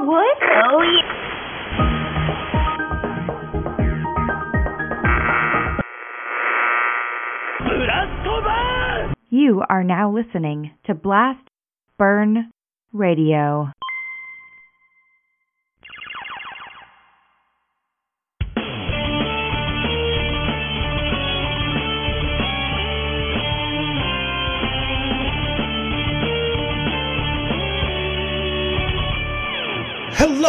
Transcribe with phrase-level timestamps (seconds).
[0.00, 0.38] wood?
[0.42, 1.18] Oh, yeah.
[9.30, 11.48] You are now listening to Blast
[11.98, 12.50] Burn
[12.92, 13.70] Radio.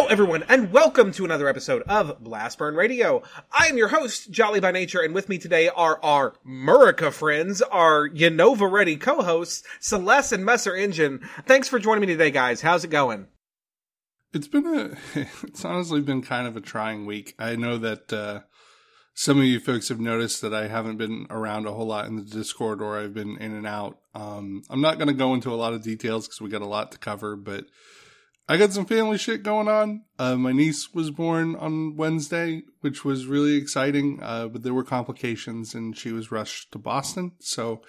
[0.09, 3.21] Everyone, and welcome to another episode of Blast Burn Radio.
[3.51, 7.61] I am your host, Jolly by Nature, and with me today are our Murica friends,
[7.61, 11.19] our Unova Ready co-hosts, Celeste and Messer Engine.
[11.45, 12.61] Thanks for joining me today, guys.
[12.61, 13.27] How's it going?
[14.33, 14.97] It's been a,
[15.43, 17.35] it's honestly been kind of a trying week.
[17.37, 18.39] I know that, uh,
[19.13, 22.15] some of you folks have noticed that I haven't been around a whole lot in
[22.15, 23.99] the Discord or I've been in and out.
[24.15, 26.65] Um, I'm not going to go into a lot of details because we got a
[26.65, 27.65] lot to cover, but
[28.49, 30.05] I got some family shit going on.
[30.17, 34.83] Uh, my niece was born on Wednesday, which was really exciting, uh, but there were
[34.83, 37.33] complications and she was rushed to Boston.
[37.39, 37.83] So,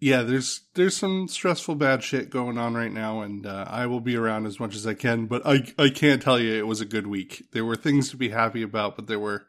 [0.00, 4.00] yeah, there's there's some stressful bad shit going on right now, and uh, I will
[4.00, 5.26] be around as much as I can.
[5.26, 7.44] But I I can't tell you it was a good week.
[7.52, 9.46] There were things to be happy about, but there were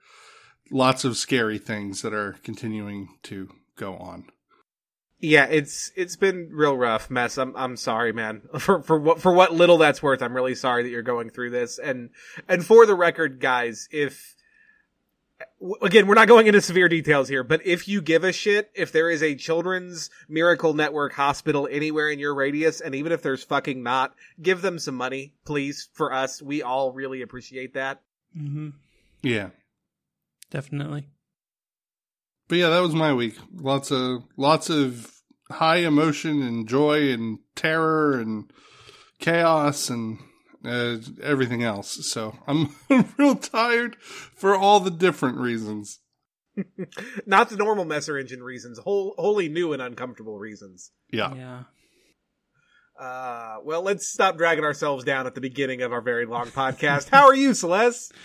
[0.69, 4.25] lots of scary things that are continuing to go on.
[5.23, 7.37] Yeah, it's it's been real rough, mess.
[7.37, 8.41] I'm I'm sorry, man.
[8.59, 11.51] For for what for what little that's worth, I'm really sorry that you're going through
[11.51, 11.79] this.
[11.79, 12.09] And
[12.49, 14.35] and for the record, guys, if
[15.81, 18.91] again, we're not going into severe details here, but if you give a shit, if
[18.91, 23.45] there is a children's miracle network hospital anywhere in your radius, and even if there's
[23.45, 26.41] fucking not, give them some money, please, for us.
[26.41, 28.01] We all really appreciate that.
[28.37, 28.71] Mm-hmm.
[29.21, 29.51] Yeah.
[30.51, 31.07] Definitely.
[32.53, 33.35] But yeah, that was my week.
[33.51, 35.11] Lots of lots of
[35.49, 38.53] high emotion and joy and terror and
[39.19, 40.19] chaos and
[40.63, 42.05] uh, everything else.
[42.05, 42.75] So I'm
[43.17, 43.95] real tired
[44.35, 45.99] for all the different reasons.
[47.25, 50.91] Not the normal Messer engine reasons, whole, wholly new and uncomfortable reasons.
[51.09, 51.33] Yeah.
[51.33, 51.63] Yeah.
[52.99, 57.09] Uh, well, let's stop dragging ourselves down at the beginning of our very long podcast.
[57.09, 58.13] How are you, Celeste?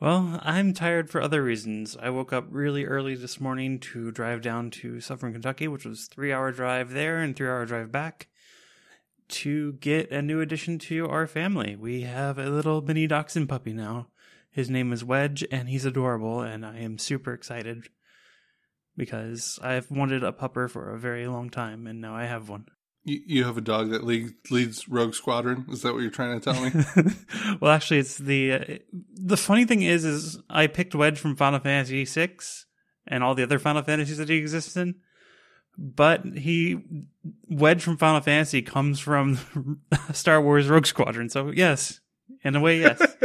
[0.00, 1.96] Well, I'm tired for other reasons.
[2.00, 6.06] I woke up really early this morning to drive down to Suffern, Kentucky, which was
[6.06, 8.28] three hour drive there and three hour drive back
[9.28, 11.74] to get a new addition to our family.
[11.74, 14.06] We have a little mini dachshund puppy now.
[14.52, 17.88] His name is Wedge and he's adorable and I am super excited
[18.96, 22.66] because I've wanted a pupper for a very long time and now I have one.
[23.08, 25.64] You, you have a dog that leads, leads Rogue Squadron.
[25.70, 27.14] Is that what you're trying to tell me?
[27.60, 28.64] well, actually, it's the uh,
[29.14, 32.36] the funny thing is, is I picked Wedge from Final Fantasy VI
[33.06, 34.96] and all the other Final Fantasies that he exists in,
[35.78, 36.78] but he
[37.48, 39.80] Wedge from Final Fantasy comes from
[40.12, 41.30] Star Wars Rogue Squadron.
[41.30, 42.00] So yes,
[42.44, 43.00] in a way, yes.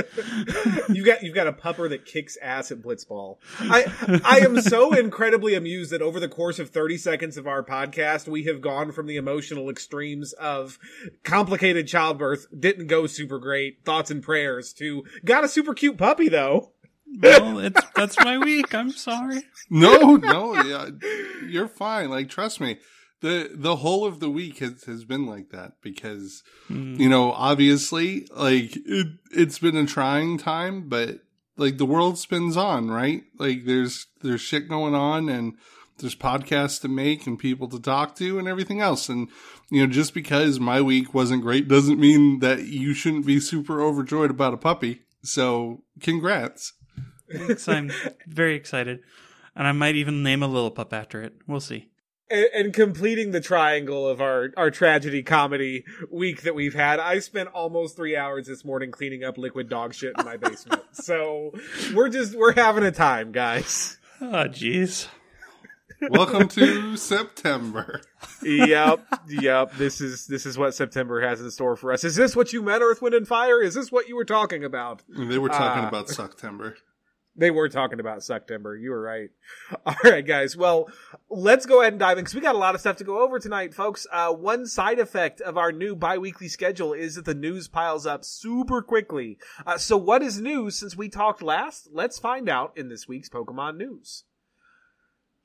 [0.90, 3.38] you got you've got a pupper that kicks ass at Blitzball.
[3.60, 7.64] I I am so incredibly amused that over the course of 30 seconds of our
[7.64, 10.80] podcast, we have gone from the emotional extremes of
[11.24, 16.30] complicated childbirth, didn't go super great, thoughts and prayers, to got a super cute puppy
[16.30, 16.72] though.
[17.22, 18.74] well, it's that's my week.
[18.74, 19.44] I'm sorry.
[19.70, 20.90] no, no, yeah,
[21.48, 22.10] you're fine.
[22.10, 22.80] Like, trust me.
[23.24, 27.00] The, the whole of the week has, has been like that because, Mm.
[27.00, 31.22] you know, obviously, like, it, it's been a trying time, but
[31.56, 33.24] like the world spins on, right?
[33.40, 35.54] Like there's, there's shit going on and
[36.00, 39.08] there's podcasts to make and people to talk to and everything else.
[39.08, 39.30] And,
[39.70, 43.82] you know, just because my week wasn't great doesn't mean that you shouldn't be super
[43.82, 45.04] overjoyed about a puppy.
[45.24, 46.74] So congrats.
[47.32, 47.68] Thanks.
[47.70, 47.90] I'm
[48.28, 49.00] very excited,
[49.56, 51.34] and I might even name a little pup after it.
[51.48, 51.88] We'll see.
[52.30, 57.20] And, and completing the triangle of our, our tragedy comedy week that we've had, I
[57.20, 60.82] spent almost three hours this morning cleaning up liquid dog shit in my basement.
[60.94, 61.52] so
[61.94, 63.98] we're just, we're having a time, guys.
[64.22, 65.08] Oh, jeez.
[66.10, 68.02] Welcome to September.
[68.42, 69.74] yep, yep.
[69.76, 72.04] This is this is what September has in store for us.
[72.04, 73.62] Is this what you meant, Earth, Wind, and Fire?
[73.62, 75.02] Is this what you were talking about?
[75.08, 75.88] They were talking Ah.
[75.88, 76.76] about September.
[77.36, 78.78] They were talking about September.
[78.78, 79.30] You were right.
[79.86, 80.56] All right, guys.
[80.56, 80.88] Well,
[81.30, 83.24] let's go ahead and dive in because we got a lot of stuff to go
[83.24, 84.06] over tonight, folks.
[84.12, 88.24] Uh, one side effect of our new bi-weekly schedule is that the news piles up
[88.24, 89.40] super quickly.
[89.66, 91.90] Uh, so what is news since we talked last?
[91.92, 94.26] Let's find out in this week's Pokemon news.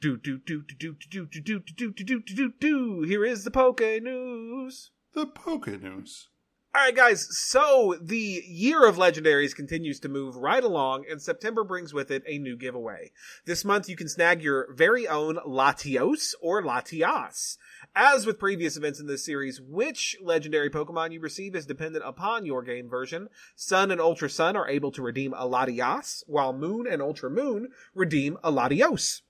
[0.00, 3.02] Do do do do do do do do do do do do do.
[3.02, 4.90] Here is the Poke News.
[5.14, 6.28] The Poke News.
[6.78, 7.26] All right, guys.
[7.36, 12.22] So the year of legendaries continues to move right along, and September brings with it
[12.24, 13.10] a new giveaway.
[13.46, 17.56] This month, you can snag your very own Latios or Latias.
[17.96, 22.46] As with previous events in this series, which legendary Pokemon you receive is dependent upon
[22.46, 23.28] your game version.
[23.56, 27.70] Sun and Ultra Sun are able to redeem a Latias, while Moon and Ultra Moon
[27.92, 29.22] redeem a Latios.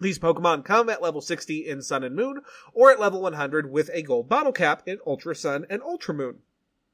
[0.00, 2.42] These Pokemon come at level 60 in Sun and Moon,
[2.74, 6.40] or at level 100 with a gold bottle cap in Ultra Sun and Ultra Moon.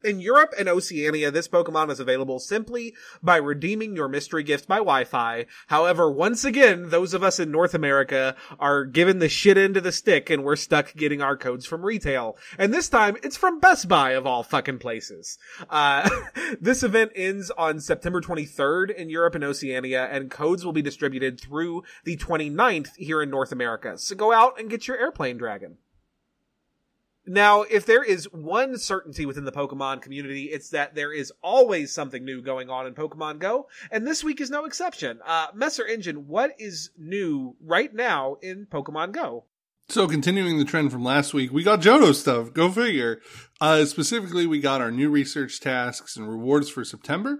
[0.03, 4.77] In Europe and Oceania, this Pokemon is available simply by redeeming your mystery gift by
[4.77, 5.45] Wi-Fi.
[5.67, 9.83] However, once again, those of us in North America are given the shit end of
[9.83, 12.39] the stick and we're stuck getting our codes from retail.
[12.57, 15.37] And this time, it's from Best Buy of all fucking places.
[15.69, 16.09] Uh,
[16.61, 21.39] this event ends on September 23rd in Europe and Oceania and codes will be distributed
[21.39, 23.99] through the 29th here in North America.
[23.99, 25.77] So go out and get your airplane dragon.
[27.33, 31.93] Now, if there is one certainty within the Pokemon community, it's that there is always
[31.93, 35.21] something new going on in Pokemon Go, and this week is no exception.
[35.25, 39.45] Uh, Messer Engine, what is new right now in Pokemon Go?
[39.89, 42.53] So continuing the trend from last week, we got Johto stuff.
[42.53, 43.21] Go figure.
[43.61, 47.39] Uh, specifically, we got our new research tasks and rewards for September.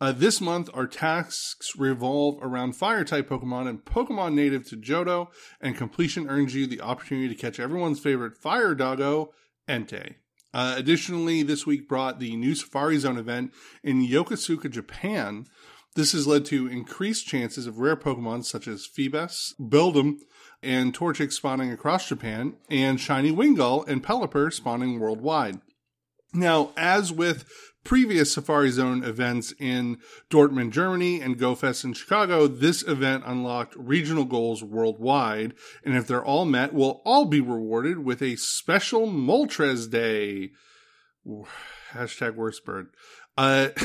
[0.00, 5.28] Uh, this month, our tasks revolve around fire type Pokemon and Pokemon native to Johto,
[5.60, 9.32] and completion earns you the opportunity to catch everyone's favorite fire doggo,
[9.68, 10.14] Entei.
[10.54, 13.52] Uh, additionally, this week brought the new Safari Zone event
[13.82, 15.46] in Yokosuka, Japan.
[15.96, 20.18] This has led to increased chances of rare Pokemon such as Feebas, Beldum,
[20.62, 25.60] and Torchic spawning across Japan, and Shiny Wingull and Pelipper spawning worldwide.
[26.32, 27.50] Now, as with
[27.88, 29.96] previous Safari Zone events in
[30.28, 35.54] Dortmund, Germany and GoFest in Chicago, this event unlocked regional goals worldwide.
[35.82, 40.50] And if they're all met, we'll all be rewarded with a special Moltres Day.
[41.92, 42.88] Hashtag worst bird.
[43.38, 43.68] Uh,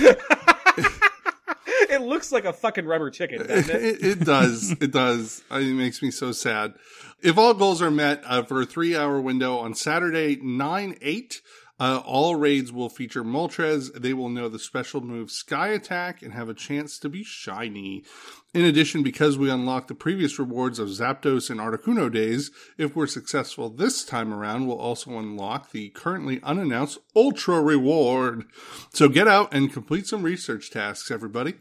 [1.89, 3.83] it looks like a fucking rubber chicken, doesn't it?
[3.83, 4.71] it, it does.
[4.81, 5.43] It does.
[5.49, 6.73] It makes me so sad.
[7.21, 11.41] If all goals are met uh, for a three hour window on Saturday, 9 8,
[11.83, 13.93] uh, all raids will feature Moltres.
[13.93, 18.05] They will know the special move Sky Attack and have a chance to be shiny.
[18.53, 23.05] In addition, because we unlocked the previous rewards of Zapdos and Articuno days, if we're
[23.05, 28.45] successful this time around, we'll also unlock the currently unannounced Ultra reward.
[28.93, 31.55] So get out and complete some research tasks, everybody.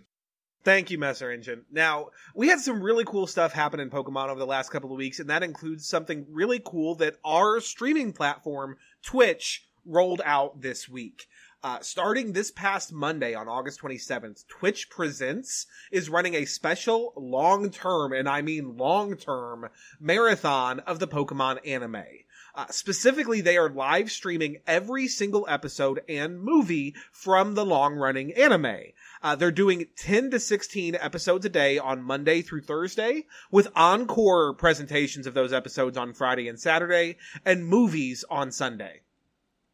[0.62, 1.64] Thank you, Messer Engine.
[1.72, 4.98] Now, we had some really cool stuff happen in Pokemon over the last couple of
[4.98, 10.88] weeks, and that includes something really cool that our streaming platform, Twitch, rolled out this
[10.88, 11.29] week.
[11.64, 17.70] Uh, starting this past Monday on August 27th, Twitch Presents is running a special long
[17.70, 19.69] term, and I mean long term,
[20.00, 22.02] marathon of the Pokemon anime.
[22.55, 28.32] Uh, specifically, they are live streaming every single episode and movie from the long running
[28.34, 28.76] anime.
[29.23, 34.52] Uh, they're doing 10 to 16 episodes a day on Monday through Thursday with encore
[34.52, 39.02] presentations of those episodes on Friday and Saturday and movies on Sunday.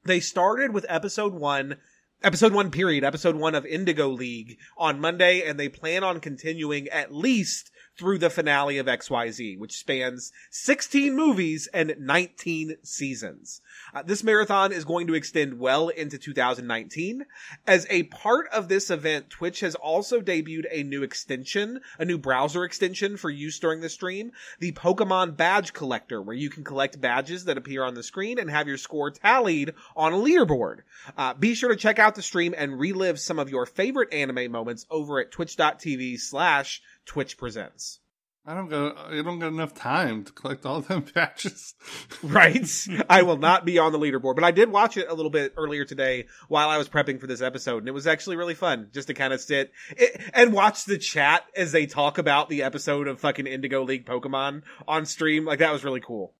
[0.04, 1.76] They started with episode one,
[2.22, 6.88] episode one period, episode one of Indigo League on Monday, and they plan on continuing
[6.88, 13.60] at least through the finale of XYZ, which spans 16 movies and 19 seasons.
[13.92, 17.26] Uh, this marathon is going to extend well into 2019.
[17.66, 22.18] As a part of this event, Twitch has also debuted a new extension, a new
[22.18, 27.00] browser extension for use during the stream, the Pokemon Badge Collector, where you can collect
[27.00, 30.78] badges that appear on the screen and have your score tallied on a leaderboard.
[31.16, 34.52] Uh, be sure to check out the stream and relive some of your favorite anime
[34.52, 38.00] moments over at twitch.tv slash Twitch Presents.
[38.46, 41.74] I don't got I don't got enough time to collect all them patches.
[42.22, 42.66] right?
[43.10, 45.52] I will not be on the leaderboard, but I did watch it a little bit
[45.56, 48.88] earlier today while I was prepping for this episode, and it was actually really fun
[48.92, 52.62] just to kind of sit it, and watch the chat as they talk about the
[52.62, 55.44] episode of fucking Indigo League Pokemon on stream.
[55.44, 56.32] Like that was really cool.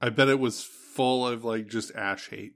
[0.00, 2.54] I bet it was full of like just ash hate.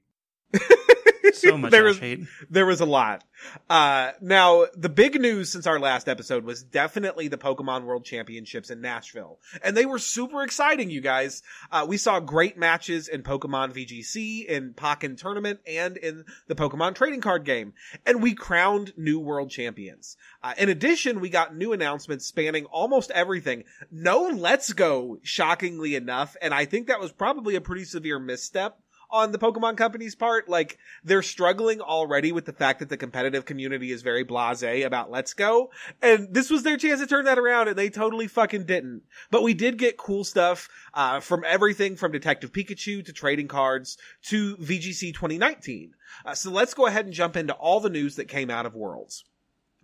[1.38, 2.26] So much there was, hate.
[2.50, 3.22] There was a lot.
[3.70, 8.70] Uh, now the big news since our last episode was definitely the Pokemon World Championships
[8.70, 9.38] in Nashville.
[9.62, 11.42] And they were super exciting, you guys.
[11.70, 16.94] Uh, we saw great matches in Pokemon VGC, in Pokken Tournament, and in the Pokemon
[16.94, 17.74] Trading Card Game.
[18.04, 20.16] And we crowned new world champions.
[20.42, 23.64] Uh, in addition, we got new announcements spanning almost everything.
[23.90, 28.78] No Let's Go, shockingly enough, and I think that was probably a pretty severe misstep
[29.10, 30.48] on the Pokemon company's part.
[30.48, 35.10] Like they're struggling already with the fact that the competitive community is very blasé about
[35.10, 35.70] Let's Go,
[36.02, 39.02] and this was their chance to turn that around, and they totally fucking didn't.
[39.30, 43.98] But we did get cool stuff uh, from everything from Detective Pikachu to trading cards
[44.24, 45.94] to VGC 2019.
[46.24, 48.74] Uh, so let's go ahead and jump into all the news that came out of
[48.74, 49.24] Worlds.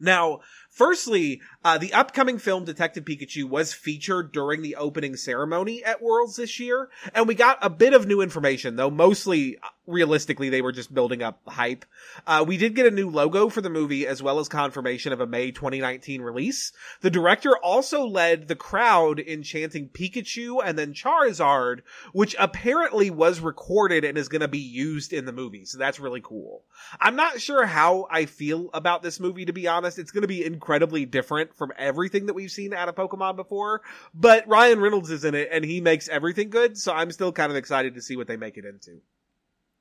[0.00, 0.40] Now,
[0.74, 6.36] firstly, uh, the upcoming film Detective Pikachu was featured during the opening ceremony at Worlds
[6.36, 10.62] this year, and we got a bit of new information, though mostly uh, realistically they
[10.62, 11.84] were just building up hype.
[12.26, 15.20] Uh, we did get a new logo for the movie as well as confirmation of
[15.20, 16.72] a May 2019 release.
[17.00, 21.80] The director also led the crowd in chanting Pikachu and then Charizard,
[22.12, 25.64] which apparently was recorded and is going to be used in the movie.
[25.64, 26.64] So that's really cool.
[27.00, 29.98] I'm not sure how I feel about this movie, to be honest.
[29.98, 33.82] It's going to be incredibly different from everything that we've seen out of Pokemon before,
[34.14, 36.78] but Ryan Reynolds is in it and he makes everything good.
[36.78, 39.02] So I'm still kind of excited to see what they make it into.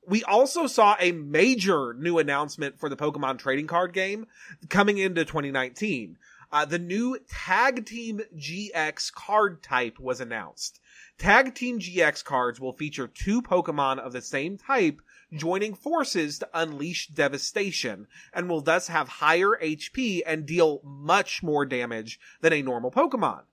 [0.06, 4.28] We also saw a major new announcement for the Pokemon trading card game
[4.68, 6.18] coming into 2019.
[6.52, 10.82] Uh, the new Tag Team GX card type was announced.
[11.18, 15.00] Tag Team GX cards will feature two Pokemon of the same type
[15.34, 21.66] joining forces to unleash devastation and will thus have higher HP and deal much more
[21.66, 23.44] damage than a normal Pokemon.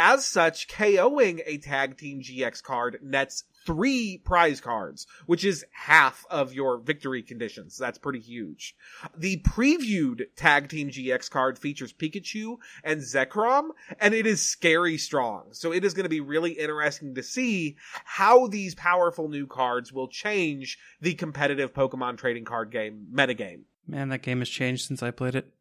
[0.00, 6.24] As such, KOing a Tag Team GX card nets three prize cards, which is half
[6.30, 7.76] of your victory conditions.
[7.76, 8.76] That's pretty huge.
[9.16, 15.48] The previewed Tag Team GX card features Pikachu and Zekrom, and it is scary strong.
[15.50, 19.92] So it is going to be really interesting to see how these powerful new cards
[19.92, 23.62] will change the competitive Pokemon trading card game metagame.
[23.88, 25.52] Man, that game has changed since I played it.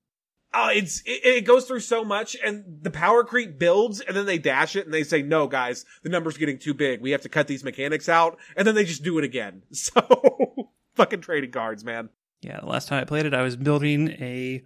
[0.53, 4.25] Oh, it's it, it, goes through so much, and the power creep builds, and then
[4.25, 7.01] they dash it, and they say, "No, guys, the number's getting too big.
[7.01, 9.63] We have to cut these mechanics out," and then they just do it again.
[9.73, 12.09] So, fucking trading cards, man.
[12.41, 14.63] Yeah, the last time I played it, I was building a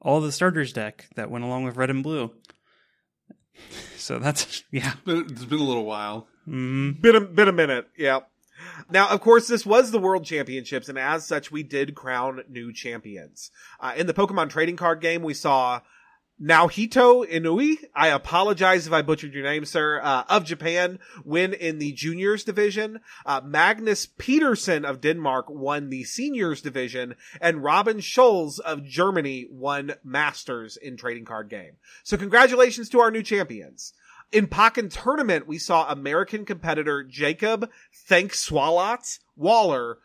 [0.00, 2.32] all the starters deck that went along with red and blue.
[3.96, 4.92] So that's yeah.
[4.92, 6.26] It's been, it's been a little while.
[6.46, 7.00] Mm.
[7.00, 7.88] Been a been a minute.
[7.96, 8.20] Yeah.
[8.90, 12.72] Now, of course, this was the World Championships, and as such, we did crown new
[12.72, 13.50] champions.
[13.80, 15.80] Uh, in the Pokemon trading card game, we saw
[16.42, 21.78] Naohito Inui, I apologize if I butchered your name, sir, uh, of Japan, win in
[21.78, 22.98] the juniors division.
[23.24, 29.94] Uh, Magnus Pedersen of Denmark won the seniors division, and Robin Scholz of Germany won
[30.02, 31.76] masters in trading card game.
[32.02, 33.94] So congratulations to our new champions.
[34.32, 37.70] In Pokken Tournament, we saw American competitor Jacob
[38.08, 39.98] Thankswalot Waller.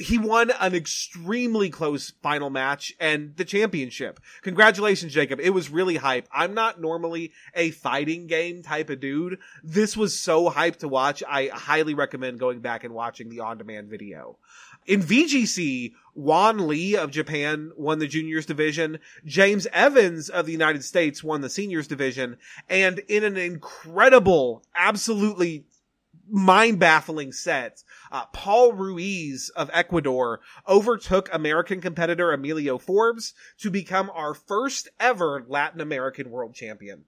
[0.00, 4.18] He won an extremely close final match and the championship.
[4.42, 5.38] Congratulations, Jacob.
[5.38, 6.26] It was really hype.
[6.32, 9.38] I'm not normally a fighting game type of dude.
[9.62, 11.22] This was so hype to watch.
[11.28, 14.38] I highly recommend going back and watching the on-demand video.
[14.86, 18.98] In VGC, Juan Lee of Japan won the juniors division.
[19.24, 22.36] James Evans of the United States won the seniors division.
[22.68, 25.64] And in an incredible, absolutely
[26.28, 34.10] mind baffling set, uh, Paul Ruiz of Ecuador overtook American competitor Emilio Forbes to become
[34.14, 37.04] our first ever Latin American world champion.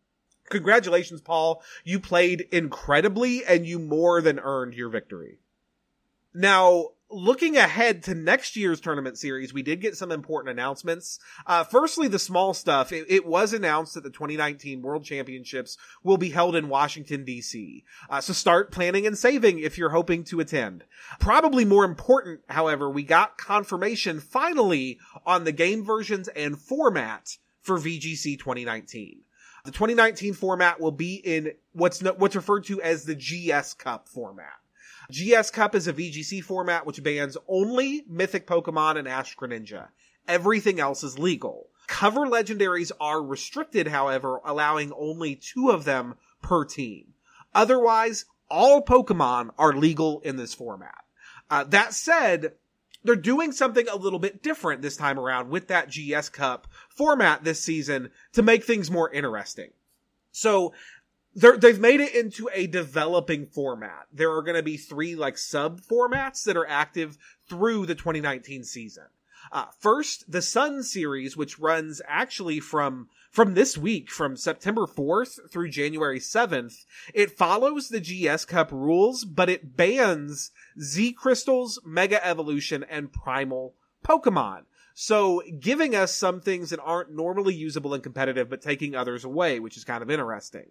[0.50, 1.62] Congratulations, Paul.
[1.84, 5.38] You played incredibly and you more than earned your victory.
[6.34, 11.18] Now, looking ahead to next year's tournament series, we did get some important announcements.
[11.46, 12.92] Uh, firstly, the small stuff.
[12.92, 17.84] It, it, was announced that the 2019 World Championships will be held in Washington, D.C.
[18.10, 20.84] Uh, so start planning and saving if you're hoping to attend.
[21.18, 27.78] Probably more important, however, we got confirmation finally on the game versions and format for
[27.78, 29.20] VGC 2019.
[29.64, 34.08] The 2019 format will be in what's no, what's referred to as the GS Cup
[34.08, 34.52] format.
[35.10, 39.88] GS Cup is a VGC format which bans only Mythic Pokemon and Ash Greninja.
[40.26, 41.68] Everything else is legal.
[41.86, 47.12] Cover legendaries are restricted, however, allowing only two of them per team.
[47.54, 51.04] Otherwise, all Pokemon are legal in this format.
[51.50, 52.54] Uh, that said,
[53.02, 57.44] they're doing something a little bit different this time around with that GS Cup format
[57.44, 59.70] this season to make things more interesting.
[60.32, 60.72] So
[61.34, 64.06] they've made it into a developing format.
[64.12, 68.64] There are going to be three like sub formats that are active through the 2019
[68.64, 69.04] season.
[69.52, 75.50] Uh, first, the Sun series, which runs actually from from this week, from September 4th
[75.50, 76.84] through January 7th.
[77.12, 83.74] It follows the GS Cup rules, but it bans Z Crystals, Mega Evolution, and Primal
[84.04, 84.62] Pokemon.
[84.96, 89.58] So giving us some things that aren't normally usable and competitive, but taking others away,
[89.58, 90.66] which is kind of interesting.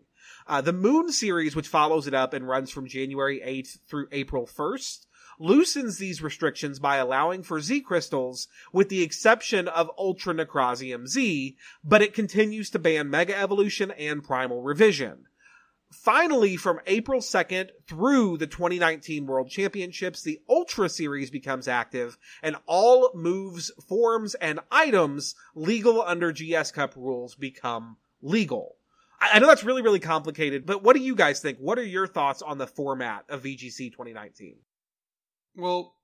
[0.47, 4.47] Uh, the Moon series, which follows it up and runs from January 8th through April
[4.47, 5.07] 1st,
[5.39, 12.01] loosens these restrictions by allowing for Z crystals with the exception of Ultranecrozium Z, but
[12.01, 15.25] it continues to ban Mega Evolution and Primal Reversion.
[15.93, 22.55] Finally, from April 2nd through the 2019 World Championships, the Ultra Series becomes active and
[22.65, 28.75] all moves, forms, and items legal under GS Cup rules become legal.
[29.21, 31.57] I know that's really, really complicated, but what do you guys think?
[31.59, 34.57] What are your thoughts on the format of VGC 2019?
[35.55, 35.95] Well,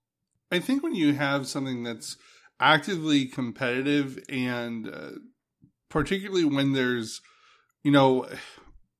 [0.52, 2.16] I think when you have something that's
[2.60, 5.12] actively competitive and uh,
[5.90, 7.22] particularly when there's,
[7.84, 8.28] you know,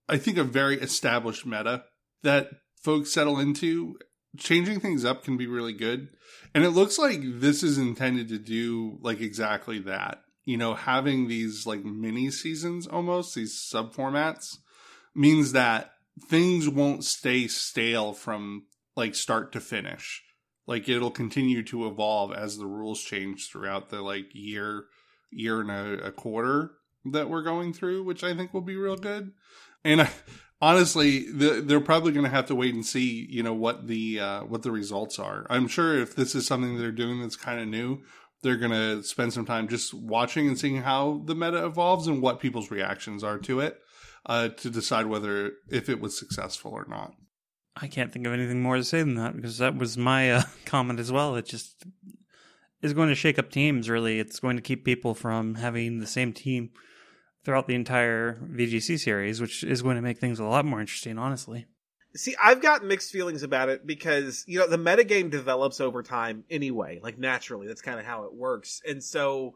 [0.10, 1.84] I think a very established meta
[2.24, 2.50] that
[2.82, 3.96] folks settle into,
[4.38, 6.10] changing things up can be really good.
[6.54, 10.22] And it looks like this is intended to do like exactly that.
[10.46, 14.58] You know, having these like mini seasons almost, these sub formats
[15.14, 15.92] means that
[16.28, 20.24] things won't stay stale from like start to finish.
[20.66, 24.86] Like it'll continue to evolve as the rules change throughout the like year,
[25.32, 26.72] year and a, a quarter
[27.06, 29.32] that we're going through, which I think will be real good.
[29.84, 30.10] And I,
[30.62, 34.20] honestly, the, they're probably going to have to wait and see, you know, what the
[34.20, 35.46] uh, what the results are.
[35.50, 38.02] I'm sure if this is something they're doing that's kind of new,
[38.42, 42.22] they're going to spend some time just watching and seeing how the meta evolves and
[42.22, 43.80] what people's reactions are to it
[44.26, 47.14] uh, to decide whether if it was successful or not.
[47.76, 50.44] I can't think of anything more to say than that because that was my uh,
[50.66, 51.36] comment as well.
[51.36, 51.86] It just
[52.82, 53.90] is going to shake up teams.
[53.90, 56.72] Really, it's going to keep people from having the same team
[57.44, 61.18] throughout the entire VGC series, which is going to make things a lot more interesting,
[61.18, 61.66] honestly.
[62.16, 66.44] See, I've got mixed feelings about it because, you know, the metagame develops over time
[66.50, 67.68] anyway, like naturally.
[67.68, 68.82] That's kind of how it works.
[68.88, 69.56] And so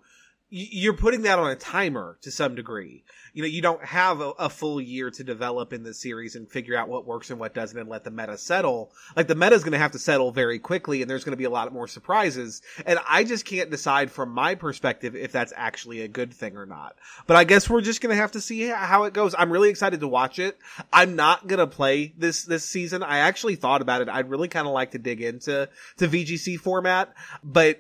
[0.56, 3.04] you're putting that on a timer to some degree.
[3.34, 6.48] You know, you don't have a, a, full year to develop in the series and
[6.48, 8.92] figure out what works and what doesn't and let the meta settle.
[9.16, 11.38] Like the meta is going to have to settle very quickly and there's going to
[11.38, 12.62] be a lot more surprises.
[12.86, 16.68] And I just can't decide from my perspective if that's actually a good thing or
[16.68, 16.98] not.
[17.26, 19.34] But I guess we're just going to have to see how it goes.
[19.36, 20.60] I'm really excited to watch it.
[20.92, 23.02] I'm not going to play this, this season.
[23.02, 24.10] I actually thought about it.
[24.10, 25.68] I'd really kind of like to dig into,
[25.98, 27.12] to VGC format,
[27.44, 27.80] but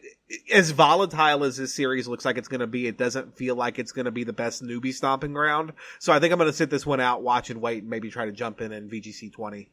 [0.52, 3.80] as volatile as this series looks like it's going to be, it doesn't feel like
[3.80, 5.74] it's going to be the best newbie stomping ground.
[6.00, 8.10] So I think I'm going to sit this one out, watch and wait, and maybe
[8.10, 9.70] try to jump in in VGC 20.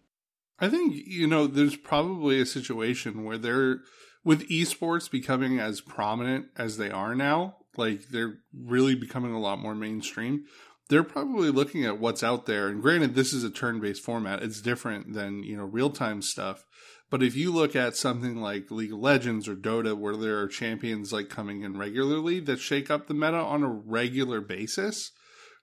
[0.59, 3.79] I think, you know, there's probably a situation where they're,
[4.25, 9.59] with esports becoming as prominent as they are now, like they're really becoming a lot
[9.59, 10.45] more mainstream.
[10.89, 12.69] They're probably looking at what's out there.
[12.69, 14.43] And granted, this is a turn based format.
[14.43, 16.67] It's different than, you know, real time stuff
[17.11, 20.47] but if you look at something like League of Legends or Dota, where there are
[20.47, 25.11] champions like coming in regularly that shake up the meta on a regular basis,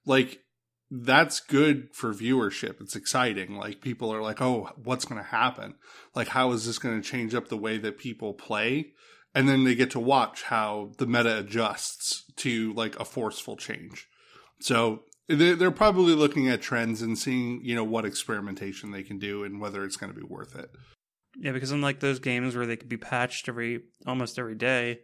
[0.05, 0.41] like
[0.91, 2.81] that's good for viewership.
[2.81, 3.55] It's exciting.
[3.55, 5.75] Like people are like, oh, what's going to happen?
[6.13, 8.93] Like, how is this going to change up the way that people play?
[9.33, 14.07] And then they get to watch how the meta adjusts to like a forceful change.
[14.59, 19.43] So they're probably looking at trends and seeing, you know, what experimentation they can do
[19.43, 20.71] and whether it's going to be worth it.
[21.39, 24.99] Yeah, because unlike those games where they could be patched every almost every day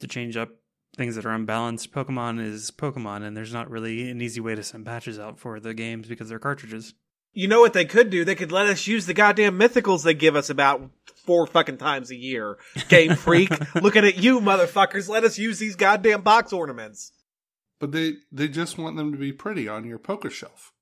[0.00, 0.50] to change up
[0.96, 4.62] things that are unbalanced, Pokemon is Pokemon, and there's not really an easy way to
[4.62, 6.94] send patches out for the games because they're cartridges.
[7.32, 8.24] You know what they could do?
[8.24, 12.10] They could let us use the goddamn mythicals they give us about four fucking times
[12.10, 12.58] a year.
[12.88, 15.08] Game Freak, looking at you, motherfuckers.
[15.08, 17.12] Let us use these goddamn box ornaments.
[17.78, 20.72] But they they just want them to be pretty on your poker shelf.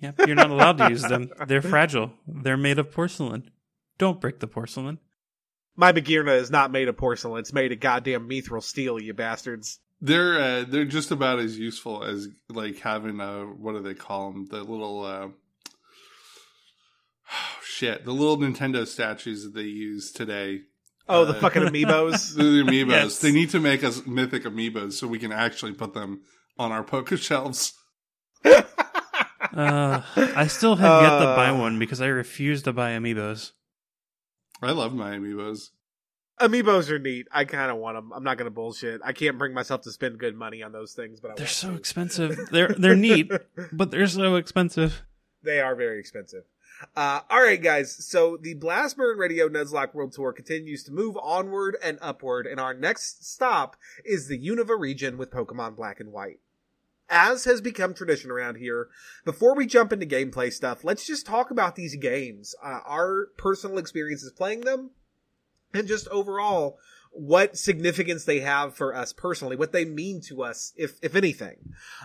[0.00, 1.30] Yep, you're not allowed to use them.
[1.46, 2.12] They're fragile.
[2.26, 3.50] They're made of porcelain.
[3.98, 4.98] Don't break the porcelain.
[5.76, 7.40] My Magearna is not made of porcelain.
[7.40, 9.78] It's made of goddamn mithril steel, you bastards.
[10.00, 14.32] They're uh, they're just about as useful as like having a what do they call
[14.32, 14.46] them?
[14.50, 15.28] The little uh,
[17.32, 20.62] oh, shit, the little Nintendo statues that they use today.
[21.08, 22.34] Oh, the uh, fucking amiibos.
[22.34, 22.90] the amiibos.
[22.90, 23.18] Yes.
[23.20, 26.22] They need to make us mythic amiibos so we can actually put them
[26.58, 27.72] on our poker shelves.
[28.44, 28.62] uh,
[29.54, 31.58] I still have yet to buy uh.
[31.58, 33.52] one because I refuse to buy amiibos.
[34.62, 35.70] I love my amiibos.
[36.40, 37.26] Amiibos are neat.
[37.32, 38.12] I kind of want them.
[38.12, 39.00] I'm not going to bullshit.
[39.02, 41.70] I can't bring myself to spend good money on those things, but I they're so
[41.70, 41.76] to.
[41.76, 42.38] expensive.
[42.50, 43.30] They're they're neat,
[43.72, 45.02] but they're so expensive.
[45.42, 46.44] They are very expensive.
[46.94, 48.04] Uh, all right, guys.
[48.04, 52.60] So the Blast Burn Radio Nuzlocke World Tour continues to move onward and upward, and
[52.60, 56.40] our next stop is the Unova region with Pokemon Black and White
[57.08, 58.88] as has become tradition around here,
[59.24, 63.78] before we jump into gameplay stuff, let's just talk about these games, uh, our personal
[63.78, 64.90] experiences playing them,
[65.72, 66.78] and just overall
[67.16, 71.56] what significance they have for us personally, what they mean to us, if, if anything.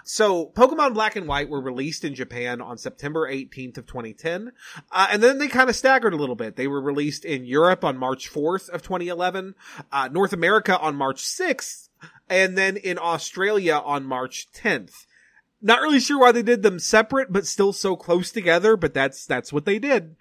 [0.05, 4.53] So Pokemon Black and White were released in Japan on September 18th of 2010.
[4.89, 6.55] Uh, and then they kind of staggered a little bit.
[6.55, 9.55] They were released in Europe on March 4th of 2011,
[9.91, 11.89] uh, North America on March 6th,
[12.29, 15.05] and then in Australia on March 10th.
[15.63, 19.27] Not really sure why they did them separate, but still so close together, but that's,
[19.27, 20.15] that's what they did.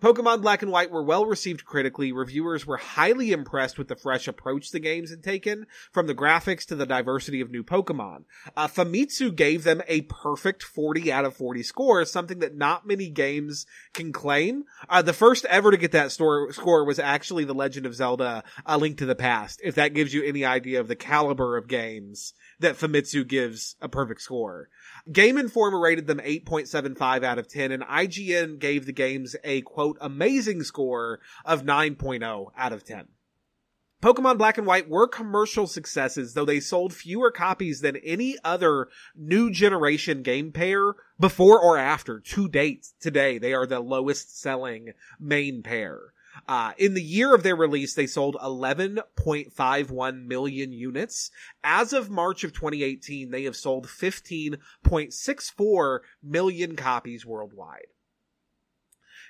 [0.00, 2.12] Pokemon Black and White were well received critically.
[2.12, 6.66] Reviewers were highly impressed with the fresh approach the games had taken, from the graphics
[6.66, 8.24] to the diversity of new Pokemon.
[8.54, 13.08] Uh, Famitsu gave them a perfect 40 out of 40 score, something that not many
[13.08, 14.64] games can claim.
[14.90, 18.44] Uh, the first ever to get that store, score was actually The Legend of Zelda,
[18.66, 21.66] A Link to the Past, if that gives you any idea of the caliber of
[21.66, 24.68] games that Famitsu gives a perfect score.
[25.10, 29.98] Game Informer rated them 8.75 out of 10 and IGN gave the games a quote
[30.00, 33.08] amazing score of 9.0 out of 10.
[34.02, 38.88] Pokemon Black and White were commercial successes, though they sold fewer copies than any other
[39.16, 42.20] new generation game pair before or after.
[42.20, 46.12] To date, today, they are the lowest selling main pair.
[46.48, 51.30] Uh, in the year of their release, they sold 11.51 million units.
[51.64, 57.86] As of March of 2018, they have sold 15.64 million copies worldwide.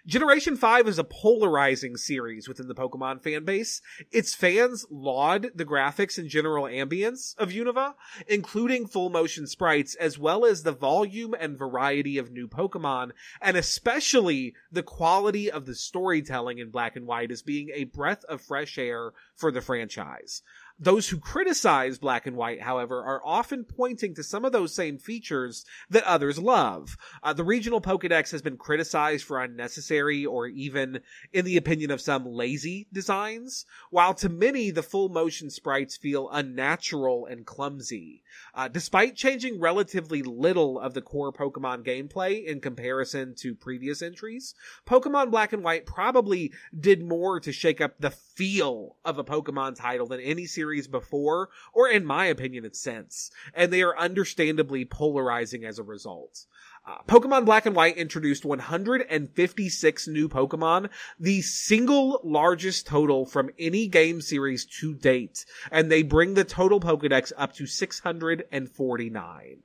[0.07, 3.83] Generation 5 is a polarizing series within the Pokemon fan base.
[4.13, 7.95] Its fans laud the graphics and general ambience of Unova,
[8.29, 13.11] including full motion sprites, as well as the volume and variety of new Pokemon,
[13.43, 18.23] and especially the quality of the storytelling in Black and White as being a breath
[18.27, 20.41] of fresh air for the franchise.
[20.79, 24.99] Those who criticize black and white, however, are often pointing to some of those same
[24.99, 26.99] features that others love.
[27.23, 31.01] Uh, the regional Pokedex has been criticized for unnecessary or even,
[31.33, 36.29] in the opinion of some, lazy designs, while to many the full motion sprites feel
[36.31, 38.23] unnatural and clumsy.
[38.55, 44.55] Uh, despite changing relatively little of the core Pokemon gameplay in comparison to previous entries,
[44.87, 49.75] Pokemon Black and White probably did more to shake up the feel of a Pokemon
[49.75, 53.31] title than any series before, or in my opinion, since.
[53.55, 56.47] And they are understandably polarizing as a result.
[56.87, 63.89] Uh, Pokemon Black and White introduced 156 new Pokemon, the single largest total from any
[63.89, 69.63] game series to date, and they bring the total Pokedex up to 649.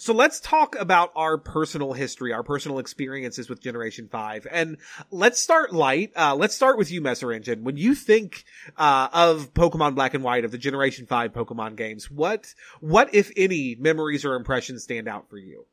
[0.00, 4.46] So let's talk about our personal history, our personal experiences with Generation 5.
[4.50, 4.78] And
[5.10, 6.12] let's start light.
[6.16, 7.64] Uh, let's start with you, Messer Engine.
[7.64, 8.44] When you think,
[8.78, 13.30] uh, of Pokemon Black and White, of the Generation 5 Pokemon games, what, what, if
[13.36, 15.66] any, memories or impressions stand out for you?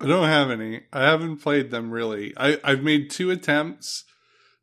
[0.00, 0.84] I don't have any.
[0.90, 2.32] I haven't played them really.
[2.38, 4.04] I, I've made two attempts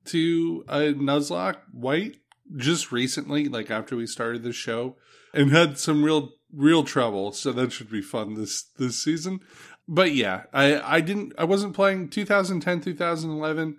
[0.05, 2.15] to uh, Nuzlocke White
[2.57, 4.95] just recently, like after we started the show,
[5.31, 7.31] and had some real real trouble.
[7.31, 9.39] So that should be fun this this season.
[9.87, 13.77] But yeah, I I didn't I wasn't playing 2010 2011.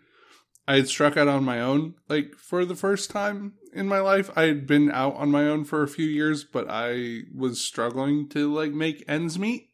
[0.68, 4.30] I had struck out on my own like for the first time in my life.
[4.36, 8.28] I had been out on my own for a few years, but I was struggling
[8.30, 9.68] to like make ends meet.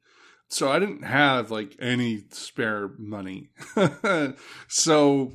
[0.49, 3.49] So I didn't have like any spare money.
[4.69, 5.33] so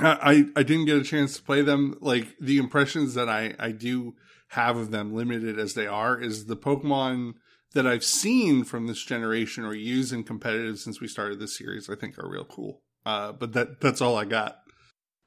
[0.00, 1.96] I I didn't get a chance to play them.
[2.00, 4.14] Like the impressions that I I do
[4.50, 7.34] have of them, limited as they are, is the Pokemon
[7.72, 11.88] that I've seen from this generation or used in competitive since we started this series.
[11.88, 12.82] I think are real cool.
[13.06, 14.58] Uh, but that that's all I got.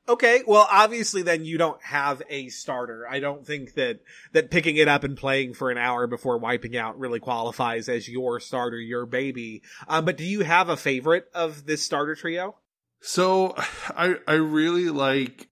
[0.08, 3.08] Okay, well, obviously, then you don't have a starter.
[3.10, 4.02] I don't think that
[4.34, 8.10] that picking it up and playing for an hour before wiping out really qualifies as
[8.10, 9.64] your starter, your baby.
[9.88, 12.58] Um, but do you have a favorite of this starter trio?
[13.00, 13.56] So,
[13.96, 15.48] I I really like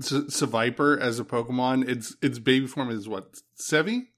[0.00, 1.88] Seviper as a Pokemon.
[1.88, 4.08] Its its baby form is what Sevi,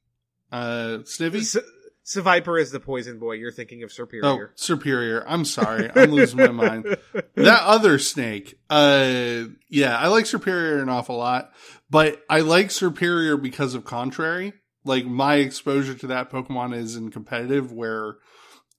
[0.52, 1.58] uh, Snivy.
[2.04, 3.32] Seviper is the poison boy.
[3.32, 4.24] You're thinking of Serperior.
[4.24, 5.24] Oh, Serperior.
[5.26, 5.90] I'm sorry.
[5.94, 6.96] I'm losing my mind.
[7.36, 8.58] That other snake.
[8.70, 11.52] Uh, yeah, I like Serperior an awful lot,
[11.90, 14.52] but I like Serperior because of Contrary.
[14.84, 18.16] Like my exposure to that Pokemon is in competitive where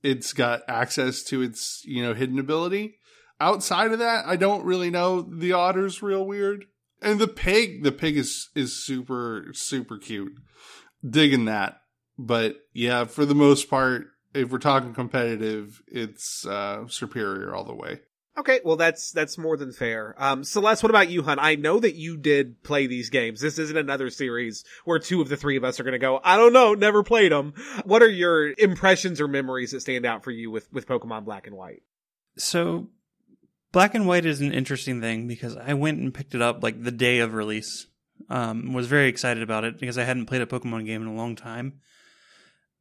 [0.03, 2.97] it's got access to its, you know, hidden ability.
[3.41, 5.21] Outside of that, I don't really know.
[5.21, 6.65] The otter's real weird.
[7.05, 10.33] And the pig, the pig is, is super, super cute.
[11.07, 11.81] Digging that
[12.17, 17.75] but yeah, for the most part, if we're talking competitive, it's uh, Serperior all the
[17.75, 18.01] way.
[18.37, 20.13] Okay, well that's that's more than fair.
[20.17, 21.39] Um, Celeste, what about you, hun?
[21.39, 23.39] I know that you did play these games.
[23.39, 26.19] This isn't another series where two of the three of us are going to go.
[26.21, 27.53] I don't know, never played them.
[27.85, 31.47] What are your impressions or memories that stand out for you with with Pokemon Black
[31.47, 31.83] and White?
[32.37, 32.89] So,
[33.75, 36.81] Black and White is an interesting thing because I went and picked it up like
[36.81, 37.87] the day of release
[38.29, 41.13] Um, was very excited about it because I hadn't played a Pokemon game in a
[41.13, 41.81] long time.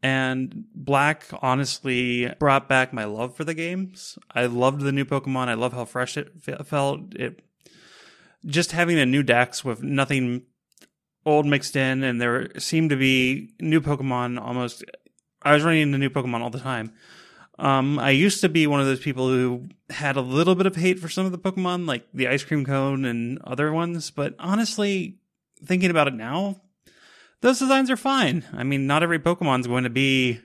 [0.04, 4.16] And Black honestly brought back my love for the games.
[4.30, 5.48] I loved the new Pokemon.
[5.48, 6.30] I love how fresh it
[6.64, 7.16] felt.
[7.16, 7.42] It
[8.46, 10.42] just having a new dex with nothing
[11.26, 14.85] old mixed in, and there seemed to be new Pokemon almost.
[15.42, 16.92] I was running into new Pokemon all the time.
[17.59, 20.75] Um, I used to be one of those people who had a little bit of
[20.75, 24.35] hate for some of the Pokemon, like the ice cream cone and other ones, but
[24.38, 25.19] honestly,
[25.64, 26.61] thinking about it now,
[27.43, 28.45] those designs are fine.
[28.53, 30.40] I mean, not every Pokemon's going to be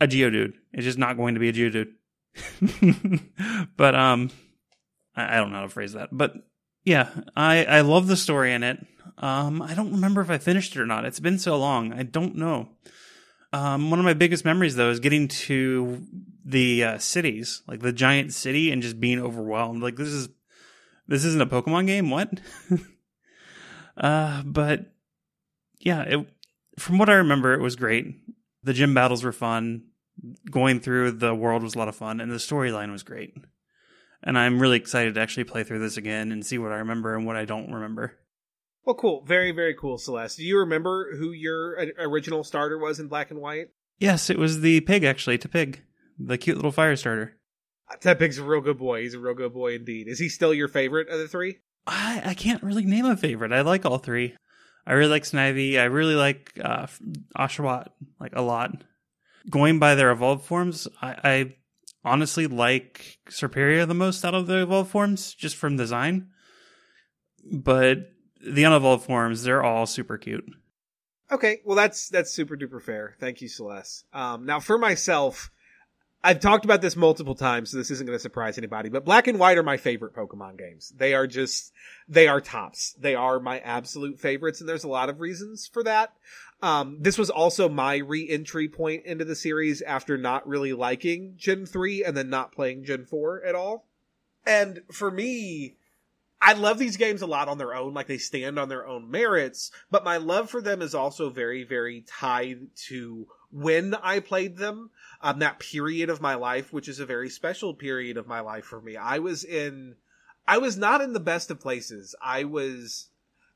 [0.00, 0.54] a Geodude.
[0.72, 1.92] It's just not going to be a Geodude.
[3.76, 4.30] but um,
[5.16, 6.10] I, I don't know how to phrase that.
[6.12, 6.34] But
[6.84, 8.84] yeah, I I love the story in it.
[9.18, 11.04] Um, I don't remember if I finished it or not.
[11.04, 11.92] It's been so long.
[11.92, 12.68] I don't know.
[13.52, 16.02] Um, one of my biggest memories though is getting to
[16.44, 19.82] the uh, cities, like the giant city, and just being overwhelmed.
[19.82, 20.28] Like this is
[21.06, 22.10] this isn't a Pokemon game.
[22.10, 22.40] What?
[23.96, 24.92] uh, but
[25.78, 26.28] yeah, it,
[26.78, 28.06] from what I remember, it was great.
[28.62, 29.84] The gym battles were fun.
[30.50, 33.34] Going through the world was a lot of fun, and the storyline was great.
[34.22, 37.14] And I'm really excited to actually play through this again and see what I remember
[37.14, 38.18] and what I don't remember.
[38.88, 39.22] Well, cool.
[39.26, 40.38] Very, very cool, Celeste.
[40.38, 43.68] Do you remember who your original starter was in Black and White?
[43.98, 45.82] Yes, it was the pig, actually, to pig,
[46.18, 47.36] the cute little fire starter.
[48.00, 49.02] That pig's a real good boy.
[49.02, 50.08] He's a real good boy indeed.
[50.08, 51.58] Is he still your favorite of the three?
[51.86, 53.52] I, I can't really name a favorite.
[53.52, 54.34] I like all three.
[54.86, 55.78] I really like Snivy.
[55.78, 56.86] I really like uh,
[57.36, 58.84] Oshawott, like a lot.
[59.50, 61.56] Going by their evolved forms, I, I
[62.06, 66.30] honestly like Serperior the most out of the evolved forms, just from design.
[67.52, 70.44] But the unevolved forms, they're all super cute.
[71.30, 73.14] Okay, well that's that's super duper fair.
[73.20, 74.04] Thank you, Celeste.
[74.12, 75.50] Um, now for myself,
[76.22, 79.28] I've talked about this multiple times, so this isn't going to surprise anybody, but black
[79.28, 80.92] and white are my favorite Pokemon games.
[80.96, 81.72] They are just,
[82.08, 82.96] they are tops.
[82.98, 86.12] They are my absolute favorites, and there's a lot of reasons for that.
[86.60, 91.66] Um, this was also my re-entry point into the series after not really liking Gen
[91.66, 93.86] 3 and then not playing Gen 4 at all.
[94.44, 95.76] And for me,
[96.40, 99.10] I love these games a lot on their own, like they stand on their own
[99.10, 104.56] merits, but my love for them is also very, very tied to when I played
[104.56, 108.40] them, um, that period of my life, which is a very special period of my
[108.40, 108.96] life for me.
[108.96, 109.96] I was in,
[110.46, 112.14] I was not in the best of places.
[112.22, 113.08] I was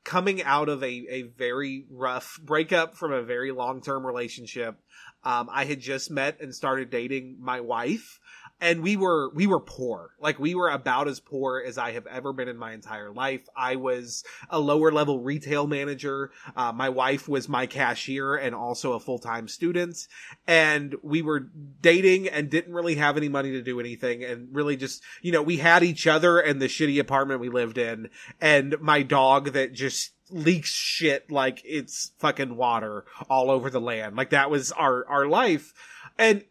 [0.03, 4.77] coming out of a, a very rough breakup from a very long term relationship.
[5.23, 8.19] Um, I had just met and started dating my wife
[8.63, 10.11] and we were we were poor.
[10.21, 13.41] Like we were about as poor as i have ever been in my entire life.
[13.55, 16.31] I was a lower level retail manager.
[16.55, 20.07] Uh, my wife was my cashier and also a full-time student.
[20.47, 21.49] And we were
[21.81, 25.41] dating and didn't really have any money to do anything and really just you know
[25.41, 29.73] we had each other and the shitty apartment we lived in and my dog that
[29.73, 34.15] just leaks shit like it's fucking water all over the land.
[34.15, 35.73] Like that was our our life.
[36.17, 36.45] And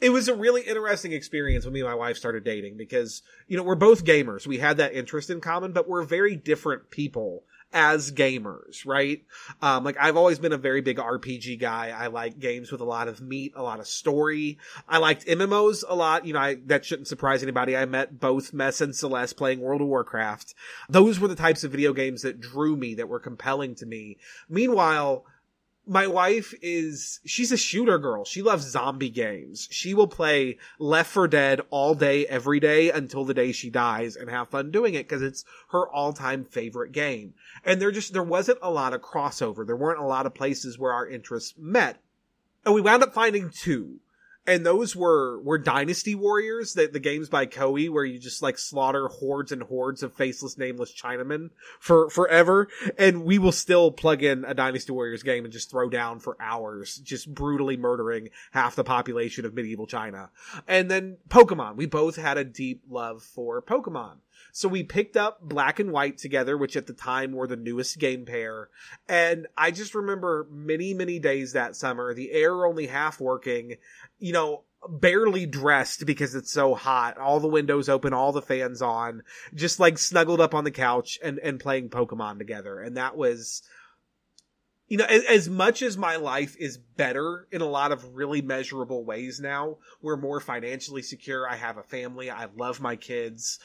[0.00, 3.56] it was a really interesting experience when me and my wife started dating because you
[3.56, 4.46] know we're both gamers.
[4.46, 9.22] We had that interest in common but we're very different people as gamers right?
[9.60, 11.90] Um like i've always been a very big rpg guy.
[11.90, 14.58] I like games with a lot of meat a lot of story.
[14.88, 16.24] I liked mmos a lot.
[16.24, 17.76] You know I, that shouldn't surprise anybody.
[17.76, 20.54] I met both mess and celeste playing world of warcraft.
[20.88, 24.16] Those were the types of video games that drew me that were compelling to me.
[24.48, 25.24] Meanwhile
[25.88, 28.24] my wife is she's a shooter girl.
[28.24, 29.66] She loves zombie games.
[29.70, 34.14] She will play Left 4 Dead all day every day until the day she dies
[34.14, 37.32] and have fun doing it because it's her all-time favorite game.
[37.64, 39.66] And there just there wasn't a lot of crossover.
[39.66, 42.02] There weren't a lot of places where our interests met.
[42.66, 44.00] And we wound up finding two
[44.48, 48.58] and those were were Dynasty Warriors, the, the games by Koei, where you just like
[48.58, 52.68] slaughter hordes and hordes of faceless, nameless Chinamen for forever.
[52.96, 56.36] And we will still plug in a Dynasty Warriors game and just throw down for
[56.40, 60.30] hours, just brutally murdering half the population of medieval China.
[60.66, 64.16] And then Pokemon, we both had a deep love for Pokemon.
[64.52, 67.98] So we picked up Black and White together, which at the time were the newest
[67.98, 68.68] game pair.
[69.08, 73.76] And I just remember many, many days that summer, the air only half working,
[74.18, 78.80] you know, barely dressed because it's so hot, all the windows open, all the fans
[78.80, 79.22] on,
[79.54, 82.80] just like snuggled up on the couch and, and playing Pokemon together.
[82.80, 83.62] And that was,
[84.86, 88.40] you know, as, as, much as my life is better in a lot of really
[88.40, 91.48] measurable ways now, we're more financially secure.
[91.48, 92.30] I have a family.
[92.30, 93.58] I love my kids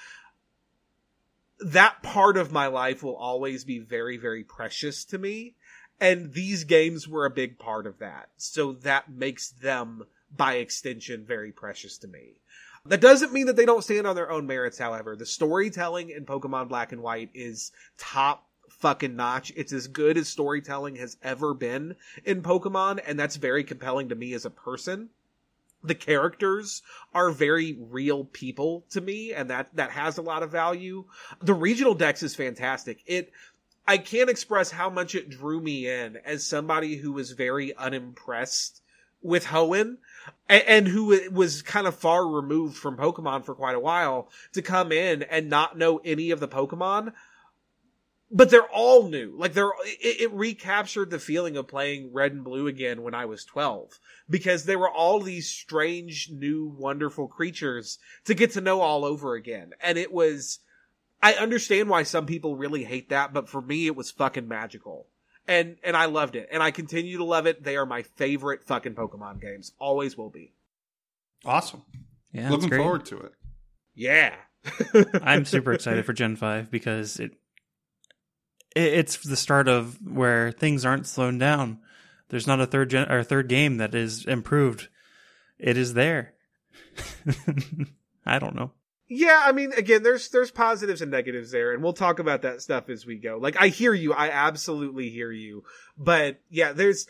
[1.60, 5.56] that part of my life will always be very, very precious to me.
[6.00, 8.30] And these games were a big part of that.
[8.38, 10.04] So that makes them,
[10.36, 12.40] by extension, very precious to me.
[12.86, 15.16] That doesn't mean that they don't stand on their own merits, however.
[15.16, 19.54] The storytelling in Pokemon Black and White is top fucking notch.
[19.56, 24.16] It's as good as storytelling has ever been in Pokemon, and that's very compelling to
[24.16, 25.10] me as a person.
[25.84, 26.82] The characters
[27.14, 31.06] are very real people to me, and that, that has a lot of value.
[31.42, 33.02] The regional dex is fantastic.
[33.06, 33.32] It,
[33.88, 38.82] I can't express how much it drew me in as somebody who was very unimpressed
[39.22, 39.98] with Hoenn
[40.48, 44.62] and, and who was kind of far removed from Pokemon for quite a while to
[44.62, 47.14] come in and not know any of the Pokemon.
[48.36, 49.36] But they're all new.
[49.38, 53.26] Like they're, it, it recaptured the feeling of playing Red and Blue again when I
[53.26, 58.82] was 12 because there were all these strange, new, wonderful creatures to get to know
[58.82, 59.74] all over again.
[59.82, 60.60] And it was,
[61.22, 65.08] I understand why some people really hate that, but for me, it was fucking magical
[65.48, 67.64] and and I loved it, and I continue to love it.
[67.64, 69.74] They are my favorite fucking Pokemon games.
[69.80, 70.54] Always will be.
[71.46, 71.84] Awesome.
[72.32, 73.34] Yeah, Looking forward to it.
[73.94, 74.36] Yeah.
[75.22, 77.38] I'm super excited for Gen Five because it, it
[78.76, 81.80] it's the start of where things aren't slowing down.
[82.30, 84.90] There's not a third gen or third game that is improved.
[85.60, 86.34] It is there.
[88.26, 88.72] I don't know.
[89.08, 92.62] Yeah, I mean, again, there's there's positives and negatives there, and we'll talk about that
[92.62, 93.38] stuff as we go.
[93.38, 95.64] Like, I hear you, I absolutely hear you,
[95.98, 97.06] but yeah, there's.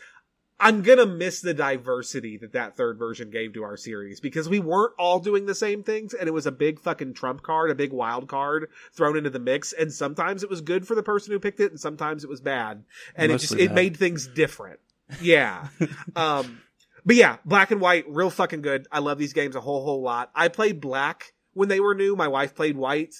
[0.60, 4.60] I'm gonna miss the diversity that that third version gave to our series because we
[4.60, 7.74] weren't all doing the same things, and it was a big fucking trump card, a
[7.74, 11.32] big wild card thrown into the mix, and sometimes it was good for the person
[11.32, 12.84] who picked it, and sometimes it was bad,
[13.16, 14.78] and it just Mostly it made things different.
[15.20, 15.68] Yeah.
[16.16, 16.60] um,
[17.04, 18.86] but yeah, black and white, real fucking good.
[18.90, 20.30] I love these games a whole whole lot.
[20.34, 22.16] I played black when they were new.
[22.16, 23.14] My wife played white.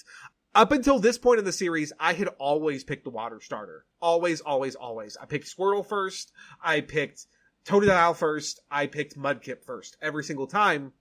[0.55, 3.85] Up until this point in the series, I had always picked the water starter.
[4.01, 5.17] Always, always, always.
[5.21, 6.31] I picked Squirtle first.
[6.63, 7.27] I picked
[7.65, 8.61] Totodile first.
[8.71, 9.97] I picked Mudkip first.
[10.01, 10.93] Every single time.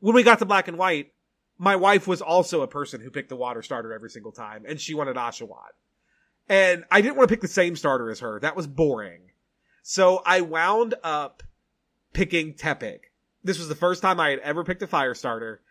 [0.00, 1.12] When we got to black and white,
[1.56, 4.80] my wife was also a person who picked the water starter every single time, and
[4.80, 5.76] she wanted Oshawott.
[6.48, 8.40] And I didn't want to pick the same starter as her.
[8.40, 9.30] That was boring.
[9.84, 11.44] So I wound up
[12.12, 13.02] picking Tepig.
[13.44, 15.62] This was the first time I had ever picked a fire starter.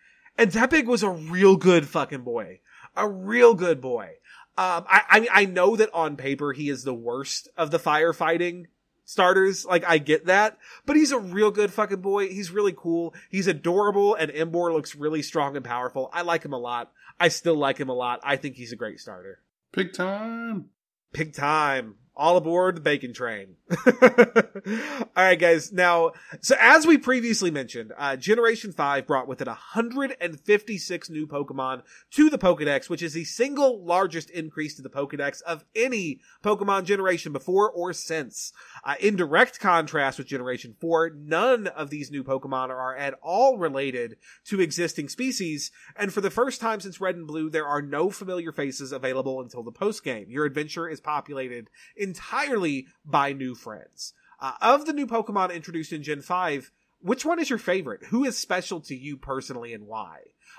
[0.41, 2.61] And Tepig was a real good fucking boy.
[2.95, 4.15] A real good boy.
[4.57, 8.65] Um, I, I, I know that on paper he is the worst of the firefighting
[9.05, 9.67] starters.
[9.67, 10.57] Like, I get that.
[10.87, 12.29] But he's a real good fucking boy.
[12.29, 13.13] He's really cool.
[13.29, 16.09] He's adorable and Emboar looks really strong and powerful.
[16.11, 16.91] I like him a lot.
[17.19, 18.19] I still like him a lot.
[18.23, 19.41] I think he's a great starter.
[19.73, 20.71] Pig time.
[21.13, 21.97] Pig time.
[22.13, 23.55] All aboard the bacon train.
[23.87, 25.71] All right, guys.
[25.71, 31.83] Now, so as we previously mentioned, uh, Generation 5 brought with it 156 new Pokemon
[32.11, 36.83] to the Pokedex, which is the single largest increase to the Pokedex of any Pokemon
[36.83, 38.51] generation before or since.
[38.83, 43.57] Uh, in direct contrast with Generation 4, none of these new Pokemon are at all
[43.57, 47.81] related to existing species, and for the first time since Red and Blue, there are
[47.81, 50.25] no familiar faces available until the post-game.
[50.29, 51.69] Your adventure is populated
[52.11, 54.13] entirely by new friends.
[54.39, 58.03] Uh, of the new Pokemon introduced in Gen 5, which one is your favorite?
[58.05, 60.17] Who is special to you personally and why?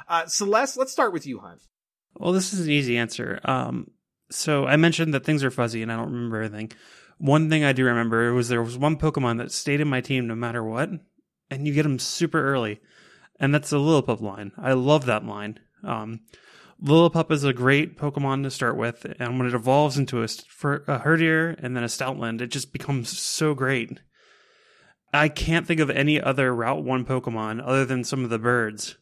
[0.08, 1.58] Uh, Celeste, let's start with you, hun.
[2.16, 3.38] Well, this is an easy answer.
[3.44, 3.90] Um,
[4.30, 6.72] so I mentioned that things are fuzzy and I don't remember everything.
[7.18, 10.26] One thing I do remember was there was one Pokemon that stayed in my team
[10.26, 10.88] no matter what,
[11.50, 12.80] and you get them super early,
[13.38, 14.52] and that's the Lillipup line.
[14.56, 15.60] I love that line.
[15.84, 16.20] Um,
[16.82, 20.98] Lillipup is a great Pokemon to start with, and when it evolves into a, a
[21.00, 24.00] Herdier and then a Stoutland, it just becomes so great.
[25.12, 28.96] I can't think of any other Route 1 Pokemon other than some of the birds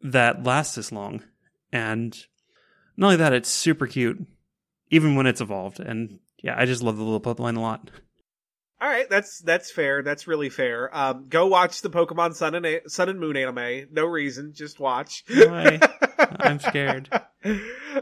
[0.00, 1.22] that last this long.
[1.72, 2.16] And
[2.96, 4.24] not only that, it's super cute,
[4.90, 5.80] even when it's evolved.
[5.80, 7.90] And yeah, I just love the little pup line a lot.
[8.82, 10.02] All right, that's that's fair.
[10.02, 10.90] That's really fair.
[10.92, 13.86] Um, go watch the Pokemon Sun and A- Sun and Moon anime.
[13.92, 15.22] No reason, just watch.
[15.32, 15.78] Why?
[16.40, 17.08] I'm scared.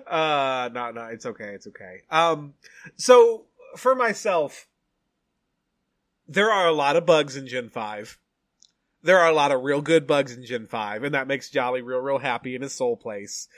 [0.06, 1.50] Uh, no, no, it's okay.
[1.54, 2.00] It's okay.
[2.10, 2.54] Um,
[2.96, 3.44] so
[3.76, 4.68] for myself,
[6.26, 8.18] there are a lot of bugs in Gen Five.
[9.02, 11.82] There are a lot of real good bugs in Gen Five, and that makes Jolly
[11.82, 13.48] real, real happy in his soul place.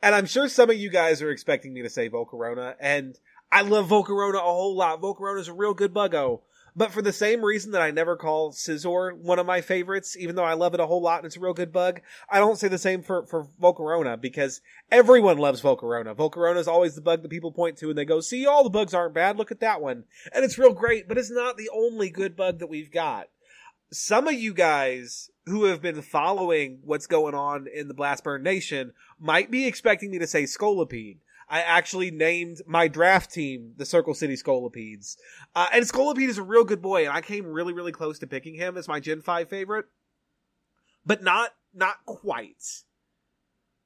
[0.00, 3.18] And I'm sure some of you guys are expecting me to say Volcarona, and
[3.50, 5.02] I love Volcarona a whole lot.
[5.02, 6.40] Volcarona is a real good buggo.
[6.74, 10.36] But for the same reason that I never call Scizor one of my favorites, even
[10.36, 12.58] though I love it a whole lot and it's a real good bug, I don't
[12.58, 16.14] say the same for, for Volcarona because everyone loves Volcarona.
[16.14, 18.70] Volcarona is always the bug that people point to and they go, see, all the
[18.70, 19.36] bugs aren't bad.
[19.36, 20.04] Look at that one.
[20.32, 23.28] And it's real great, but it's not the only good bug that we've got.
[23.90, 28.92] Some of you guys who have been following what's going on in the Blastburn Nation
[29.20, 31.18] might be expecting me to say Scolipede.
[31.52, 35.18] I actually named my draft team the Circle City Scolipedes.
[35.54, 38.26] Uh, and Scolipede is a real good boy, and I came really, really close to
[38.26, 39.84] picking him as my Gen 5 favorite.
[41.04, 42.84] But not, not quite.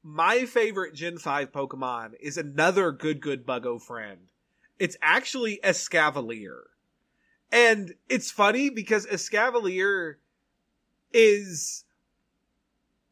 [0.05, 4.31] my favorite Gen 5 Pokemon is another good, good buggo friend.
[4.79, 6.61] It's actually Escavalier.
[7.51, 10.17] And it's funny because Escavalier
[11.13, 11.85] is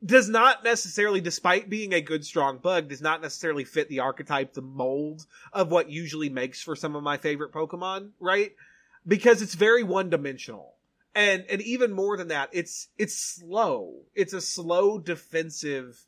[0.04, 4.52] does not necessarily, despite being a good strong bug, does not necessarily fit the archetype,
[4.52, 8.52] the mold of what usually makes for some of my favorite Pokemon, right?
[9.06, 10.74] Because it's very one dimensional.
[11.14, 14.02] And and even more than that, it's it's slow.
[14.14, 16.04] It's a slow defensive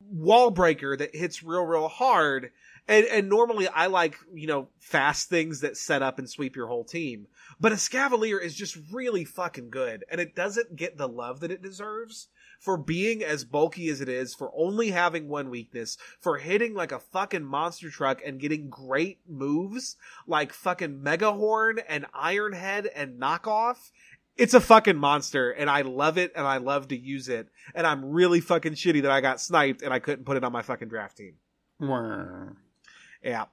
[0.00, 2.50] wall breaker that hits real, real hard.
[2.88, 6.66] And and normally I like, you know, fast things that set up and sweep your
[6.66, 7.26] whole team.
[7.60, 11.62] But Escavalier is just really fucking good, and it doesn't get the love that it
[11.62, 12.28] deserves
[12.58, 16.92] for being as bulky as it is, for only having one weakness, for hitting like
[16.92, 19.96] a fucking monster truck and getting great moves
[20.26, 23.90] like fucking Megahorn and Iron Head and Knockoff.
[24.36, 27.48] It's a fucking monster and I love it and I love to use it.
[27.74, 30.52] And I'm really fucking shitty that I got sniped and I couldn't put it on
[30.52, 31.34] my fucking draft team.
[33.22, 33.46] Yeah.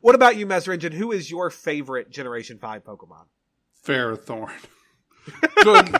[0.00, 0.92] What about you, Mesringen?
[0.92, 3.24] Who is your favorite Generation 5 Pokemon?
[3.84, 4.52] Ferrothorn.
[5.62, 5.96] good,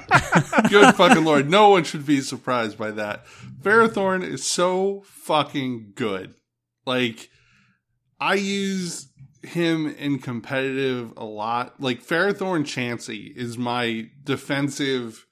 [0.71, 1.49] good fucking lord.
[1.49, 3.27] No one should be surprised by that.
[3.63, 6.35] Ferrothorn is so fucking good.
[6.87, 7.31] Like,
[8.19, 9.09] I use
[9.43, 11.81] him in competitive a lot.
[11.81, 15.27] Like, Ferrothorn Chansey is my defensive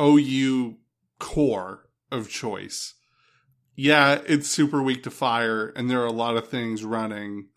[0.00, 0.76] OU
[1.18, 2.94] core of choice.
[3.76, 7.48] Yeah, it's super weak to fire, and there are a lot of things running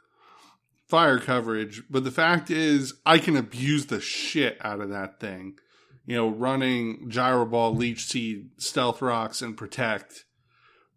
[0.87, 5.57] fire coverage, but the fact is, I can abuse the shit out of that thing.
[6.05, 10.23] You know, running Gyro Ball, Leech Seed, Stealth Rocks, and Protect.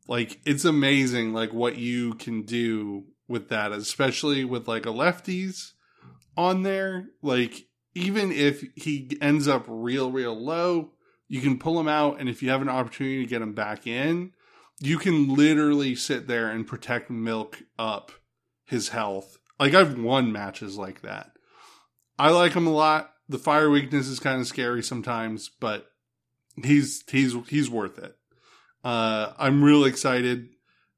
[0.07, 5.73] Like, it's amazing, like, what you can do with that, especially with, like, a lefties
[6.37, 7.07] on there.
[7.23, 10.93] Like, even if he ends up real, real low,
[11.27, 13.89] you can pull him out, and if you have an opportunity to get him back
[13.89, 14.33] in,
[14.81, 18.13] you can literally sit there and protect milk up
[18.65, 21.31] his health like I've won matches like that.
[22.19, 23.13] I like him a lot.
[23.29, 25.87] The fire weakness is kind of scary sometimes, but
[26.65, 28.17] he's he's he's worth it.
[28.83, 30.49] Uh, I'm real excited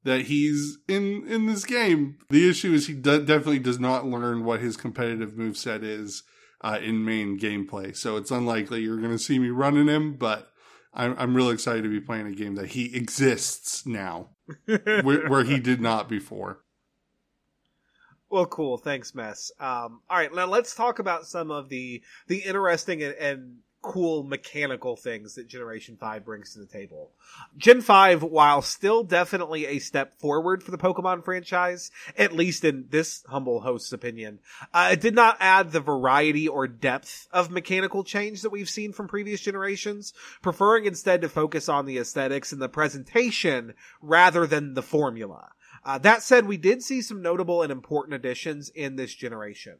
[0.03, 2.17] that he's in in this game.
[2.29, 6.23] The issue is he de- definitely does not learn what his competitive move set is
[6.61, 7.95] uh, in main gameplay.
[7.95, 10.49] So it's unlikely you're going to see me running him, but
[10.93, 14.29] I'm I'm real excited to be playing a game that he exists now,
[14.65, 16.62] where, where he did not before.
[18.33, 18.79] Well, cool.
[18.79, 19.51] Thanks, Mess.
[19.59, 24.23] Um, all right, now let's talk about some of the the interesting and, and cool
[24.23, 27.11] mechanical things that Generation 5 brings to the table.
[27.57, 32.87] Gen 5, while still definitely a step forward for the Pokemon franchise, at least in
[32.89, 34.39] this humble host's opinion,
[34.73, 38.93] uh, it did not add the variety or depth of mechanical change that we've seen
[38.93, 40.11] from previous generations,
[40.41, 45.51] preferring instead to focus on the aesthetics and the presentation rather than the formula.
[45.85, 49.77] Uh, that said, we did see some notable and important additions in this generation.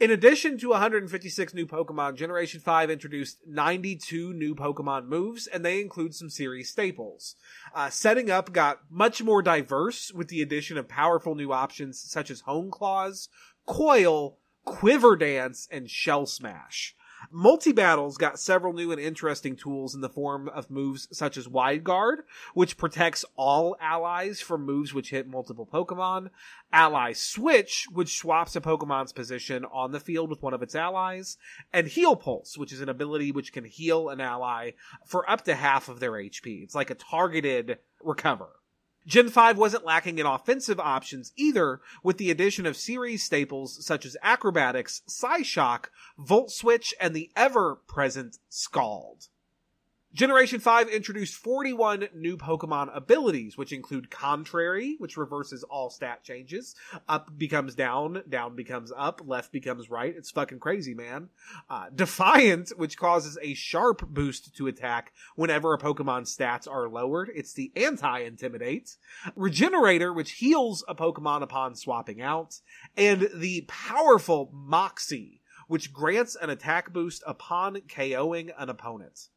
[0.00, 5.80] In addition to 156 new Pokemon, Generation 5 introduced 92 new Pokemon moves, and they
[5.80, 7.34] include some series staples.
[7.74, 12.30] Uh, setting up got much more diverse with the addition of powerful new options such
[12.30, 13.28] as Hone Claws,
[13.66, 16.94] Coil, Quiver Dance, and Shell Smash.
[17.30, 21.48] Multi battles got several new and interesting tools in the form of moves such as
[21.48, 22.20] Wide Guard,
[22.54, 26.30] which protects all allies from moves which hit multiple Pokemon,
[26.72, 31.36] Ally Switch, which swaps a Pokemon's position on the field with one of its allies,
[31.72, 34.70] and Heal Pulse, which is an ability which can heal an ally
[35.04, 36.62] for up to half of their HP.
[36.62, 38.57] It's like a targeted recover.
[39.08, 44.04] Gen 5 wasn't lacking in offensive options either, with the addition of series staples such
[44.04, 45.86] as Acrobatics, Psyshock,
[46.18, 49.28] Volt Switch, and the ever present Scald.
[50.14, 56.74] Generation 5 introduced 41 new Pokemon abilities, which include Contrary, which reverses all stat changes.
[57.06, 60.14] Up becomes down, down becomes up, left becomes right.
[60.16, 61.28] It's fucking crazy, man.
[61.68, 67.30] Uh, Defiant, which causes a sharp boost to attack whenever a Pokemon's stats are lowered.
[67.34, 68.96] It's the anti-intimidate.
[69.36, 72.60] Regenerator, which heals a Pokemon upon swapping out.
[72.96, 79.28] And the powerful Moxie, which grants an attack boost upon KOing an opponent.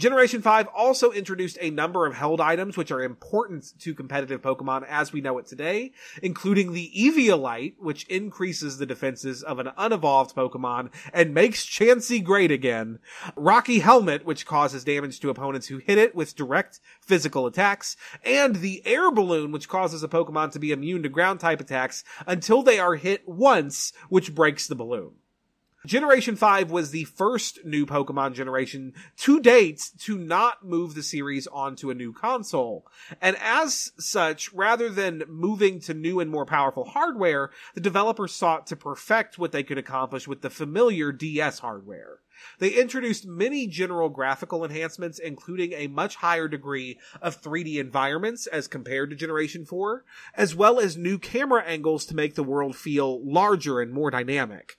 [0.00, 4.86] Generation 5 also introduced a number of held items which are important to competitive Pokemon
[4.88, 5.92] as we know it today,
[6.22, 12.50] including the Eviolite, which increases the defenses of an unevolved Pokemon and makes Chansey great
[12.50, 12.98] again,
[13.36, 17.94] Rocky Helmet, which causes damage to opponents who hit it with direct physical attacks,
[18.24, 22.04] and the Air Balloon, which causes a Pokemon to be immune to ground type attacks
[22.26, 25.16] until they are hit once, which breaks the balloon.
[25.86, 31.46] Generation 5 was the first new Pokemon generation to date to not move the series
[31.46, 32.86] onto a new console.
[33.18, 38.66] And as such, rather than moving to new and more powerful hardware, the developers sought
[38.66, 42.18] to perfect what they could accomplish with the familiar DS hardware.
[42.58, 48.68] They introduced many general graphical enhancements, including a much higher degree of 3D environments as
[48.68, 50.04] compared to Generation 4,
[50.34, 54.76] as well as new camera angles to make the world feel larger and more dynamic.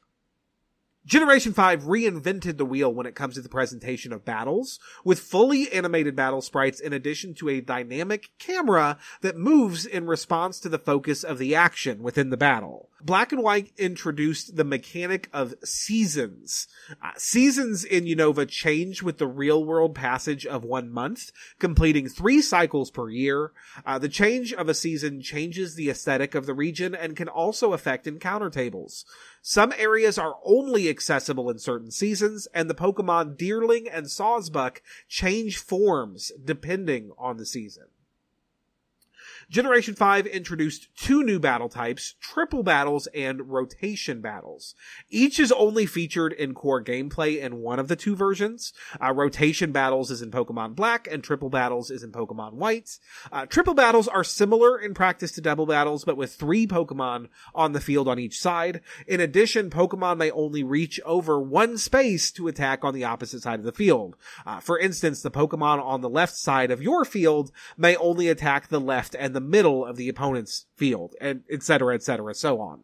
[1.03, 5.71] Generation 5 reinvented the wheel when it comes to the presentation of battles, with fully
[5.71, 10.77] animated battle sprites in addition to a dynamic camera that moves in response to the
[10.77, 12.90] focus of the action within the battle.
[13.03, 16.67] Black and White introduced the mechanic of seasons.
[17.01, 22.41] Uh, seasons in Unova change with the real world passage of one month, completing three
[22.41, 23.51] cycles per year.
[23.85, 27.73] Uh, the change of a season changes the aesthetic of the region and can also
[27.73, 29.05] affect encounter tables.
[29.41, 35.57] Some areas are only accessible in certain seasons, and the Pokemon Deerling and Sawsbuck change
[35.57, 37.85] forms depending on the season.
[39.51, 44.75] Generation 5 introduced two new battle types, triple battles and rotation battles.
[45.09, 48.71] Each is only featured in core gameplay in one of the two versions.
[49.03, 52.97] Uh, rotation battles is in Pokemon Black and triple battles is in Pokemon White.
[53.29, 57.73] Uh, triple battles are similar in practice to double battles, but with three Pokemon on
[57.73, 58.79] the field on each side.
[59.05, 63.59] In addition, Pokemon may only reach over one space to attack on the opposite side
[63.59, 64.15] of the field.
[64.45, 68.69] Uh, for instance, the Pokemon on the left side of your field may only attack
[68.69, 72.83] the left and the middle of the opponent's field, and et cetera, et so on.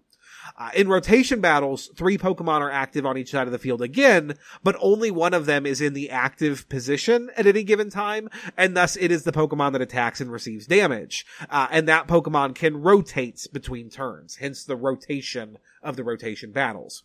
[0.57, 4.35] Uh, in rotation battles, three Pokemon are active on each side of the field again,
[4.63, 8.75] but only one of them is in the active position at any given time, and
[8.75, 11.25] thus it is the Pokemon that attacks and receives damage.
[11.49, 17.03] Uh, and that Pokemon can rotate between turns, hence the rotation of the rotation battles.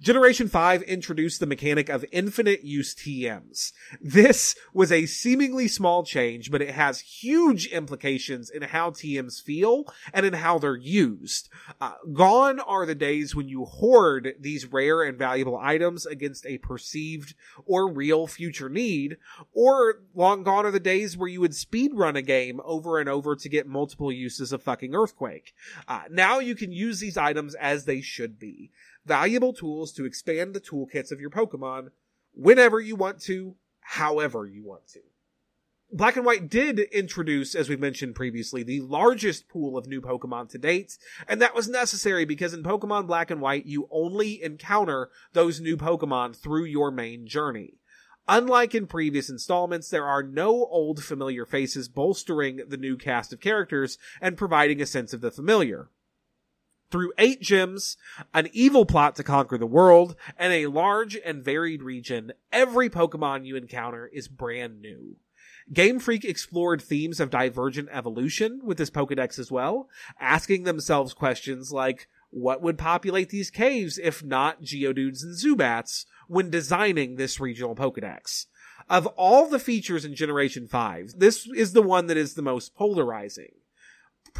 [0.00, 3.72] Generation 5 introduced the mechanic of infinite use TMs.
[4.00, 9.84] This was a seemingly small change, but it has huge implications in how TMs feel
[10.14, 11.50] and in how they're used.
[11.82, 16.56] Uh, gone are the days when you hoard these rare and valuable items against a
[16.56, 17.34] perceived
[17.66, 19.18] or real future need,
[19.52, 23.36] or long gone are the days where you would speedrun a game over and over
[23.36, 25.52] to get multiple uses of fucking Earthquake.
[25.86, 28.70] Uh, now you can use these items as they should be
[29.10, 31.88] valuable tools to expand the toolkits of your Pokemon
[32.32, 35.00] whenever you want to, however you want to.
[35.92, 40.48] Black and White did introduce, as we mentioned previously, the largest pool of new Pokemon
[40.50, 40.96] to date,
[41.26, 45.76] and that was necessary because in Pokemon Black and White, you only encounter those new
[45.76, 47.78] Pokemon through your main journey.
[48.28, 53.40] Unlike in previous installments, there are no old familiar faces bolstering the new cast of
[53.40, 55.90] characters and providing a sense of the familiar.
[56.90, 57.96] Through eight gyms,
[58.34, 63.46] an evil plot to conquer the world, and a large and varied region, every Pokemon
[63.46, 65.16] you encounter is brand new.
[65.72, 69.88] Game Freak explored themes of divergent evolution with this Pokedex as well,
[70.18, 76.50] asking themselves questions like, what would populate these caves if not Geodudes and Zubats when
[76.50, 78.46] designing this regional Pokedex?
[78.88, 82.74] Of all the features in Generation 5, this is the one that is the most
[82.74, 83.52] polarizing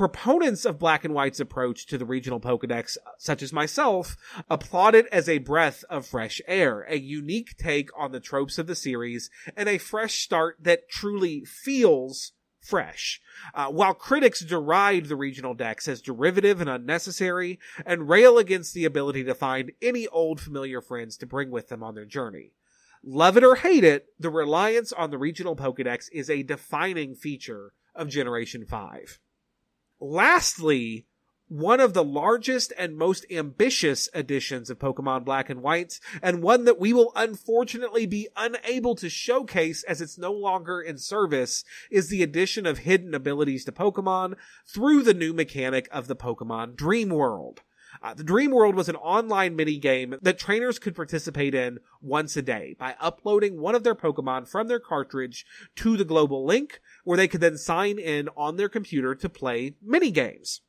[0.01, 4.17] proponents of Black and White's approach to the regional Pokedex, such as myself,
[4.49, 8.67] applaud it as a breath of fresh air, a unique take on the tropes of
[8.67, 12.33] the series, and a fresh start that truly feels
[12.63, 13.21] fresh.
[13.53, 18.87] Uh, while critics deride the regional dex as derivative and unnecessary, and rail against the
[18.87, 22.53] ability to find any old familiar friends to bring with them on their journey.
[23.05, 27.75] Love it or hate it, the reliance on the regional Pokedex is a defining feature
[27.95, 29.21] of Generation 5.
[30.01, 31.07] Lastly,
[31.49, 36.65] one of the largest and most ambitious editions of Pokemon Black and White, and one
[36.65, 42.09] that we will unfortunately be unable to showcase as it's no longer in service, is
[42.09, 44.37] the addition of hidden abilities to Pokemon
[44.67, 47.63] through the new mechanic of the Pokemon Dream World.
[48.03, 52.35] Uh, the Dream World was an online mini game that trainers could participate in once
[52.35, 55.45] a day by uploading one of their Pokemon from their cartridge
[55.77, 59.75] to the global link, where they could then sign in on their computer to play
[59.83, 60.63] mini games.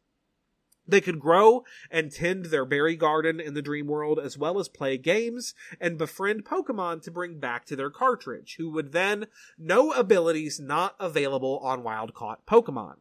[0.86, 4.68] They could grow and tend their berry garden in the dream world as well as
[4.68, 9.28] play games and befriend Pokemon to bring back to their cartridge, who would then
[9.58, 12.96] know abilities not available on wild caught Pokemon.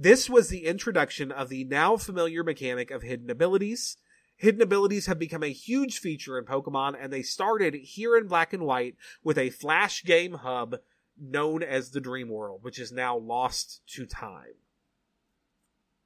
[0.00, 3.96] This was the introduction of the now familiar mechanic of hidden abilities.
[4.36, 8.52] Hidden abilities have become a huge feature in Pokemon, and they started here in Black
[8.52, 8.94] and White
[9.24, 10.76] with a flash game hub
[11.20, 14.54] known as the Dream World, which is now lost to time.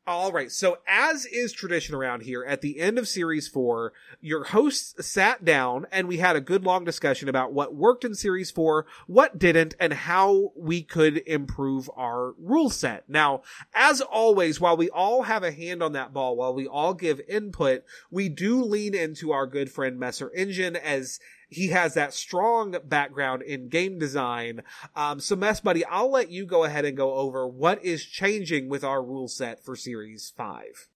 [0.05, 0.51] All right.
[0.51, 5.45] So, as is tradition around here, at the end of series four, your hosts sat
[5.45, 9.39] down and we had a good long discussion about what worked in series four, what
[9.39, 13.09] didn't, and how we could improve our rule set.
[13.09, 13.43] Now,
[13.75, 17.21] as always, while we all have a hand on that ball, while we all give
[17.29, 21.21] input, we do lean into our good friend Messer Engine as
[21.53, 24.63] he has that strong background in game design.
[24.97, 28.69] Um, so Mess Buddy, I'll let you go ahead and go over what is changing
[28.69, 30.89] with our rule set for series five.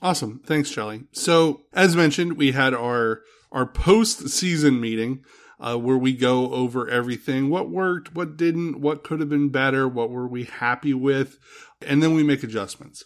[0.00, 0.40] Awesome.
[0.46, 1.04] Thanks, Charlie.
[1.12, 5.24] So as mentioned, we had our, our post season meeting.
[5.60, 9.88] Uh, where we go over everything, what worked, what didn't, what could have been better,
[9.88, 11.38] what were we happy with,
[11.80, 13.04] and then we make adjustments.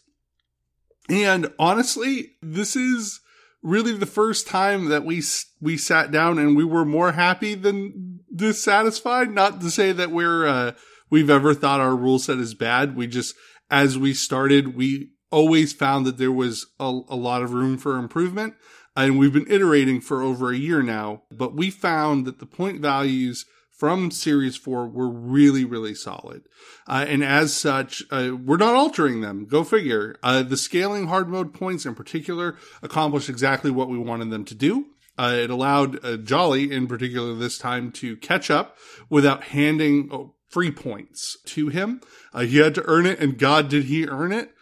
[1.10, 3.20] And honestly, this is
[3.62, 5.22] really the first time that we
[5.60, 9.30] we sat down and we were more happy than dissatisfied.
[9.30, 10.72] Not to say that we're uh,
[11.10, 12.96] we've ever thought our rule set is bad.
[12.96, 13.34] We just
[13.70, 17.96] as we started, we always found that there was a, a lot of room for
[17.96, 18.54] improvement,
[18.96, 21.22] and we've been iterating for over a year now.
[21.30, 23.44] But we found that the point values
[23.78, 26.42] from Series 4 were really, really solid.
[26.86, 29.46] Uh, and as such, uh, we're not altering them.
[29.46, 30.16] Go figure.
[30.20, 34.54] Uh, the scaling hard mode points in particular accomplished exactly what we wanted them to
[34.54, 34.86] do.
[35.16, 38.76] Uh, it allowed uh, Jolly, in particular this time, to catch up
[39.08, 42.00] without handing oh, free points to him.
[42.34, 44.52] Uh, he had to earn it, and God, did he earn it.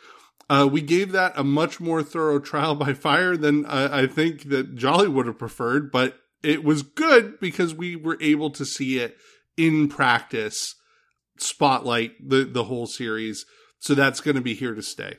[0.48, 4.50] Uh, we gave that a much more thorough trial by fire than uh, I think
[4.50, 8.98] that Jolly would have preferred, but it was good because we were able to see
[8.98, 9.16] it
[9.56, 10.74] in practice
[11.38, 13.44] spotlight the the whole series.
[13.78, 15.16] So that's going to be here to stay.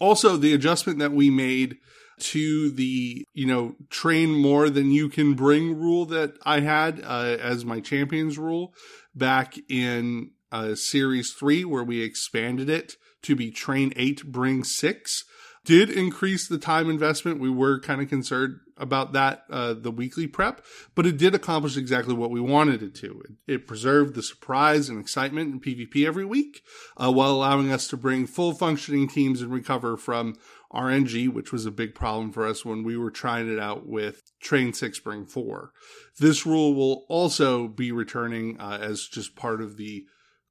[0.00, 1.78] Also the adjustment that we made
[2.18, 7.36] to the you know train more than you can bring rule that i had uh,
[7.40, 8.74] as my champions rule
[9.14, 15.24] back in uh, series 3 where we expanded it to be train 8 bring 6
[15.68, 17.38] did increase the time investment.
[17.38, 20.64] We were kind of concerned about that, uh, the weekly prep,
[20.94, 23.22] but it did accomplish exactly what we wanted it to.
[23.26, 26.62] It, it preserved the surprise and excitement in PvP every week,
[26.96, 30.36] uh, while allowing us to bring full functioning teams and recover from
[30.72, 34.22] RNG, which was a big problem for us when we were trying it out with
[34.40, 35.72] Train 6 Bring 4.
[36.18, 40.06] This rule will also be returning uh, as just part of the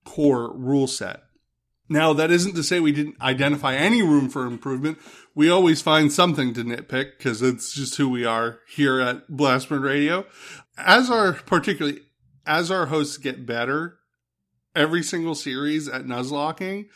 [0.06, 1.22] core rule set.
[1.90, 4.98] Now, that isn't to say we didn't identify any room for improvement.
[5.34, 9.84] We always find something to nitpick because it's just who we are here at Blastburn
[9.84, 10.26] Radio.
[10.78, 12.02] As our, particularly,
[12.46, 14.00] as our hosts get better
[14.76, 16.88] every single series at Nuzlocking,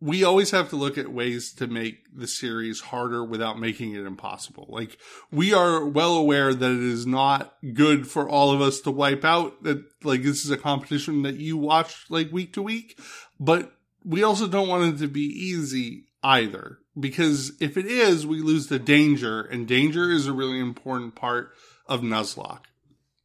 [0.00, 4.04] we always have to look at ways to make the series harder without making it
[4.04, 4.66] impossible.
[4.68, 4.98] Like
[5.32, 9.24] we are well aware that it is not good for all of us to wipe
[9.24, 12.98] out that like this is a competition that you watch like week to week,
[13.40, 13.72] but
[14.06, 18.68] we also don't want it to be easy either because if it is, we lose
[18.68, 21.52] the danger, and danger is a really important part
[21.86, 22.64] of Nuzlocke.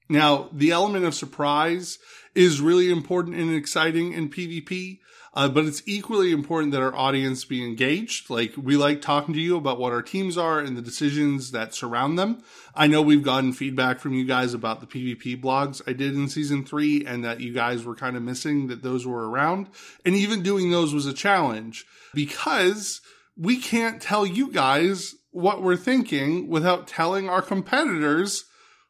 [0.09, 1.99] Now, the element of surprise
[2.36, 4.99] is really important and exciting in PvP.
[5.34, 8.29] Uh, but it's equally important that our audience be engaged.
[8.29, 11.73] Like we like talking to you about what our teams are and the decisions that
[11.73, 12.43] surround them.
[12.75, 16.27] I know we've gotten feedback from you guys about the PvP blogs I did in
[16.27, 19.69] season three and that you guys were kind of missing that those were around.
[20.05, 22.99] And even doing those was a challenge because
[23.38, 28.45] we can't tell you guys what we're thinking without telling our competitors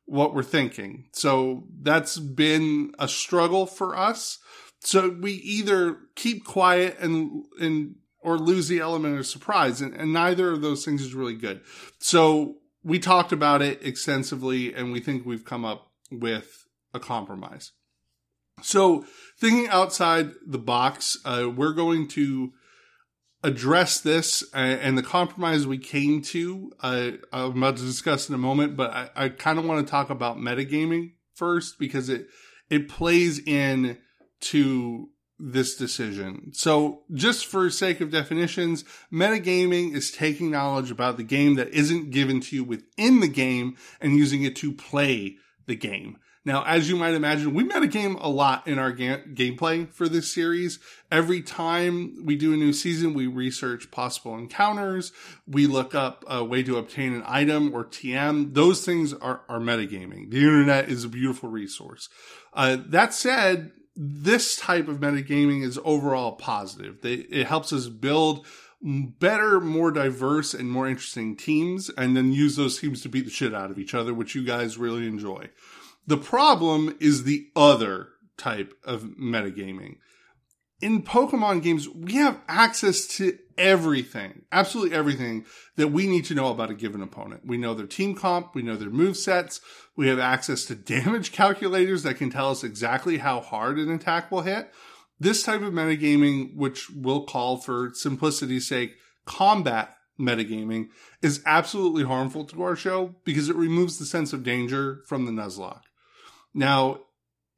[0.06, 1.06] what we're thinking.
[1.14, 4.40] So that's been a struggle for us.
[4.84, 10.14] So we either keep quiet and and or lose the element of surprise, and, and
[10.14, 11.62] neither of those things is really good.
[12.00, 17.72] So we talked about it extensively, and we think we've come up with a compromise.
[18.62, 19.06] So
[19.40, 22.54] thinking outside the box, uh, we're going to
[23.44, 26.72] address this and, and the compromise we came to.
[26.80, 29.90] Uh, I'm about to discuss in a moment, but I, I kind of want to
[29.90, 32.28] talk about metagaming first because it
[32.70, 33.98] it plays in
[34.42, 35.10] to
[35.42, 36.52] this decision.
[36.54, 42.12] So just for sake of definitions, metagaming is taking knowledge about the game that isn't
[42.12, 46.18] given to you within the game and using it to play the game.
[46.44, 50.34] Now, as you might imagine, we metagame a lot in our ga- gameplay for this
[50.34, 50.80] series.
[51.12, 55.12] Every time we do a new season, we research possible encounters.
[55.46, 58.56] We look up a way to obtain an item or TM.
[58.56, 60.32] Those things are, are metagaming.
[60.32, 62.10] The internet is a beautiful resource.
[62.54, 63.72] Uh, that said,
[64.04, 67.02] this type of metagaming is overall positive.
[67.02, 68.48] They, it helps us build
[68.82, 73.32] better, more diverse, and more interesting teams, and then use those teams to beat the
[73.32, 75.50] shit out of each other, which you guys really enjoy.
[76.08, 79.98] The problem is the other type of metagaming.
[80.82, 86.50] In Pokemon games, we have access to everything, absolutely everything that we need to know
[86.50, 87.46] about a given opponent.
[87.46, 89.62] We know their team comp, we know their move sets,
[89.96, 94.32] we have access to damage calculators that can tell us exactly how hard an attack
[94.32, 94.72] will hit.
[95.20, 100.90] This type of metagaming, which we'll call for simplicity's sake, combat metagaming,
[101.22, 105.32] is absolutely harmful to our show because it removes the sense of danger from the
[105.32, 105.84] Nuzlocke.
[106.56, 107.02] Now,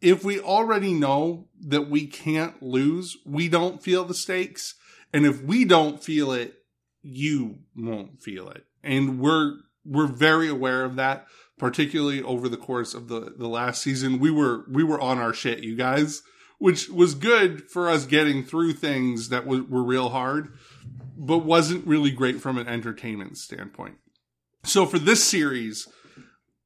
[0.04, 4.76] if we already know that we can't lose, we don't feel the stakes.
[5.14, 6.56] And if we don't feel it,
[7.02, 8.66] you won't feel it.
[8.84, 9.54] And we're,
[9.86, 11.26] we're very aware of that,
[11.58, 14.20] particularly over the course of the, the last season.
[14.20, 16.22] We were, we were on our shit, you guys,
[16.60, 20.54] which was good for us getting through things that were, were real hard,
[21.16, 23.96] but wasn't really great from an entertainment standpoint.
[24.66, 25.88] So for this series,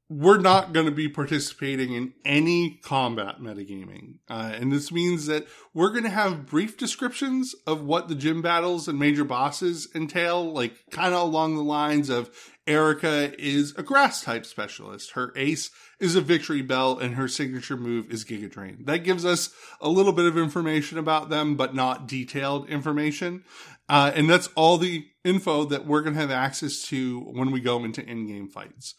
[0.10, 4.20] we're not going to be participating in any combat metagaming.
[4.30, 8.41] Uh, and this means that we're going to have brief descriptions of what the gym
[8.41, 12.30] battles and major bosses entail, like kind of along the lines of
[12.66, 15.12] Erika is a grass type specialist.
[15.12, 18.84] Her ace is a Victreebel and her signature move is Giga Drain.
[18.86, 19.49] That gives us
[19.82, 23.43] a little bit of information about them, but not detailed information.
[23.89, 27.60] Uh, and that's all the info that we're going to have access to when we
[27.60, 28.95] go into in-game fights.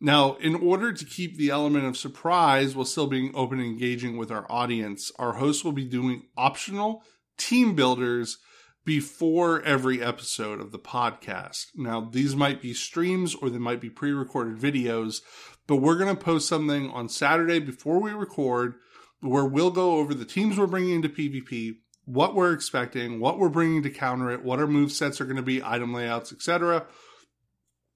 [0.00, 4.18] Now, in order to keep the element of surprise while still being open and engaging
[4.18, 7.02] with our audience, our hosts will be doing optional
[7.38, 8.38] team builders
[8.84, 11.66] before every episode of the podcast.
[11.74, 15.22] Now, these might be streams or they might be pre recorded videos,
[15.66, 18.74] but we're going to post something on Saturday before we record
[19.20, 23.48] where we'll go over the teams we're bringing into PvP, what we're expecting, what we're
[23.48, 26.86] bringing to counter it, what our move sets are going to be, item layouts, etc.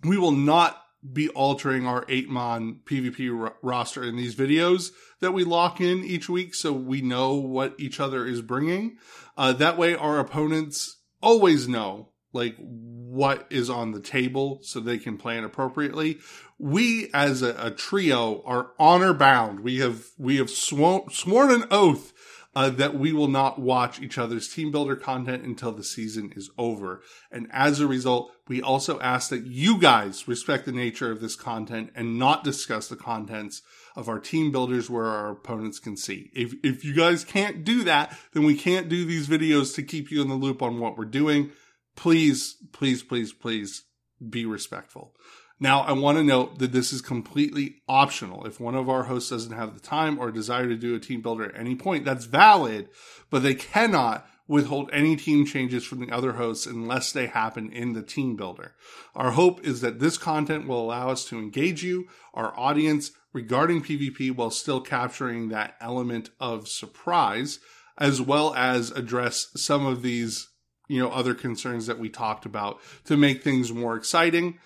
[0.03, 0.83] We will not
[1.13, 4.91] be altering our eight mon PvP r- roster in these videos
[5.21, 8.99] that we lock in each week so we know what each other is bringing.
[9.37, 14.99] Uh, that way our opponents always know like what is on the table so they
[14.99, 16.19] can plan appropriately.
[16.59, 19.61] We as a, a trio are honor bound.
[19.61, 22.13] We have, we have sworn, sworn an oath
[22.55, 26.51] uh, that we will not watch each other's team builder content until the season is
[26.59, 27.03] over.
[27.31, 31.37] And as a result, we also ask that you guys respect the nature of this
[31.37, 33.63] content and not discuss the contents
[33.95, 36.31] of our team builders where our opponents can see.
[36.35, 40.11] If, if you guys can't do that, then we can't do these videos to keep
[40.11, 41.53] you in the loop on what we're doing.
[41.95, 43.85] Please, please, please, please
[44.29, 45.15] be respectful.
[45.63, 48.47] Now, I want to note that this is completely optional.
[48.47, 51.21] If one of our hosts doesn't have the time or desire to do a team
[51.21, 52.89] builder at any point, that's valid,
[53.29, 57.93] but they cannot withhold any team changes from the other hosts unless they happen in
[57.93, 58.75] the team builder.
[59.15, 63.83] Our hope is that this content will allow us to engage you, our audience, regarding
[63.83, 67.61] PvP while still capturing that element of surprise,
[67.99, 70.49] as well as address some of these,
[70.89, 74.59] you know, other concerns that we talked about to make things more exciting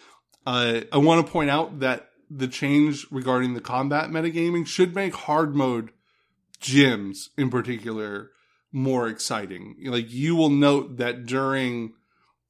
[0.47, 5.15] uh, I want to point out that the change regarding the combat metagaming should make
[5.15, 5.91] hard mode
[6.61, 8.31] gyms in particular
[8.73, 9.77] more exciting.
[9.85, 11.95] Like you will note that during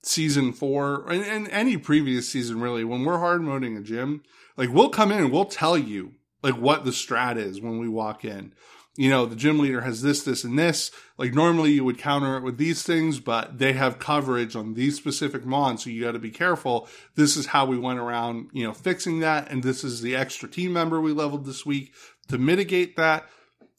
[0.02, 4.22] season four and, and any previous season really, when we're hard moding a gym,
[4.56, 7.88] like we'll come in and we'll tell you like what the strat is when we
[7.88, 8.52] walk in
[8.96, 10.90] you know, the gym leader has this, this, and this.
[11.18, 14.96] Like normally you would counter it with these things, but they have coverage on these
[14.96, 15.84] specific mons.
[15.84, 16.88] So you got to be careful.
[17.16, 19.50] This is how we went around, you know, fixing that.
[19.50, 21.92] And this is the extra team member we leveled this week
[22.28, 23.26] to mitigate that.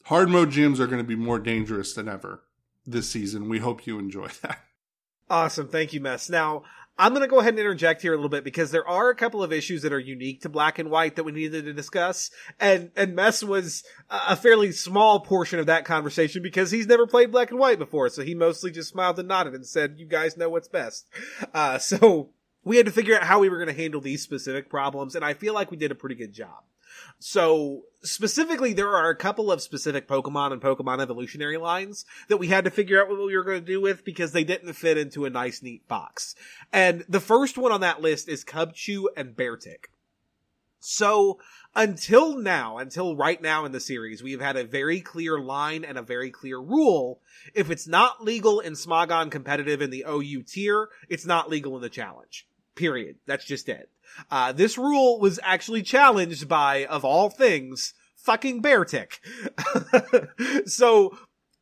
[0.04, 2.44] Hard mode gyms are going to be more dangerous than ever
[2.86, 3.50] this season.
[3.50, 4.60] We hope you enjoy that.
[5.30, 5.70] Awesome.
[5.70, 6.30] Thank you, Mess.
[6.30, 6.64] Now,
[6.98, 9.16] I'm going to go ahead and interject here a little bit because there are a
[9.16, 12.32] couple of issues that are unique to black and white that we needed to discuss.
[12.60, 17.32] And, and Mess was a fairly small portion of that conversation because he's never played
[17.32, 18.08] black and white before.
[18.10, 21.08] So he mostly just smiled and nodded and said, you guys know what's best.
[21.54, 22.30] Uh, so
[22.64, 25.16] we had to figure out how we were going to handle these specific problems.
[25.16, 26.64] And I feel like we did a pretty good job.
[27.20, 32.48] So specifically, there are a couple of specific Pokemon and Pokemon evolutionary lines that we
[32.48, 34.98] had to figure out what we were going to do with because they didn't fit
[34.98, 36.36] into a nice, neat box.
[36.72, 39.86] And the first one on that list is Cubchoo and Beartic.
[40.80, 41.40] So
[41.76, 45.84] until now, until right now in the series, we have had a very clear line
[45.84, 47.22] and a very clear rule.
[47.56, 51.82] If it's not legal in Smogon competitive in the OU tier, it's not legal in
[51.82, 52.48] the challenge.
[52.76, 53.16] Period.
[53.26, 53.90] That's just it.
[54.30, 59.20] Uh, this rule was actually challenged by, of all things, fucking Beartic.
[60.68, 61.18] so,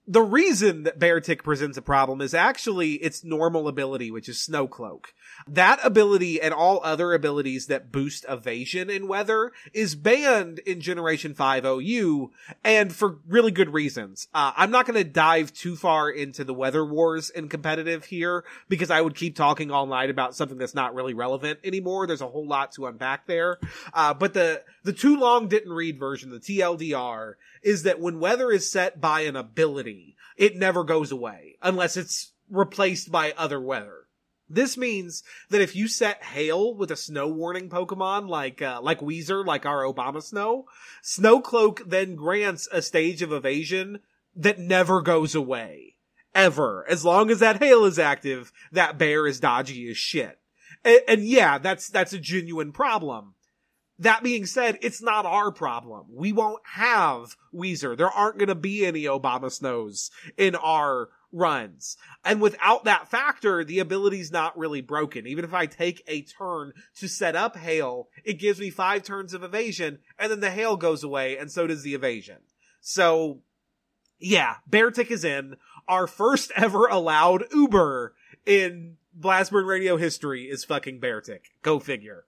[0.06, 4.68] the reason that Beartic presents a problem is actually its normal ability, which is Snow
[4.68, 5.14] Cloak.
[5.48, 11.34] That ability and all other abilities that boost evasion in weather is banned in Generation
[11.34, 12.32] 5 OU,
[12.66, 14.28] and for really good reasons.
[14.34, 18.44] Uh, I'm not going to dive too far into the weather wars in competitive here,
[18.68, 22.08] because I would keep talking all night about something that's not really relevant anymore.
[22.08, 23.58] There's a whole lot to unpack there.
[23.94, 28.52] Uh, but the, the too long didn't read version, the TLDR, is that when weather
[28.52, 34.08] is set by an ability, it never goes away unless it's replaced by other weather.
[34.50, 39.00] This means that if you set hail with a snow warning Pokemon like uh, like
[39.00, 40.66] Weezer, like our Abomasnow,
[41.04, 44.00] Snowcloak then grants a stage of evasion
[44.36, 45.96] that never goes away.
[46.36, 46.86] Ever.
[46.90, 50.40] As long as that hail is active, that bear is dodgy as shit.
[50.84, 53.36] And, and yeah, that's that's a genuine problem.
[54.04, 56.08] That being said, it's not our problem.
[56.10, 57.96] We won't have Weezer.
[57.98, 61.96] There aren't going to be any Abomasnows in our runs.
[62.26, 65.26] And without that factor, the ability's not really broken.
[65.26, 69.34] Even if I take a turn to set up hail, it gives me five turns
[69.34, 72.40] of evasion, and then the hail goes away, and so does the evasion.
[72.82, 73.40] So,
[74.20, 75.56] yeah, Beartic is in.
[75.88, 81.52] Our first ever allowed Uber in Blastburn Radio history is fucking Beartic.
[81.62, 82.26] Go figure.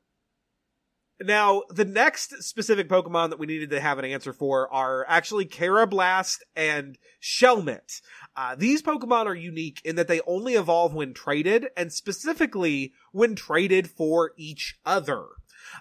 [1.21, 5.45] Now, the next specific Pokemon that we needed to have an answer for are actually
[5.45, 8.01] Karrablast and Shelmet.
[8.35, 13.33] Uh, these Pokemon are unique in that they only evolve when traded, and specifically when
[13.33, 15.25] traded for each other.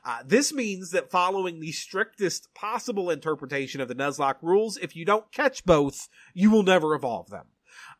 [0.04, 5.04] Uh, this means that following the strictest possible interpretation of the Nuzlocke rules, if you
[5.04, 7.46] don't catch both, you will never evolve them.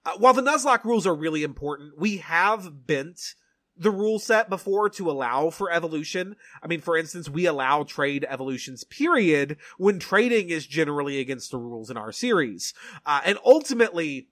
[0.05, 3.35] Uh, while the Nuzlocke rules are really important, we have bent
[3.77, 6.37] the rule set before to allow for evolution.
[6.63, 11.59] I mean, for instance, we allow trade evolutions, period, when trading is generally against the
[11.59, 12.75] rules in our series.
[13.05, 14.29] Uh, and ultimately,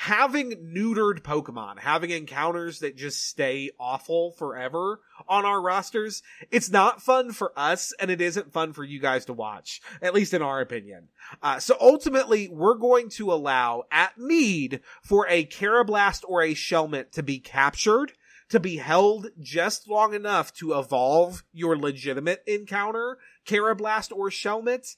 [0.00, 6.22] having neutered Pokemon, having encounters that just stay awful forever on our rosters,
[6.52, 10.14] it's not fun for us and it isn't fun for you guys to watch, at
[10.14, 11.08] least in our opinion.
[11.42, 17.10] Uh, so ultimately, we're going to allow, at need, for a Karrablast or a Shelmet
[17.10, 18.12] to be captured
[18.50, 24.96] to be held just long enough to evolve your legitimate encounter, Karrablast or Shelmet,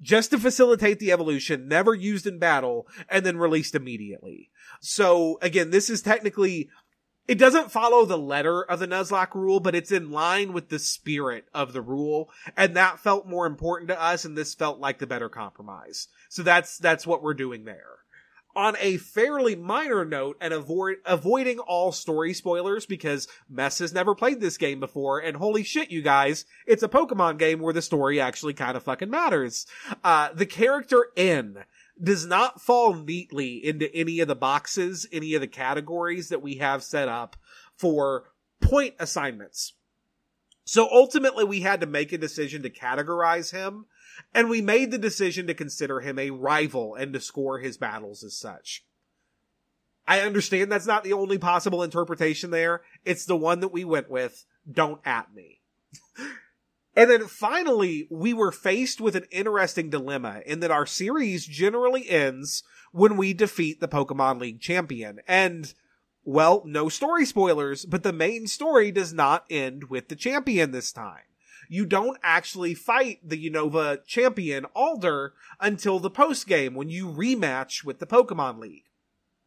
[0.00, 4.50] just to facilitate the evolution, never used in battle, and then released immediately.
[4.80, 6.70] So again, this is technically,
[7.28, 10.78] it doesn't follow the letter of the Nuzlocke rule, but it's in line with the
[10.78, 14.98] spirit of the rule, and that felt more important to us, and this felt like
[14.98, 16.08] the better compromise.
[16.28, 17.99] So that's, that's what we're doing there
[18.54, 24.14] on a fairly minor note and avoid avoiding all story spoilers because Mess has never
[24.14, 27.82] played this game before and holy shit you guys, it's a Pokemon game where the
[27.82, 29.66] story actually kind of fucking matters.
[30.02, 31.64] Uh, the character N
[32.02, 36.56] does not fall neatly into any of the boxes, any of the categories that we
[36.56, 37.36] have set up
[37.76, 39.74] for point assignments.
[40.64, 43.86] So ultimately we had to make a decision to categorize him
[44.34, 48.22] and we made the decision to consider him a rival and to score his battles
[48.22, 48.84] as such.
[50.06, 52.82] I understand that's not the only possible interpretation there.
[53.04, 54.44] It's the one that we went with.
[54.70, 55.60] Don't at me.
[56.96, 62.10] and then finally, we were faced with an interesting dilemma in that our series generally
[62.10, 62.62] ends
[62.92, 65.20] when we defeat the Pokemon League champion.
[65.28, 65.72] And,
[66.24, 70.90] well, no story spoilers, but the main story does not end with the champion this
[70.90, 71.29] time
[71.70, 77.84] you don't actually fight the Unova champion Alder until the post game when you rematch
[77.84, 78.86] with the Pokemon League.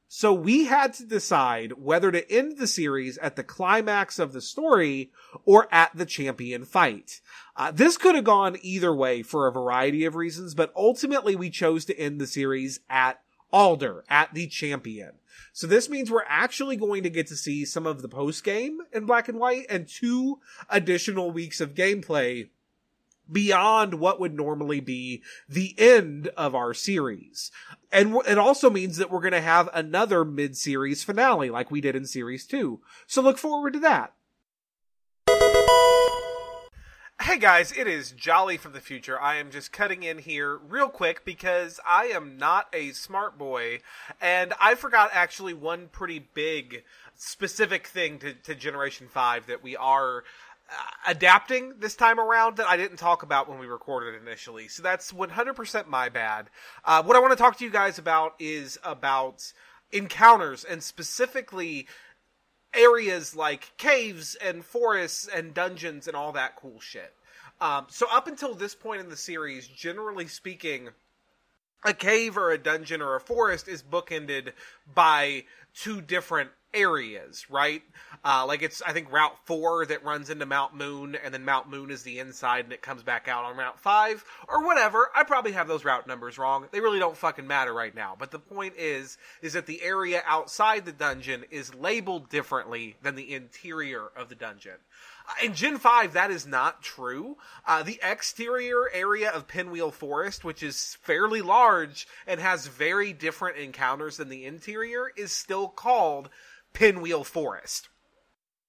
[0.07, 4.39] So we had to decide whether to end the series at the climax of the
[4.39, 5.11] story
[5.43, 7.19] or at the champion fight.
[7.57, 11.49] Uh, this could have gone either way for a variety of reasons, but ultimately we
[11.49, 13.19] chose to end the series at
[13.51, 15.15] Alder, at the champion.
[15.51, 18.79] So this means we're actually going to get to see some of the post game
[18.91, 22.49] in black and white and two additional weeks of gameplay
[23.31, 27.51] beyond what would normally be the end of our series.
[27.91, 31.95] And it also means that we're going to have another mid-series finale like we did
[31.95, 32.81] in series 2.
[33.07, 34.13] So look forward to that.
[37.23, 39.17] Hey guys, it is Jolly from the future.
[39.17, 43.79] I am just cutting in here real quick because I am not a smart boy
[44.19, 46.83] and I forgot actually one pretty big
[47.15, 50.25] specific thing to, to Generation 5 that we are
[50.69, 50.73] uh,
[51.07, 54.67] adapting this time around that I didn't talk about when we recorded initially.
[54.67, 56.49] So that's 100% my bad.
[56.83, 59.53] Uh, what I want to talk to you guys about is about
[59.93, 61.87] encounters and specifically
[62.73, 67.13] areas like caves and forests and dungeons and all that cool shit.
[67.61, 70.89] Um, so up until this point in the series, generally speaking,
[71.85, 74.53] a cave or a dungeon or a forest is bookended
[74.93, 77.81] by two different areas, right?
[78.25, 81.69] Uh, like it's, I think, Route 4 that runs into Mount Moon, and then Mount
[81.69, 85.09] Moon is the inside and it comes back out on Route 5, or whatever.
[85.15, 86.67] I probably have those route numbers wrong.
[86.71, 88.15] They really don't fucking matter right now.
[88.17, 93.15] But the point is, is that the area outside the dungeon is labeled differently than
[93.15, 94.77] the interior of the dungeon.
[95.27, 97.37] Uh, In Gen 5, that is not true.
[97.65, 103.57] Uh, the exterior area of Pinwheel Forest, which is fairly large and has very different
[103.57, 106.29] encounters than the interior, is still called
[106.73, 107.89] Pinwheel Forest.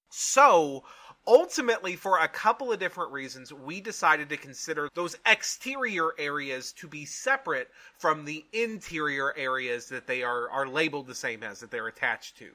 [0.09, 0.83] So,
[1.27, 6.87] ultimately, for a couple of different reasons, we decided to consider those exterior areas to
[6.87, 11.71] be separate from the interior areas that they are, are labeled the same as, that
[11.71, 12.51] they're attached to.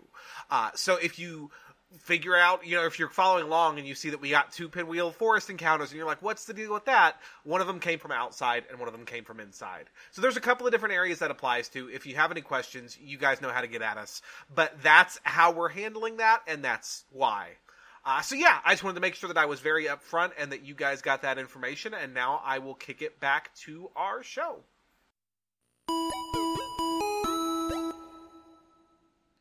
[0.51, 1.51] Uh, so if you
[1.99, 4.68] figure out, you know, if you're following along and you see that we got two
[4.68, 7.16] pinwheel forest encounters and you're like, what's the deal with that?
[7.43, 9.86] One of them came from outside and one of them came from inside.
[10.12, 11.88] So there's a couple of different areas that applies to.
[11.91, 14.22] If you have any questions, you guys know how to get at us.
[14.55, 17.49] But that's how we're handling that and that's why.
[18.05, 20.53] Uh, so yeah, I just wanted to make sure that I was very upfront and
[20.53, 21.93] that you guys got that information.
[21.93, 24.61] And now I will kick it back to our show.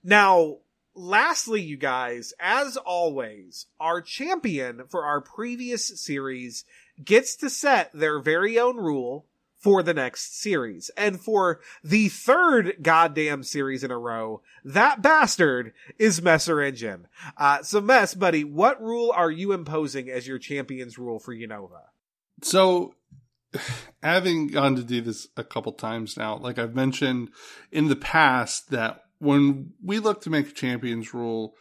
[0.03, 0.57] Now,
[0.99, 6.65] lastly, you guys, as always, our champion for our previous series
[7.03, 9.25] gets to set their very own rule
[9.57, 10.89] for the next series.
[10.95, 17.07] And for the third goddamn series in a row, that bastard is Messer Engine.
[17.37, 21.83] Uh, so Mess, buddy, what rule are you imposing as your champion's rule for Unova?
[22.41, 22.95] So,
[24.03, 27.29] having gone to do this a couple times now, like I've mentioned
[27.71, 31.53] in the past, that when we look to make a champions rule,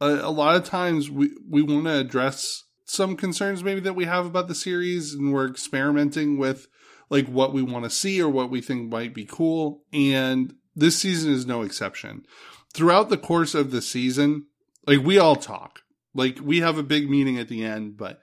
[0.00, 4.04] a, a lot of times we, we want to address some concerns maybe that we
[4.04, 6.66] have about the series and we're experimenting with
[7.08, 9.82] like what we want to see or what we think might be cool.
[9.92, 12.24] And this season is no exception.
[12.72, 14.46] Throughout the course of the season,
[14.86, 15.80] like we all talk,
[16.14, 18.20] like we have a big meeting at the end, but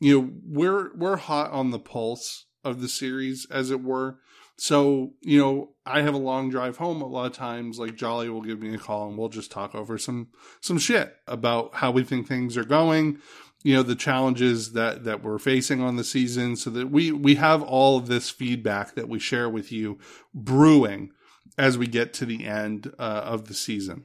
[0.00, 4.18] you know, we're, we're hot on the pulse of the series as it were.
[4.56, 8.28] So, you know, I have a long drive home a lot of times, like Jolly
[8.28, 10.28] will give me a call and we'll just talk over some,
[10.60, 13.18] some shit about how we think things are going,
[13.64, 17.34] you know, the challenges that, that we're facing on the season so that we, we
[17.34, 19.98] have all of this feedback that we share with you
[20.32, 21.10] brewing
[21.58, 24.04] as we get to the end uh, of the season.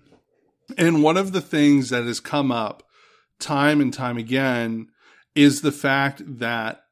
[0.78, 2.84] And one of the things that has come up
[3.40, 4.88] time and time again
[5.36, 6.84] is the fact that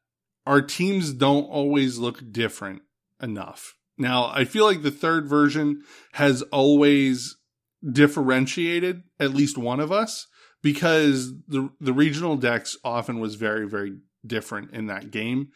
[0.46, 2.82] our teams don't always look different
[3.22, 3.74] enough.
[3.96, 7.36] Now, I feel like the third version has always
[7.84, 10.26] differentiated at least one of us
[10.62, 15.48] because the the regional dex often was very very different in that game.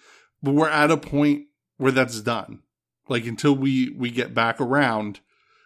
[0.43, 1.47] But we're at a point
[1.77, 2.61] where that's done.
[3.09, 5.21] Like until we we get back around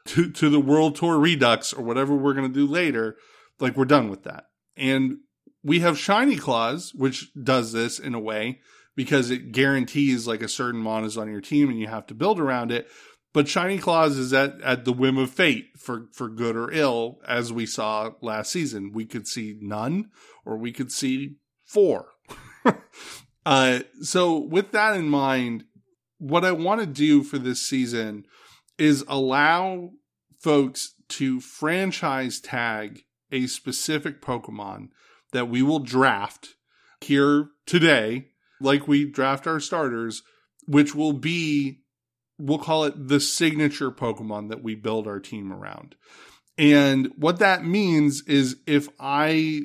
[0.07, 3.17] to to the World Tour Redux or whatever we're going to do later,
[3.61, 4.47] like we're done with that.
[4.77, 5.19] And
[5.63, 8.61] we have Shiny Clause, which does this in a way
[8.97, 12.15] because it guarantees like a certain mon is on your team and you have to
[12.15, 12.89] build around it.
[13.33, 17.21] But Shiny Clause is at, at the whim of fate for, for good or ill,
[17.29, 18.93] as we saw last season.
[18.93, 20.11] We could see none
[20.47, 22.07] or we could see four.
[23.47, 25.65] uh, so with that in mind,
[26.17, 28.25] what I want to do for this season
[28.79, 29.91] is allow
[30.41, 34.89] folks to franchise tag a specific Pokemon
[35.33, 36.55] that we will draft
[37.03, 38.29] here today
[38.61, 40.23] like we draft our starters,
[40.67, 41.81] which will be,
[42.39, 45.95] we'll call it the signature Pokemon that we build our team around.
[46.59, 49.63] And what that means is if I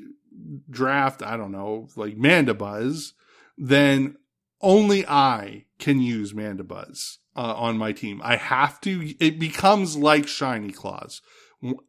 [0.70, 3.14] draft, I don't know, like Mandibuzz,
[3.58, 4.18] then
[4.62, 8.22] only I can use Mandibuzz uh, on my team.
[8.24, 11.22] I have to, it becomes like Shiny Clause.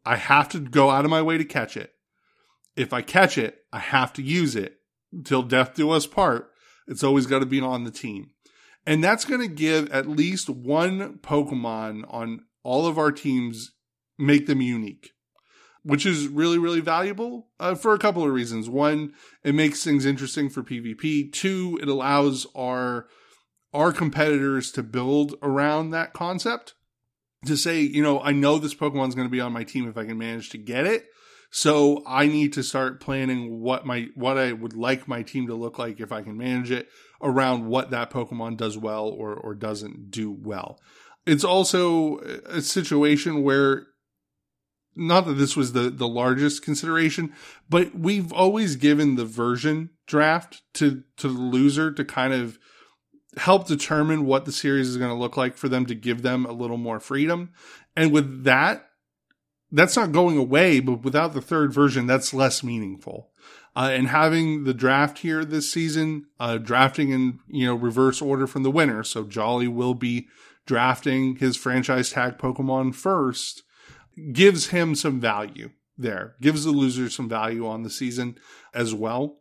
[0.05, 1.93] I have to go out of my way to catch it.
[2.77, 4.77] If I catch it, I have to use it
[5.25, 6.52] till death do us part
[6.87, 8.30] it's always got to be on the team.
[8.87, 13.72] And that's going to give at least one Pokemon on all of our teams,
[14.18, 15.12] make them unique,
[15.83, 18.68] which is really, really valuable uh, for a couple of reasons.
[18.68, 19.12] One,
[19.45, 21.33] it makes things interesting for PvP.
[21.33, 23.07] Two, it allows our,
[23.72, 26.74] our competitors to build around that concept
[27.47, 29.97] to say, you know, I know this Pokemon's going to be on my team if
[29.97, 31.07] I can manage to get it.
[31.55, 35.55] So I need to start planning what my what I would like my team to
[35.55, 36.89] look like if I can manage it
[37.21, 40.81] around what that Pokemon does well or or doesn't do well.
[41.27, 43.87] It's also a situation where
[44.97, 47.35] not that this was the the largest consideration,
[47.69, 52.59] but we've always given the version draft to to the loser to kind of
[53.37, 56.47] help determine what the series is going to look like for them to give them
[56.47, 57.51] a little more freedom.
[57.95, 58.87] And with that,
[59.73, 63.31] that's not going away, but without the third version, that's less meaningful.
[63.75, 68.47] Uh, and having the draft here this season, uh, drafting in, you know, reverse order
[68.47, 69.03] from the winner.
[69.03, 70.29] So Jolly will be
[70.66, 73.62] drafting his franchise tag Pokemon first
[74.33, 78.39] gives him some value there, gives the loser some value on the season
[78.75, 79.39] as well.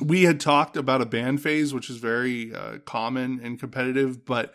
[0.00, 4.54] We had talked about a ban phase, which is very uh, common and competitive, but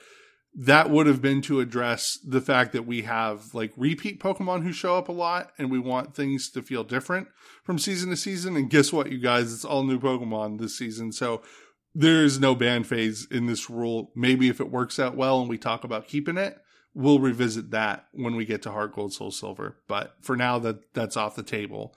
[0.55, 4.71] that would have been to address the fact that we have like repeat Pokemon who
[4.71, 7.27] show up a lot and we want things to feel different
[7.63, 8.55] from season to season.
[8.55, 9.51] And guess what, you guys?
[9.51, 11.11] It's all new Pokemon this season.
[11.11, 11.41] So
[11.95, 14.11] there is no ban phase in this rule.
[14.15, 16.57] Maybe if it works out well and we talk about keeping it,
[16.93, 19.77] we'll revisit that when we get to Heart Gold Soul Silver.
[19.87, 21.95] But for now, that that's off the table.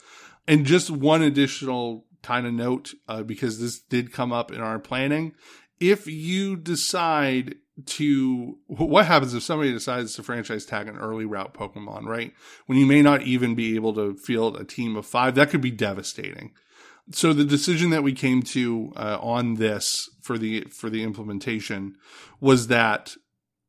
[0.49, 4.79] And just one additional kind of note, uh, because this did come up in our
[4.79, 5.35] planning.
[5.79, 11.53] If you decide to, what happens if somebody decides to franchise tag an early route
[11.53, 12.33] Pokemon, right?
[12.67, 15.61] When you may not even be able to field a team of five, that could
[15.61, 16.53] be devastating.
[17.13, 21.97] So the decision that we came to uh, on this for the for the implementation
[22.41, 23.15] was that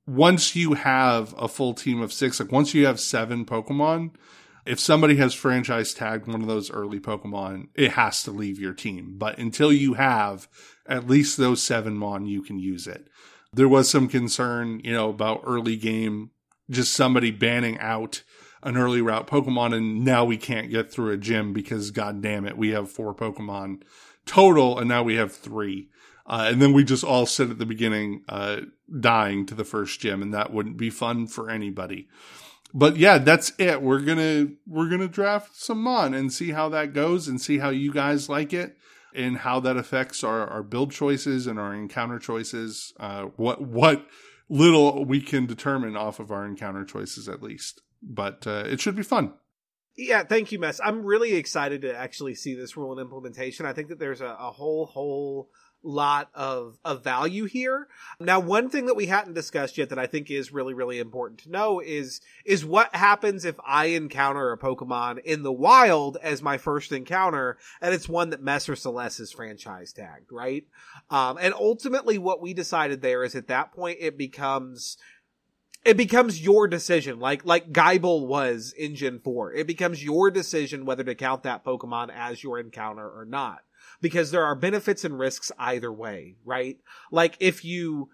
[0.07, 4.15] once you have a full team of six, like once you have seven Pokemon,
[4.65, 8.73] if somebody has franchise tagged one of those early Pokemon, it has to leave your
[8.73, 9.15] team.
[9.17, 10.47] But until you have
[10.87, 13.07] at least those seven Mon, you can use it.
[13.57, 16.29] There was some concern, you know, about early game,
[16.69, 18.21] just somebody banning out
[18.61, 22.45] an early route Pokemon, and now we can't get through a gym because, god damn
[22.45, 23.81] it, we have four Pokemon
[24.27, 25.89] total, and now we have three.
[26.27, 28.57] Uh, and then we just all sit at the beginning, uh,
[28.99, 32.07] dying to the first gym, and that wouldn't be fun for anybody.
[32.75, 33.81] But yeah, that's it.
[33.81, 37.69] We're gonna we're gonna draft some Mon and see how that goes, and see how
[37.69, 38.77] you guys like it,
[39.17, 42.93] and how that affects our, our build choices and our encounter choices.
[42.99, 44.05] Uh, what what
[44.47, 47.81] little we can determine off of our encounter choices, at least.
[48.01, 49.33] But uh, it should be fun.
[49.97, 50.79] Yeah, thank you, Mess.
[50.83, 53.65] I'm really excited to actually see this rule in implementation.
[53.65, 55.49] I think that there's a, a whole whole
[55.87, 57.87] lot of, of value here.
[58.19, 61.39] Now, one thing that we hadn't discussed yet that I think is really, really important
[61.41, 66.41] to know is, is what happens if I encounter a Pokemon in the wild as
[66.41, 70.65] my first encounter, and it's one that Messer Celeste is franchise tagged, right?
[71.09, 74.97] Um, and ultimately what we decided there is at that point it becomes,
[75.85, 79.53] it becomes your decision, like like Gible was in Gen 4.
[79.53, 83.61] It becomes your decision whether to count that Pokemon as your encounter or not
[84.01, 86.77] because there are benefits and risks either way, right?
[87.11, 88.09] Like if you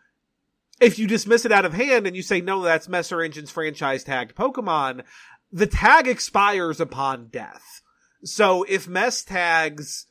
[0.79, 4.03] if you dismiss it out of hand and you say no, that's Messer Engine's franchise
[4.03, 5.03] tagged Pokemon,
[5.51, 7.81] the tag expires upon death.
[8.23, 10.07] So if Mess tags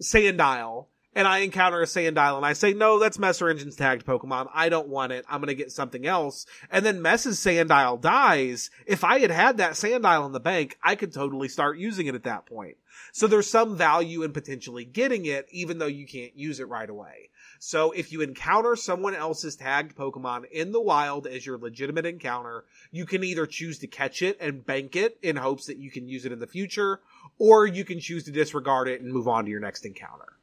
[0.00, 0.86] Sandile
[1.18, 4.48] and I encounter a Sandile and I say, no, that's Messer Engine's tagged Pokemon.
[4.54, 5.24] I don't want it.
[5.28, 6.46] I'm going to get something else.
[6.70, 8.70] And then Mess's Sandile dies.
[8.86, 12.14] If I had had that Sandile in the bank, I could totally start using it
[12.14, 12.76] at that point.
[13.10, 16.88] So there's some value in potentially getting it, even though you can't use it right
[16.88, 17.30] away.
[17.58, 22.64] So if you encounter someone else's tagged Pokemon in the wild as your legitimate encounter,
[22.92, 26.06] you can either choose to catch it and bank it in hopes that you can
[26.06, 27.00] use it in the future,
[27.40, 30.37] or you can choose to disregard it and move on to your next encounter.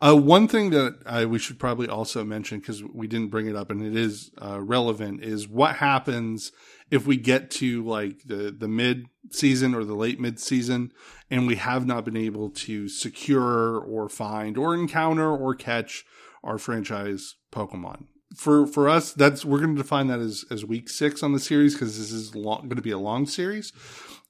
[0.00, 3.56] Uh, one thing that uh, we should probably also mention because we didn't bring it
[3.56, 6.52] up and it is uh, relevant is what happens
[6.90, 10.92] if we get to like the the mid season or the late mid season
[11.30, 16.04] and we have not been able to secure or find or encounter or catch
[16.42, 18.06] our franchise Pokemon.
[18.36, 21.40] For for us, that's we're going to define that as as week six on the
[21.40, 23.72] series because this is going to be a long series.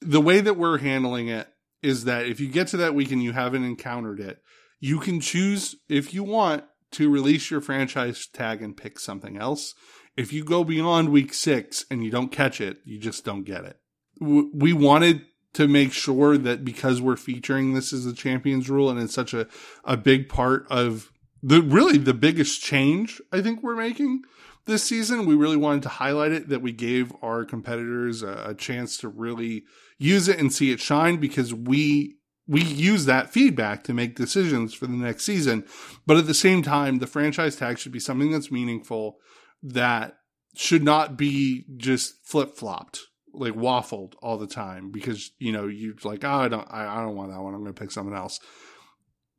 [0.00, 1.48] The way that we're handling it
[1.82, 4.42] is that if you get to that week and you haven't encountered it,
[4.84, 9.74] you can choose if you want to release your franchise tag and pick something else.
[10.14, 13.64] If you go beyond week six and you don't catch it, you just don't get
[13.64, 13.78] it.
[14.20, 15.22] We wanted
[15.54, 19.32] to make sure that because we're featuring this as the champions rule and it's such
[19.32, 19.46] a,
[19.84, 21.10] a big part of
[21.42, 24.24] the really the biggest change I think we're making
[24.66, 28.54] this season, we really wanted to highlight it that we gave our competitors a, a
[28.54, 29.64] chance to really
[29.96, 32.16] use it and see it shine because we
[32.46, 35.64] we use that feedback to make decisions for the next season.
[36.06, 39.16] But at the same time, the franchise tag should be something that's meaningful
[39.62, 40.18] that
[40.54, 43.00] should not be just flip flopped,
[43.32, 47.02] like waffled all the time because, you know, you like, oh, I don't, I, I
[47.02, 47.54] don't want that one.
[47.54, 48.40] I'm going to pick something else.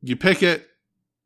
[0.00, 0.66] You pick it.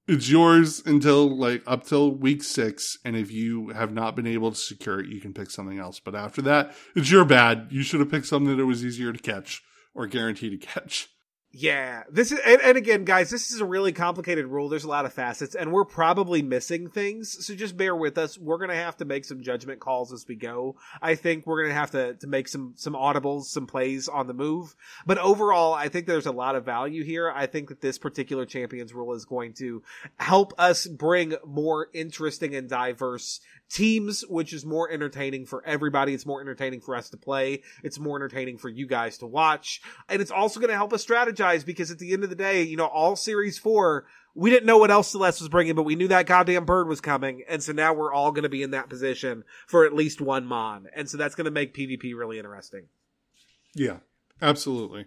[0.07, 2.99] It's yours until like up till week six.
[3.05, 6.01] And if you have not been able to secure it, you can pick something else.
[6.01, 7.69] But after that, it's your bad.
[7.71, 9.63] You should have picked something that was easier to catch
[9.95, 11.09] or guaranteed to catch.
[11.53, 14.69] Yeah, this is, and, and again, guys, this is a really complicated rule.
[14.69, 17.45] There's a lot of facets, and we're probably missing things.
[17.45, 18.39] So just bear with us.
[18.39, 20.77] We're gonna have to make some judgment calls as we go.
[21.03, 24.33] I think we're gonna have to to make some some audibles, some plays on the
[24.33, 24.77] move.
[25.05, 27.33] But overall, I think there's a lot of value here.
[27.35, 29.83] I think that this particular champions rule is going to
[30.21, 36.15] help us bring more interesting and diverse teams, which is more entertaining for everybody.
[36.15, 37.63] It's more entertaining for us to play.
[37.83, 39.81] It's more entertaining for you guys to watch.
[40.09, 42.77] And it's also to help us strategize because at the end of the day, you
[42.77, 46.09] know, all series four, we didn't know what else Celeste was bringing, but we knew
[46.09, 47.43] that goddamn bird was coming.
[47.49, 50.47] And so now we're all going to be in that position for at least one
[50.47, 50.87] Mon.
[50.95, 52.87] And so that's going to make PvP really interesting.
[53.75, 53.99] Yeah,
[54.41, 55.07] absolutely.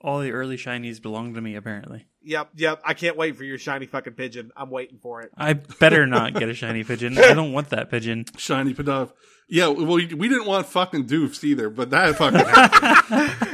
[0.00, 2.06] All the early shinies belong to me, apparently.
[2.22, 2.80] Yep, yep.
[2.84, 4.50] I can't wait for your shiny fucking pigeon.
[4.56, 5.30] I'm waiting for it.
[5.36, 7.16] I better not get a shiny pigeon.
[7.18, 8.26] I don't want that pigeon.
[8.36, 9.12] Shiny Pidove.
[9.48, 13.53] Yeah, well, we we didn't want fucking doofs either, but that fucking happened.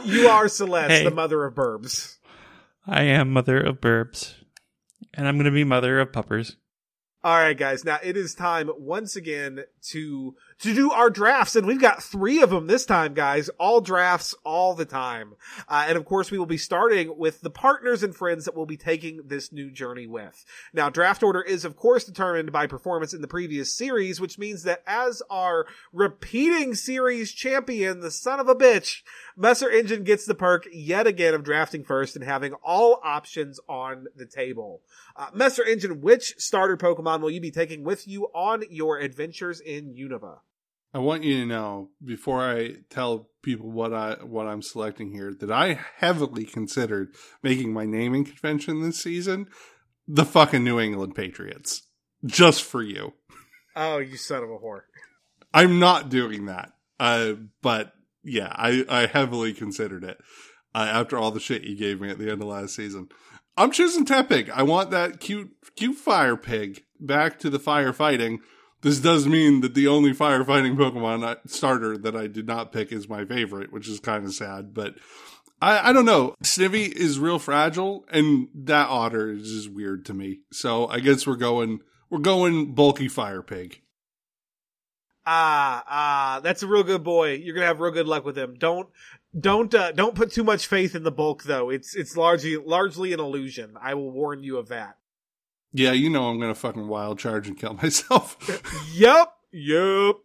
[0.04, 1.04] you, are Celeste, Hey.
[1.04, 2.16] the mother of burbs.
[2.86, 4.34] I am mother of burbs.
[5.14, 6.56] And I'm going to be mother of puppers.
[7.22, 7.84] All right, guys.
[7.84, 12.42] Now it is time once again to to do our drafts, and we've got three
[12.42, 13.48] of them this time, guys.
[13.58, 15.34] All drafts, all the time,
[15.68, 18.66] uh, and of course we will be starting with the partners and friends that we'll
[18.66, 20.44] be taking this new journey with.
[20.74, 24.64] Now, draft order is of course determined by performance in the previous series, which means
[24.64, 29.00] that as our repeating series champion, the son of a bitch,
[29.36, 34.06] Messer Engine gets the perk yet again of drafting first and having all options on
[34.14, 34.82] the table.
[35.16, 39.60] Uh, Messer Engine, which starter Pokemon will you be taking with you on your adventures
[39.60, 40.38] in Unova?
[40.92, 45.32] I want you to know before I tell people what I what I'm selecting here
[45.40, 49.46] that I heavily considered making my naming convention this season
[50.08, 51.82] the fucking New England Patriots
[52.26, 53.12] just for you.
[53.76, 54.82] Oh, you son of a whore.
[55.54, 56.72] I'm not doing that.
[56.98, 57.92] Uh, but
[58.22, 60.18] yeah, I, I heavily considered it
[60.74, 63.08] uh, after all the shit you gave me at the end of last season.
[63.56, 64.50] I'm choosing Tepig.
[64.50, 68.38] I want that cute, cute fire pig back to the firefighting.
[68.82, 73.08] This does mean that the only firefighting Pokemon starter that I did not pick is
[73.08, 74.94] my favorite, which is kind of sad, but
[75.60, 76.34] I, I don't know.
[76.42, 80.40] Snivy is real fragile and that otter is just weird to me.
[80.52, 83.80] So I guess we're going, we're going bulky fire pig.
[85.26, 87.34] Ah, ah, that's a real good boy.
[87.34, 88.56] You're gonna have real good luck with him.
[88.58, 88.88] Don't,
[89.38, 91.68] don't, uh, don't put too much faith in the bulk though.
[91.68, 93.74] It's, it's largely, largely an illusion.
[93.80, 94.96] I will warn you of that.
[95.72, 98.36] Yeah, you know I'm gonna fucking wild charge and kill myself.
[98.92, 99.32] Yep.
[99.52, 100.16] Yep.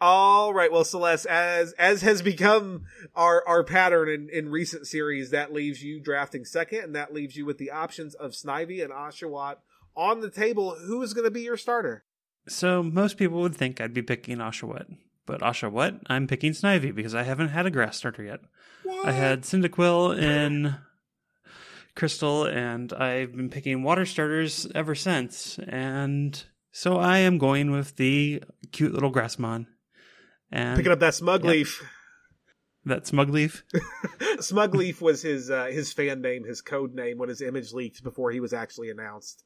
[0.00, 0.72] All right.
[0.72, 5.82] Well, Celeste, as as has become our our pattern in in recent series, that leaves
[5.82, 9.56] you drafting second, and that leaves you with the options of Snivy and Oshawott
[9.94, 10.74] on the table.
[10.86, 12.04] Who is going to be your starter?
[12.48, 14.96] So most people would think I'd be picking Oshawott.
[15.26, 18.40] But Oshawott, I'm picking Snivy because I haven't had a grass starter yet.
[19.04, 20.76] I had Cyndaquil in
[21.94, 25.58] Crystal, and I've been picking water starters ever since.
[25.68, 28.42] And so I am going with the
[28.72, 29.66] cute little Grassmon.
[30.50, 31.50] And Picking up that Smug Yep.
[31.52, 31.82] Leaf.
[32.84, 33.62] that Smugleaf.
[34.40, 38.02] Smug Leaf was his uh, his fan name, his code name when his image leaked
[38.02, 39.44] before he was actually announced.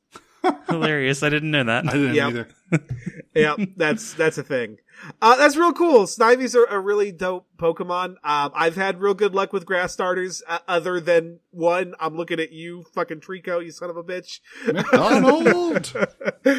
[0.69, 1.23] Hilarious.
[1.23, 1.89] I didn't know that.
[1.89, 2.29] I didn't Yep.
[2.29, 2.49] either.
[3.35, 4.79] yeah, that's that's a thing.
[5.21, 6.05] Uh, that's real cool.
[6.07, 8.17] Snivy's are a really dope Pokemon.
[8.25, 11.95] Um, I've had real good luck with grass starters, uh, other than one.
[12.01, 14.41] I'm looking at you, fucking Treecko, you son of a bitch.
[14.67, 15.93] McDonald.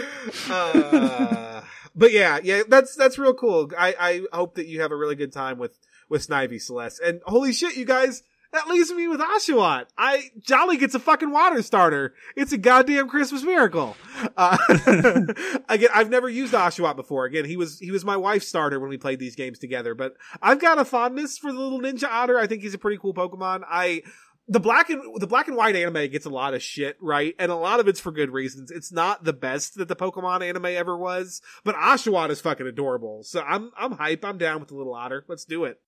[0.49, 1.61] uh,
[1.95, 3.71] but yeah, yeah, that's that's real cool.
[3.77, 3.95] I
[4.31, 5.77] I hope that you have a really good time with
[6.09, 7.01] with Snivy Celeste.
[7.01, 8.23] And holy shit, you guys.
[8.53, 9.87] That leaves me with Oshawott.
[9.97, 12.13] I Jolly gets a fucking water starter.
[12.35, 13.97] It's a goddamn Christmas miracle.
[14.37, 14.57] Uh,
[15.69, 17.25] again, I've never used Oshawott before.
[17.25, 19.95] Again, he was he was my wife's starter when we played these games together.
[19.95, 22.39] But I've got a fondness for the little ninja otter.
[22.39, 23.63] I think he's a pretty cool Pokemon.
[23.69, 24.03] I
[24.47, 27.35] the black and the black and white anime gets a lot of shit, right?
[27.37, 28.71] And a lot of it's for good reasons.
[28.71, 33.23] It's not the best that the Pokemon anime ever was, but Oshawott is fucking adorable.
[33.23, 34.23] So I'm I'm hype.
[34.23, 35.25] I'm down with the little otter.
[35.27, 35.81] Let's do it.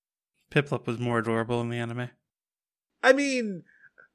[0.51, 2.09] Piplup was more adorable in the anime.
[3.03, 3.63] I mean,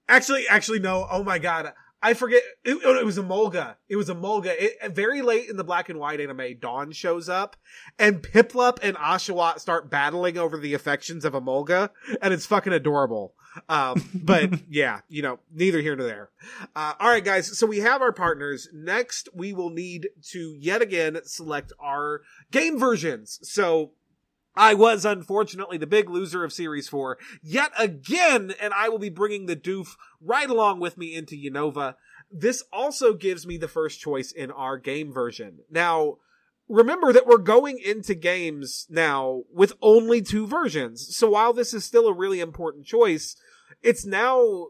[0.09, 1.07] actually, actually, no.
[1.11, 1.73] Oh my god,
[2.05, 2.43] I forget.
[2.65, 3.77] It, oh, it was a Molga.
[3.89, 4.55] It was a Molga.
[4.59, 7.57] It, very late in the black and white anime, Dawn shows up,
[7.99, 11.89] and Piplup and Oshawott start battling over the affections of a Molga,
[12.21, 13.33] and it's fucking adorable.
[13.71, 16.31] Um, but yeah, you know, neither here nor there.
[16.77, 17.59] Uh, all right, guys.
[17.59, 18.69] So we have our partners.
[18.75, 22.21] Next, we will need to yet again select our
[22.51, 23.39] game versions.
[23.43, 23.93] So
[24.57, 29.09] I was unfortunately the big loser of Series 4 yet again, and I will be
[29.11, 31.97] bringing the doof right along with me into Unova.
[32.31, 35.61] This also gives me the first choice in our game version.
[35.71, 36.19] Now,
[36.69, 41.17] remember that we're going into games now with only two versions.
[41.17, 43.37] So while this is still a really important choice,
[43.83, 44.69] it's now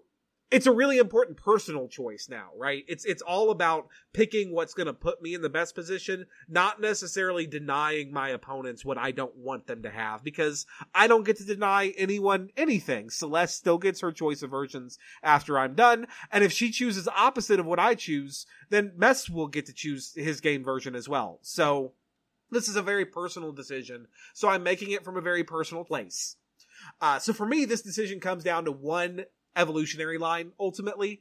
[0.55, 2.85] it's a really important personal choice now, right?
[2.87, 6.81] It's it's all about picking what's going to put me in the best position, not
[6.81, 10.65] necessarily denying my opponents what I don't want them to have because
[10.95, 13.11] I don't get to deny anyone anything.
[13.11, 17.59] Celeste still gets her choice of versions after I'm done, and if she chooses opposite
[17.59, 21.41] of what I choose, then Mess will get to choose his game version as well.
[21.43, 21.95] So
[22.53, 26.37] this is a very personal decision, so I'm making it from a very personal place.
[27.01, 29.25] Uh, so for me, this decision comes down to one
[29.57, 31.21] evolutionary line ultimately.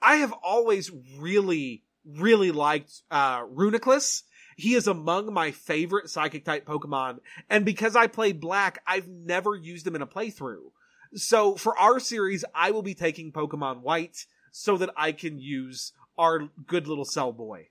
[0.00, 4.22] I have always really, really liked uh Reuniclus.
[4.56, 7.18] He is among my favorite psychic type Pokemon,
[7.50, 10.70] and because I played black, I've never used him in a playthrough.
[11.14, 15.92] So for our series, I will be taking Pokemon White so that I can use
[16.16, 17.68] our good little cell boy.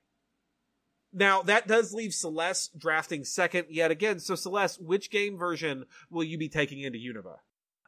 [1.13, 4.19] Now that does leave Celeste drafting second yet again.
[4.19, 7.37] So Celeste, which game version will you be taking into Unova?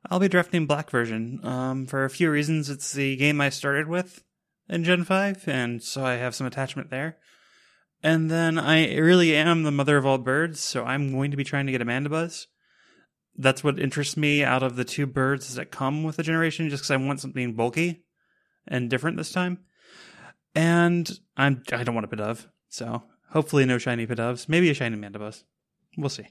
[0.09, 1.39] I'll be drafting black version.
[1.43, 4.23] Um, for a few reasons, it's the game I started with
[4.69, 7.17] in Gen 5, and so I have some attachment there.
[8.03, 11.43] And then I really am the mother of all birds, so I'm going to be
[11.43, 12.45] trying to get a Mandibuzz.
[13.37, 16.83] That's what interests me out of the two birds that come with the generation, just
[16.83, 18.03] because I want something bulky
[18.67, 19.59] and different this time.
[20.53, 24.47] And I'm I don't want a Pidove, so hopefully no shiny Pidovs.
[24.47, 25.43] Maybe a shiny Mandibuzz.
[25.97, 26.27] We'll see.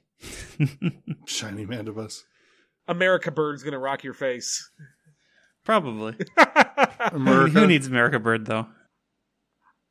[1.27, 2.23] Shiny Mandibuzz.
[2.87, 4.71] America Bird's gonna rock your face.
[5.65, 6.15] Probably.
[7.13, 8.67] Who needs America Bird though?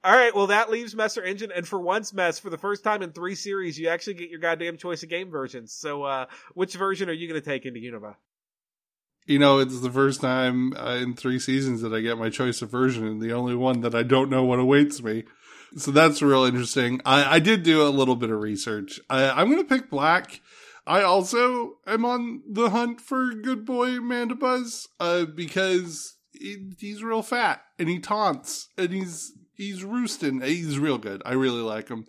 [0.05, 3.01] All right, well that leaves Messer Engine, and for once, Mess, for the first time
[3.01, 5.73] in three series, you actually get your goddamn choice of game versions.
[5.73, 8.15] So, uh, which version are you going to take into Unova?
[9.25, 12.61] You know, it's the first time uh, in three seasons that I get my choice
[12.61, 15.23] of version, and the only one that I don't know what awaits me.
[15.77, 16.99] So that's real interesting.
[17.05, 18.99] I, I did do a little bit of research.
[19.09, 20.41] I, I'm going to pick black.
[20.85, 27.21] I also am on the hunt for good boy Mandibuzz, uh, because he, he's real
[27.21, 30.41] fat and he taunts and he's he's roosting.
[30.41, 31.21] He's real good.
[31.25, 32.05] I really like him.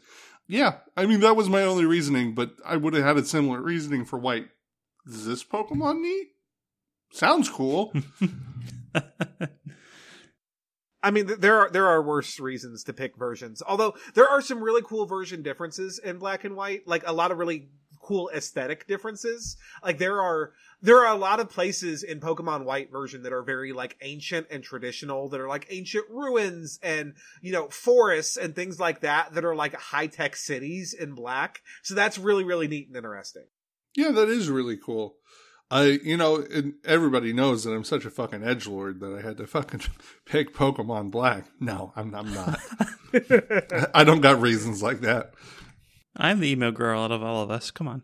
[0.47, 3.63] Yeah, I mean that was my only reasoning, but I would have had a similar
[3.63, 4.49] reasoning for white.
[5.07, 6.29] Is this Pokemon neat?
[7.13, 7.93] Sounds cool.
[11.03, 13.63] I mean, there are there are worse reasons to pick versions.
[13.67, 17.31] Although there are some really cool version differences in black and white, like a lot
[17.31, 17.69] of really
[18.05, 19.57] cool aesthetic differences.
[19.83, 20.53] Like there are
[20.83, 24.47] there are a lot of places in Pokemon White version that are very like ancient
[24.51, 29.35] and traditional that are like ancient ruins and you know forests and things like that
[29.35, 31.63] that are like high tech cities in black.
[31.83, 33.47] So that's really really neat and interesting.
[33.97, 35.17] yeah, that is really cool.
[35.71, 39.27] I, you know, and everybody knows that I'm such a fucking edge lord that I
[39.27, 39.81] had to fucking
[40.27, 41.47] pick Pokemon Black.
[41.59, 42.61] No, I'm, I'm not.
[43.95, 45.33] I don't got reasons like that.
[46.17, 47.71] I'm the emo girl out of all of us.
[47.71, 48.03] Come on.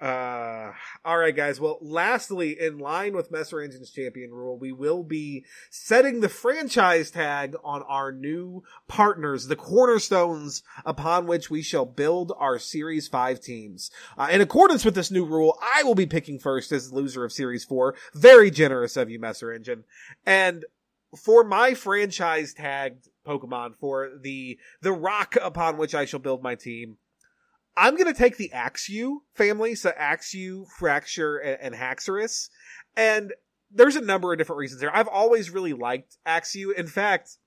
[0.00, 0.72] Uh,
[1.04, 1.60] all right, guys.
[1.60, 7.10] Well, lastly, in line with Messer Engine's champion rule, we will be setting the franchise
[7.10, 13.40] tag on our new partners, the cornerstones upon which we shall build our Series 5
[13.40, 13.90] teams.
[14.18, 17.32] Uh, in accordance with this new rule, I will be picking first as loser of
[17.32, 17.94] Series 4.
[18.14, 19.84] Very generous of you, Messer Engine.
[20.26, 20.64] And
[21.16, 26.54] for my franchise tagged Pokemon, for the, the rock upon which I shall build my
[26.54, 26.98] team,
[27.76, 32.48] I'm gonna take the Axew family, so Axew, Fraxure, and, and Haxorus,
[32.96, 33.32] and
[33.70, 34.94] there's a number of different reasons there.
[34.94, 36.72] I've always really liked Axew.
[36.76, 37.38] In fact,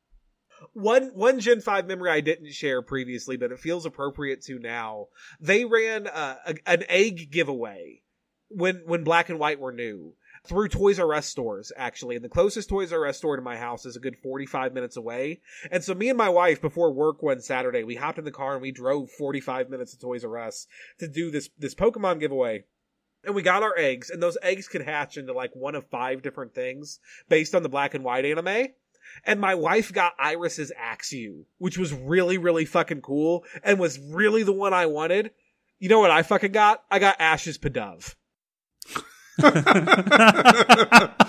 [0.73, 5.07] one one Gen Five memory I didn't share previously, but it feels appropriate to now.
[5.39, 8.01] They ran uh, a, an egg giveaway
[8.49, 10.13] when when Black and White were new
[10.47, 12.15] through Toys R Us stores, actually.
[12.15, 14.97] And the closest Toys R Us store to my house is a good 45 minutes
[14.97, 15.41] away.
[15.71, 18.53] And so me and my wife, before work one Saturday, we hopped in the car
[18.53, 20.67] and we drove 45 minutes to Toys R Us
[20.99, 22.63] to do this, this Pokemon giveaway.
[23.23, 26.21] And we got our eggs, and those eggs could hatch into like one of five
[26.21, 28.67] different things based on the black and white anime.
[29.25, 34.43] And my wife got Iris's Axew, which was really, really fucking cool and was really
[34.43, 35.31] the one I wanted.
[35.79, 36.83] You know what I fucking got?
[36.89, 38.15] I got Ash's Pidove.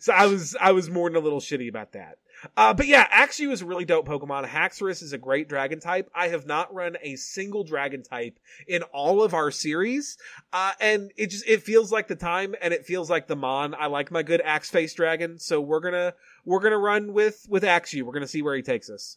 [0.00, 2.18] So I was I was more than a little shitty about that.
[2.56, 4.46] Uh, but yeah, Axew is a really dope Pokemon.
[4.46, 6.08] Haxorus is a great dragon type.
[6.14, 8.38] I have not run a single dragon type
[8.68, 10.16] in all of our series.
[10.52, 13.74] Uh, and it just, it feels like the time and it feels like the Mon.
[13.74, 15.40] I like my good Axe Face Dragon.
[15.40, 16.14] So we're gonna,
[16.44, 18.04] we're gonna run with, with Axew.
[18.04, 19.16] We're gonna see where he takes us.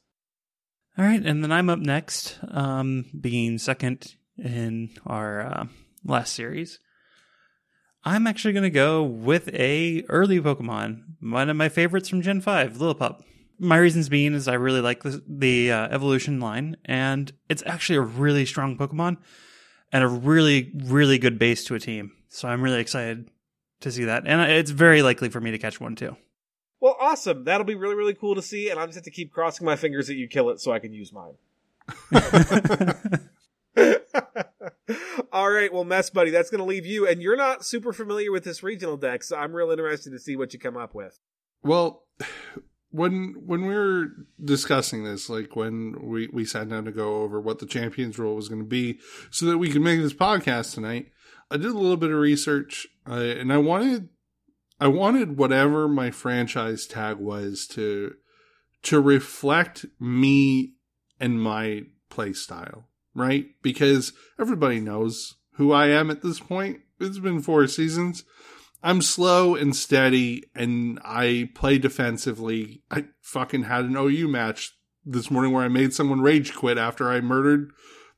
[0.98, 5.66] All right, and then I'm up next, um, being second in our uh,
[6.04, 6.80] last series.
[8.04, 12.42] I'm actually going to go with a early Pokemon, one of my favorites from Gen
[12.42, 13.22] 5, Lillipup.
[13.60, 17.98] My reasons being is I really like the, the uh, evolution line, and it's actually
[17.98, 19.18] a really strong Pokemon
[19.92, 22.14] and a really, really good base to a team.
[22.28, 23.30] So I'm really excited
[23.82, 26.18] to see that, and it's very likely for me to catch one too.
[26.80, 27.44] Well, awesome.
[27.44, 29.76] That'll be really, really cool to see, and I'll just have to keep crossing my
[29.76, 31.36] fingers that you kill it so I can use mine.
[35.32, 38.32] All right, well, mess buddy, that's going to leave you, and you're not super familiar
[38.32, 41.20] with this regional dex, so I'm real interested to see what you come up with.
[41.64, 42.04] Well,
[42.92, 44.08] when when we were
[44.44, 48.36] discussing this, like when we we sat down to go over what the champions role
[48.36, 49.00] was going to be,
[49.30, 51.08] so that we could make this podcast tonight,
[51.50, 54.10] I did a little bit of research, uh, and I wanted
[54.80, 58.16] I wanted whatever my franchise tag was to
[58.84, 60.74] to reflect me
[61.20, 63.48] and my play style, right?
[63.62, 66.80] Because everybody knows who I am at this point.
[67.00, 68.24] It's been four seasons.
[68.84, 72.82] I'm slow and steady and I play defensively.
[72.90, 74.76] I fucking had an OU match
[75.06, 77.72] this morning where I made someone rage quit after I murdered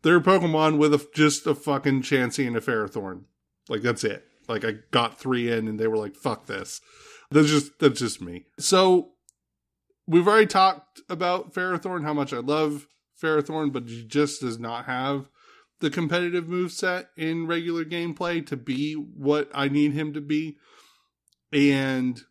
[0.03, 3.24] their Pokemon with a, just a fucking Chansey and a Ferrothorn.
[3.68, 4.26] Like that's it.
[4.48, 6.82] Like I got three in and they were like, fuck this.
[7.32, 8.45] That's just, that's just me.
[8.60, 9.11] So
[10.07, 12.88] we've already talked about Ferrothorn, how much I love
[13.24, 15.30] Ferrothorn, but just does not have
[15.80, 20.58] the competitive move set in regular gameplay to be what I need him to be.
[21.52, 22.22] And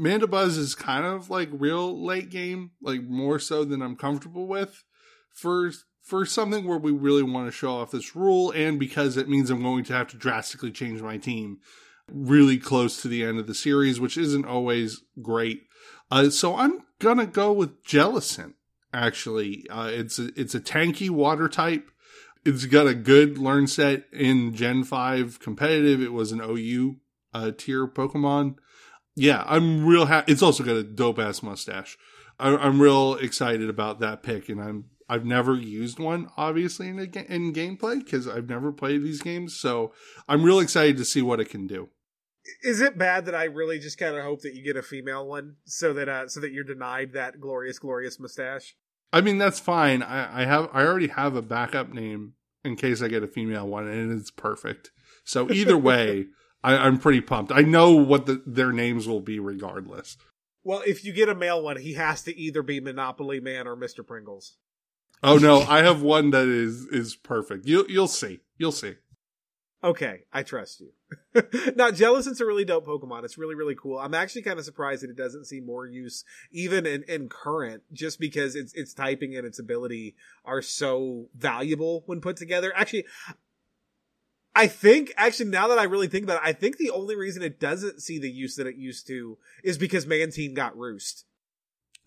[0.00, 4.84] Mandibuzz is kind of like real late game, like more so than I'm comfortable with
[5.32, 9.28] for for something where we really want to show off this rule and because it
[9.28, 11.58] means I'm going to have to drastically change my team
[12.10, 15.62] really close to the end of the series, which isn't always great.
[16.10, 18.54] Uh, so I'm gonna go with Jellicent.
[18.92, 21.90] Actually, uh, it's a, it's a tanky water type
[22.44, 26.00] it's got a good learn set in Gen 5 competitive.
[26.00, 26.96] It was an OU
[27.34, 28.56] uh, tier Pokemon.
[29.14, 30.32] Yeah, I'm real happy.
[30.32, 31.98] It's also got a dope ass mustache.
[32.38, 36.96] I- I'm real excited about that pick, and I'm I've never used one, obviously, in
[37.10, 39.56] ga- in gameplay because I've never played these games.
[39.58, 39.92] So
[40.28, 41.88] I'm real excited to see what it can do.
[42.62, 45.26] Is it bad that I really just kind of hope that you get a female
[45.26, 48.76] one so that uh, so that you're denied that glorious, glorious mustache?
[49.12, 50.02] I mean, that's fine.
[50.02, 53.66] I, I have I already have a backup name in case I get a female
[53.66, 54.90] one, and it's perfect.
[55.24, 56.26] So either way,
[56.62, 57.52] I, I'm pretty pumped.
[57.52, 60.16] I know what the, their names will be regardless.
[60.62, 63.76] Well, if you get a male one, he has to either be Monopoly Man or
[63.76, 64.06] Mr.
[64.06, 64.56] Pringles.
[65.22, 67.66] Oh no, I have one that is is perfect.
[67.66, 68.40] You you'll see.
[68.56, 68.94] You'll see.
[69.82, 70.92] Okay, I trust you.
[71.76, 73.24] now, Jellicent's a really dope Pokemon.
[73.24, 73.98] It's really, really cool.
[73.98, 77.82] I'm actually kind of surprised that it doesn't see more use even in, in current,
[77.92, 82.72] just because its its typing and its ability are so valuable when put together.
[82.74, 83.06] Actually,
[84.54, 87.42] I think actually now that I really think about it, I think the only reason
[87.42, 91.24] it doesn't see the use that it used to is because Mantine got roost.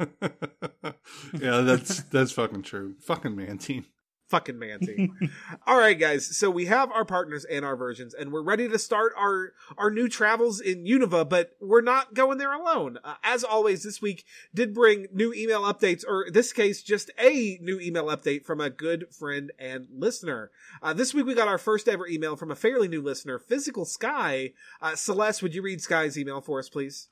[0.00, 2.94] yeah, that's that's fucking true.
[3.00, 3.84] Fucking Mantine.
[4.28, 5.14] Fucking Mantine.
[5.68, 6.36] All right, guys.
[6.36, 9.88] So we have our partners and our versions, and we're ready to start our our
[9.88, 11.28] new travels in Unova.
[11.28, 12.98] But we're not going there alone.
[13.04, 17.58] Uh, as always, this week did bring new email updates, or this case, just a
[17.62, 20.50] new email update from a good friend and listener.
[20.82, 23.84] Uh, this week we got our first ever email from a fairly new listener, Physical
[23.84, 24.54] Sky.
[24.82, 27.08] Uh, Celeste, would you read Sky's email for us, please?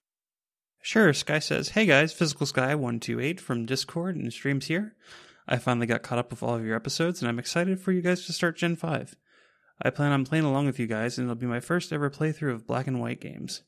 [0.82, 1.12] Sure.
[1.14, 4.96] Sky says, "Hey guys, Physical Sky one two eight from Discord and streams here.
[5.46, 8.00] I finally got caught up with all of your episodes, and I'm excited for you
[8.00, 9.14] guys to start Gen 5.
[9.82, 12.52] I plan on playing along with you guys, and it'll be my first ever playthrough
[12.52, 13.62] of black and white games.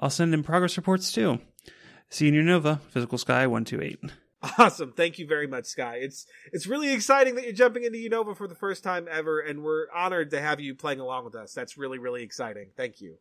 [0.00, 1.40] I'll send in progress reports too.
[2.10, 3.98] See you in Nova, Physical Sky 128.
[4.58, 4.92] Awesome.
[4.92, 5.96] Thank you very much, Sky.
[5.96, 9.64] It's it's really exciting that you're jumping into Unova for the first time ever, and
[9.64, 11.52] we're honored to have you playing along with us.
[11.52, 12.68] That's really, really exciting.
[12.76, 13.16] Thank you.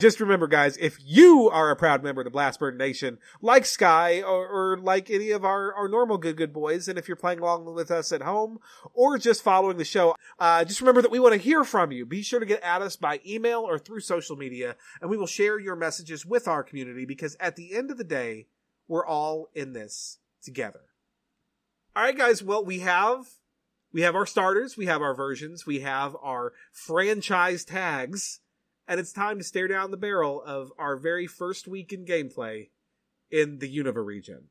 [0.00, 4.22] Just remember, guys, if you are a proud member of the Blastburn Nation, like Sky
[4.22, 7.40] or, or, like any of our, our normal good good boys, and if you're playing
[7.40, 8.60] along with us at home
[8.94, 12.06] or just following the show, uh, just remember that we want to hear from you.
[12.06, 15.26] Be sure to get at us by email or through social media, and we will
[15.26, 18.46] share your messages with our community because at the end of the day,
[18.88, 20.80] we're all in this together.
[21.94, 22.42] All right, guys.
[22.42, 23.26] Well, we have
[23.92, 28.40] we have our starters, we have our versions, we have our franchise tags
[28.90, 32.70] and it's time to stare down the barrel of our very first week in gameplay
[33.30, 34.48] in the Unova region.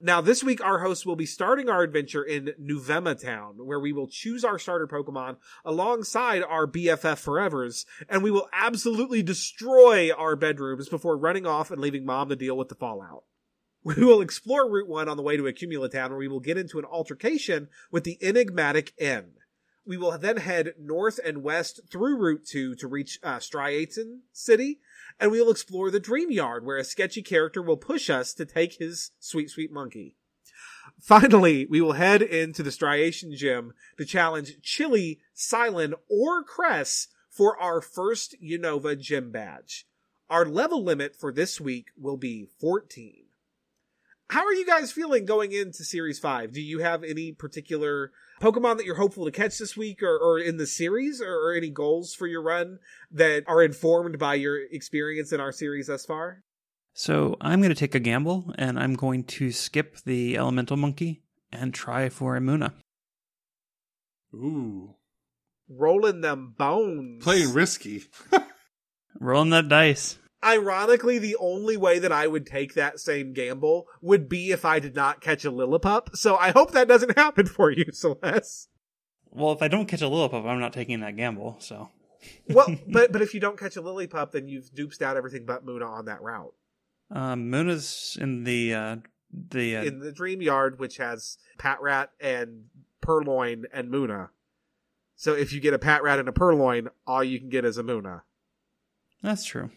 [0.00, 3.92] Now, this week, our hosts will be starting our adventure in Nuvema Town, where we
[3.92, 10.36] will choose our starter Pokemon alongside our BFF Forevers, and we will absolutely destroy our
[10.36, 13.24] bedrooms before running off and leaving Mom to deal with the fallout.
[13.84, 16.56] We will explore Route 1 on the way to Accumula Town, where we will get
[16.56, 19.32] into an altercation with the enigmatic N.
[19.84, 24.78] We will then head north and west through Route 2 to reach uh, Striaton City,
[25.18, 28.44] and we will explore the Dream Yard, where a sketchy character will push us to
[28.44, 30.14] take his sweet, sweet monkey.
[31.00, 37.60] Finally, we will head into the Striaton Gym to challenge Chili, Cilan, or Cress for
[37.60, 39.86] our first Unova gym badge.
[40.30, 43.24] Our level limit for this week will be 14.
[44.30, 46.52] How are you guys feeling going into Series 5?
[46.52, 48.12] Do you have any particular
[48.42, 51.54] Pokemon that you're hopeful to catch this week or, or in the series or, or
[51.54, 52.80] any goals for your run
[53.12, 56.42] that are informed by your experience in our series thus far?
[56.92, 61.22] So I'm going to take a gamble and I'm going to skip the elemental monkey
[61.52, 62.74] and try for a Munna.
[64.34, 64.96] Ooh,
[65.68, 67.22] Rolling them bones.
[67.22, 68.02] playing risky.
[69.20, 70.18] Rolling that dice.
[70.44, 74.78] Ironically, the only way that I would take that same gamble would be if I
[74.80, 76.16] did not catch a Lillipup.
[76.16, 78.68] So I hope that doesn't happen for you, Celeste.
[79.30, 81.56] Well, if I don't catch a Lillipup, I'm not taking that gamble.
[81.60, 81.90] So
[82.48, 85.64] Well, but but if you don't catch a Lillipup, then you've duped out everything but
[85.64, 86.54] Munna on that route.
[87.10, 88.96] um, Munna's in the uh,
[89.50, 92.64] the uh, In the Dream Yard, which has Patrat and
[93.00, 94.30] Purrloin and Munna.
[95.16, 97.82] So if you get a Patrat and a Purrloin, all you can get is a
[97.82, 98.24] Munna.
[99.22, 99.70] that's true.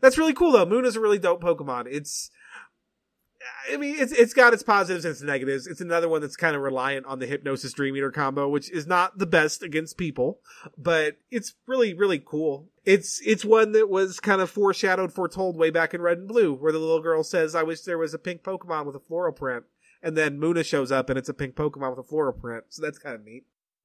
[0.00, 0.66] That's really cool though.
[0.66, 1.86] Moon is a really dope Pokemon.
[1.90, 2.30] It's
[3.72, 5.66] I mean, it's it's got its positives and its negatives.
[5.66, 8.86] It's another one that's kind of reliant on the Hypnosis Dream Eater combo, which is
[8.86, 10.40] not the best against people,
[10.76, 12.68] but it's really really cool.
[12.84, 16.54] It's it's one that was kind of foreshadowed, foretold way back in Red and Blue,
[16.54, 19.32] where the little girl says, "I wish there was a pink Pokemon with a floral
[19.32, 19.64] print,"
[20.02, 22.64] and then Munna shows up and it's a pink Pokemon with a floral print.
[22.68, 23.44] So that's kind of neat.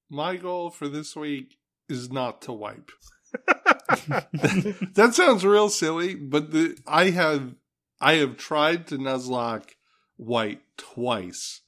[0.10, 1.58] My goal for this week
[1.90, 2.92] is not to wipe.
[4.94, 7.56] that sounds real silly, but the I have
[8.00, 9.72] I have tried to Nuzlocke
[10.18, 11.62] white twice.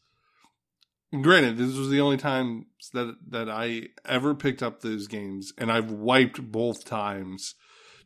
[1.11, 5.71] Granted, this was the only time that that I ever picked up those games, and
[5.71, 7.55] I've wiped both times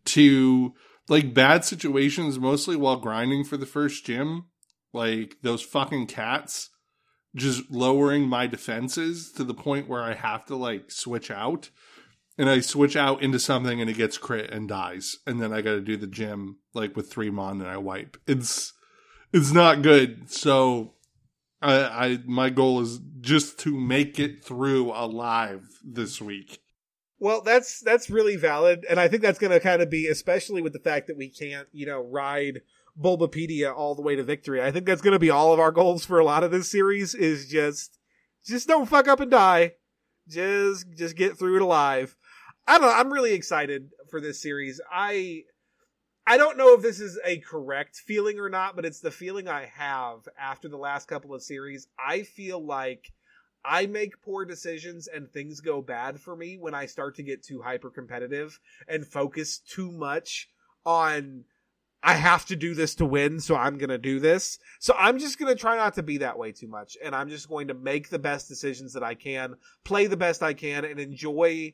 [0.05, 0.73] to
[1.09, 4.45] like bad situations, mostly while grinding for the first gym,
[4.93, 6.69] like those fucking cats
[7.35, 11.69] just lowering my defenses to the point where I have to like switch out
[12.37, 15.17] and I switch out into something and it gets crit and dies.
[15.27, 18.17] And then I got to do the gym like with three mon and I wipe.
[18.27, 18.73] It's,
[19.31, 20.31] it's not good.
[20.31, 20.93] So
[21.61, 26.59] I, I, my goal is just to make it through alive this week.
[27.19, 30.61] Well, that's that's really valid, and I think that's going to kind of be, especially
[30.61, 32.63] with the fact that we can't, you know, ride
[33.01, 34.61] Bulbapedia all the way to victory.
[34.61, 36.69] I think that's going to be all of our goals for a lot of this
[36.69, 37.15] series.
[37.15, 37.97] Is just,
[38.45, 39.75] just don't fuck up and die.
[40.27, 42.17] Just, just get through it alive.
[42.67, 42.93] I don't know.
[42.93, 44.79] I'm really excited for this series.
[44.91, 45.43] I,
[46.25, 49.47] I don't know if this is a correct feeling or not, but it's the feeling
[49.47, 51.87] I have after the last couple of series.
[51.99, 53.11] I feel like
[53.65, 57.43] I make poor decisions and things go bad for me when I start to get
[57.43, 60.49] too hyper competitive and focus too much
[60.85, 61.45] on
[62.05, 64.59] I have to do this to win, so I'm going to do this.
[64.79, 67.29] So I'm just going to try not to be that way too much and I'm
[67.29, 70.83] just going to make the best decisions that I can, play the best I can
[70.83, 71.73] and enjoy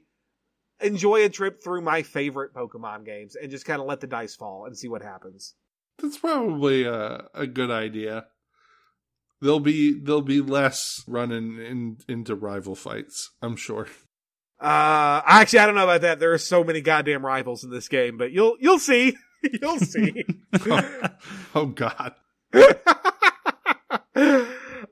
[0.81, 4.35] enjoy a trip through my favorite Pokemon games and just kind of let the dice
[4.35, 5.55] fall and see what happens.
[6.01, 8.25] That's probably a, a good idea.
[9.41, 13.87] There'll be there'll be less running in, into rival fights, I'm sure.
[14.59, 16.19] Uh, actually, I don't know about that.
[16.19, 19.15] There are so many goddamn rivals in this game, but you'll you'll see.
[19.61, 20.25] you'll see.
[21.55, 22.15] oh God.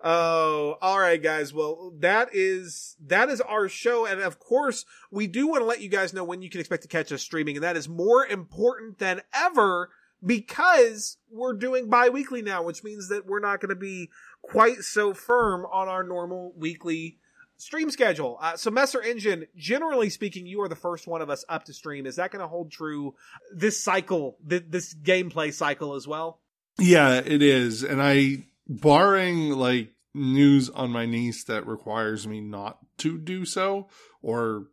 [0.04, 1.54] oh, all right, guys.
[1.54, 5.82] Well, that is that is our show, and of course, we do want to let
[5.82, 8.26] you guys know when you can expect to catch us streaming, and that is more
[8.26, 9.90] important than ever
[10.26, 14.10] because we're doing bi-weekly now, which means that we're not going to be
[14.42, 17.20] quite so firm on our normal weekly
[17.58, 18.38] stream schedule.
[18.42, 21.74] Uh, so Messer Engine, generally speaking, you are the first one of us up to
[21.74, 22.06] stream.
[22.06, 23.16] Is that going to hold true
[23.54, 26.40] this cycle, th- this gameplay cycle as well?
[26.80, 27.84] Yeah, it is.
[27.84, 33.88] And I, barring like news on my niece that requires me not to do so,
[34.22, 34.68] or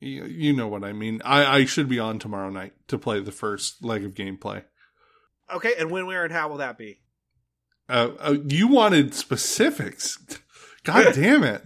[0.00, 3.32] you, know what I mean, I, I should be on tomorrow night to play the
[3.32, 4.64] first leg of gameplay.
[5.52, 7.00] Okay, and when, where, and how will that be?
[7.88, 10.18] Uh, uh, you wanted specifics.
[10.84, 11.62] God damn it.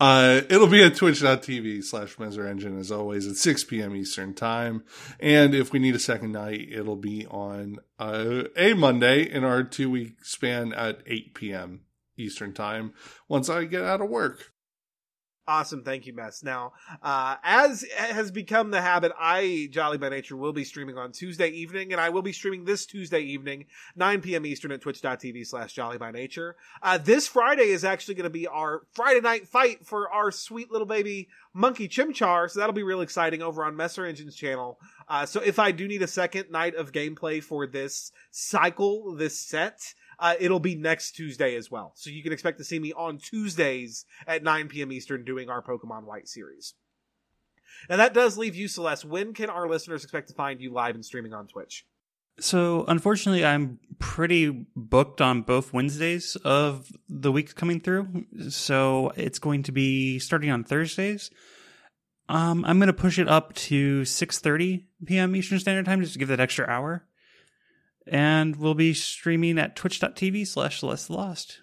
[0.00, 3.94] Uh, it'll be at twitch.tv slash Messer Engine as always at 6 p.m.
[3.94, 4.84] Eastern time.
[5.20, 9.62] And if we need a second night, it'll be on, uh, a Monday in our
[9.62, 11.80] two week span at 8 p.m.
[12.16, 12.92] Eastern time
[13.28, 14.53] once I get out of work.
[15.46, 16.42] Awesome, thank you, Mess.
[16.42, 16.72] Now,
[17.02, 21.48] uh, as has become the habit, I, Jolly by Nature, will be streaming on Tuesday
[21.48, 24.46] evening, and I will be streaming this Tuesday evening, 9 p.m.
[24.46, 26.56] Eastern at twitch.tv slash Jolly by Nature.
[26.82, 30.72] Uh, this Friday is actually going to be our Friday night fight for our sweet
[30.72, 34.80] little baby Monkey Chimchar, so that'll be real exciting over on Messer Engine's channel.
[35.06, 39.38] Uh, so if I do need a second night of gameplay for this cycle, this
[39.38, 41.92] set, uh, it'll be next Tuesday as well.
[41.94, 44.92] So you can expect to see me on Tuesdays at 9 p.m.
[44.92, 46.74] Eastern doing our Pokemon White series.
[47.88, 49.04] Now that does leave you, Celeste.
[49.04, 51.84] When can our listeners expect to find you live and streaming on Twitch?
[52.40, 58.24] So, unfortunately, I'm pretty booked on both Wednesdays of the week coming through.
[58.48, 61.30] So, it's going to be starting on Thursdays.
[62.28, 65.36] Um, I'm going to push it up to 6:30 p.m.
[65.36, 67.04] Eastern Standard Time just to give that extra hour.
[68.06, 71.60] And we'll be streaming at twitch.tv slash Lost.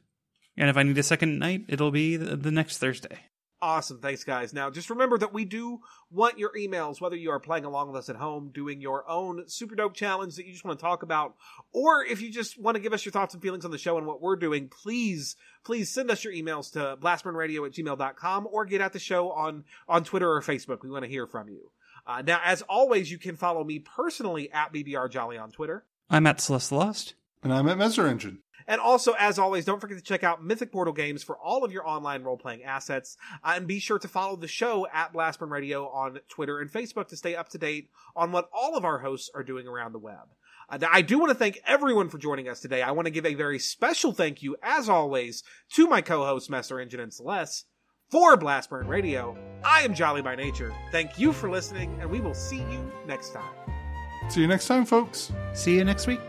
[0.58, 3.20] And if I need a second night, it'll be the, the next Thursday.
[3.64, 4.00] Awesome.
[4.00, 4.56] Thanks, guys.
[4.56, 7.98] Now, just remember that we do want your emails, whether you are playing along with
[7.98, 11.04] us at home, doing your own super dope challenge that you just want to talk
[11.04, 11.36] about,
[11.72, 14.00] or if you just want to give us your thoughts and feelings on the show
[14.00, 18.66] and what we're doing, please, please send us your emails to blastburnradio at gmail.com or
[18.66, 20.82] get at the show on, on Twitter or Facebook.
[20.82, 21.70] We want to hear from you.
[22.08, 25.86] Uh, now, as always, you can follow me personally at BBR Jolly on Twitter.
[26.12, 27.14] I'm at Celeste Lost.
[27.42, 28.40] And I'm at Messer Engine.
[28.68, 31.72] And also, as always, don't forget to check out Mythic Portal Games for all of
[31.72, 33.18] your online role playing assets.
[33.44, 37.08] Uh, and be sure to follow the show at Blastburn Radio on Twitter and Facebook
[37.08, 40.00] to stay up to date on what all of our hosts are doing around the
[40.00, 40.28] web.
[40.70, 42.82] Uh, I do want to thank everyone for joining us today.
[42.82, 45.44] I want to give a very special thank you, as always,
[45.74, 47.66] to my co hosts, Messer Engine and Celeste.
[48.10, 50.74] For Blastburn Radio, I am Jolly by Nature.
[50.92, 53.61] Thank you for listening, and we will see you next time.
[54.32, 55.30] See you next time, folks.
[55.52, 56.22] See you next week.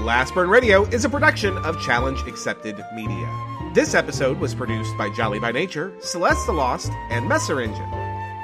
[0.00, 3.28] Blastburn Radio is a production of Challenge Accepted Media.
[3.74, 7.90] This episode was produced by Jolly by Nature, Celeste the Lost, and Messer Engine.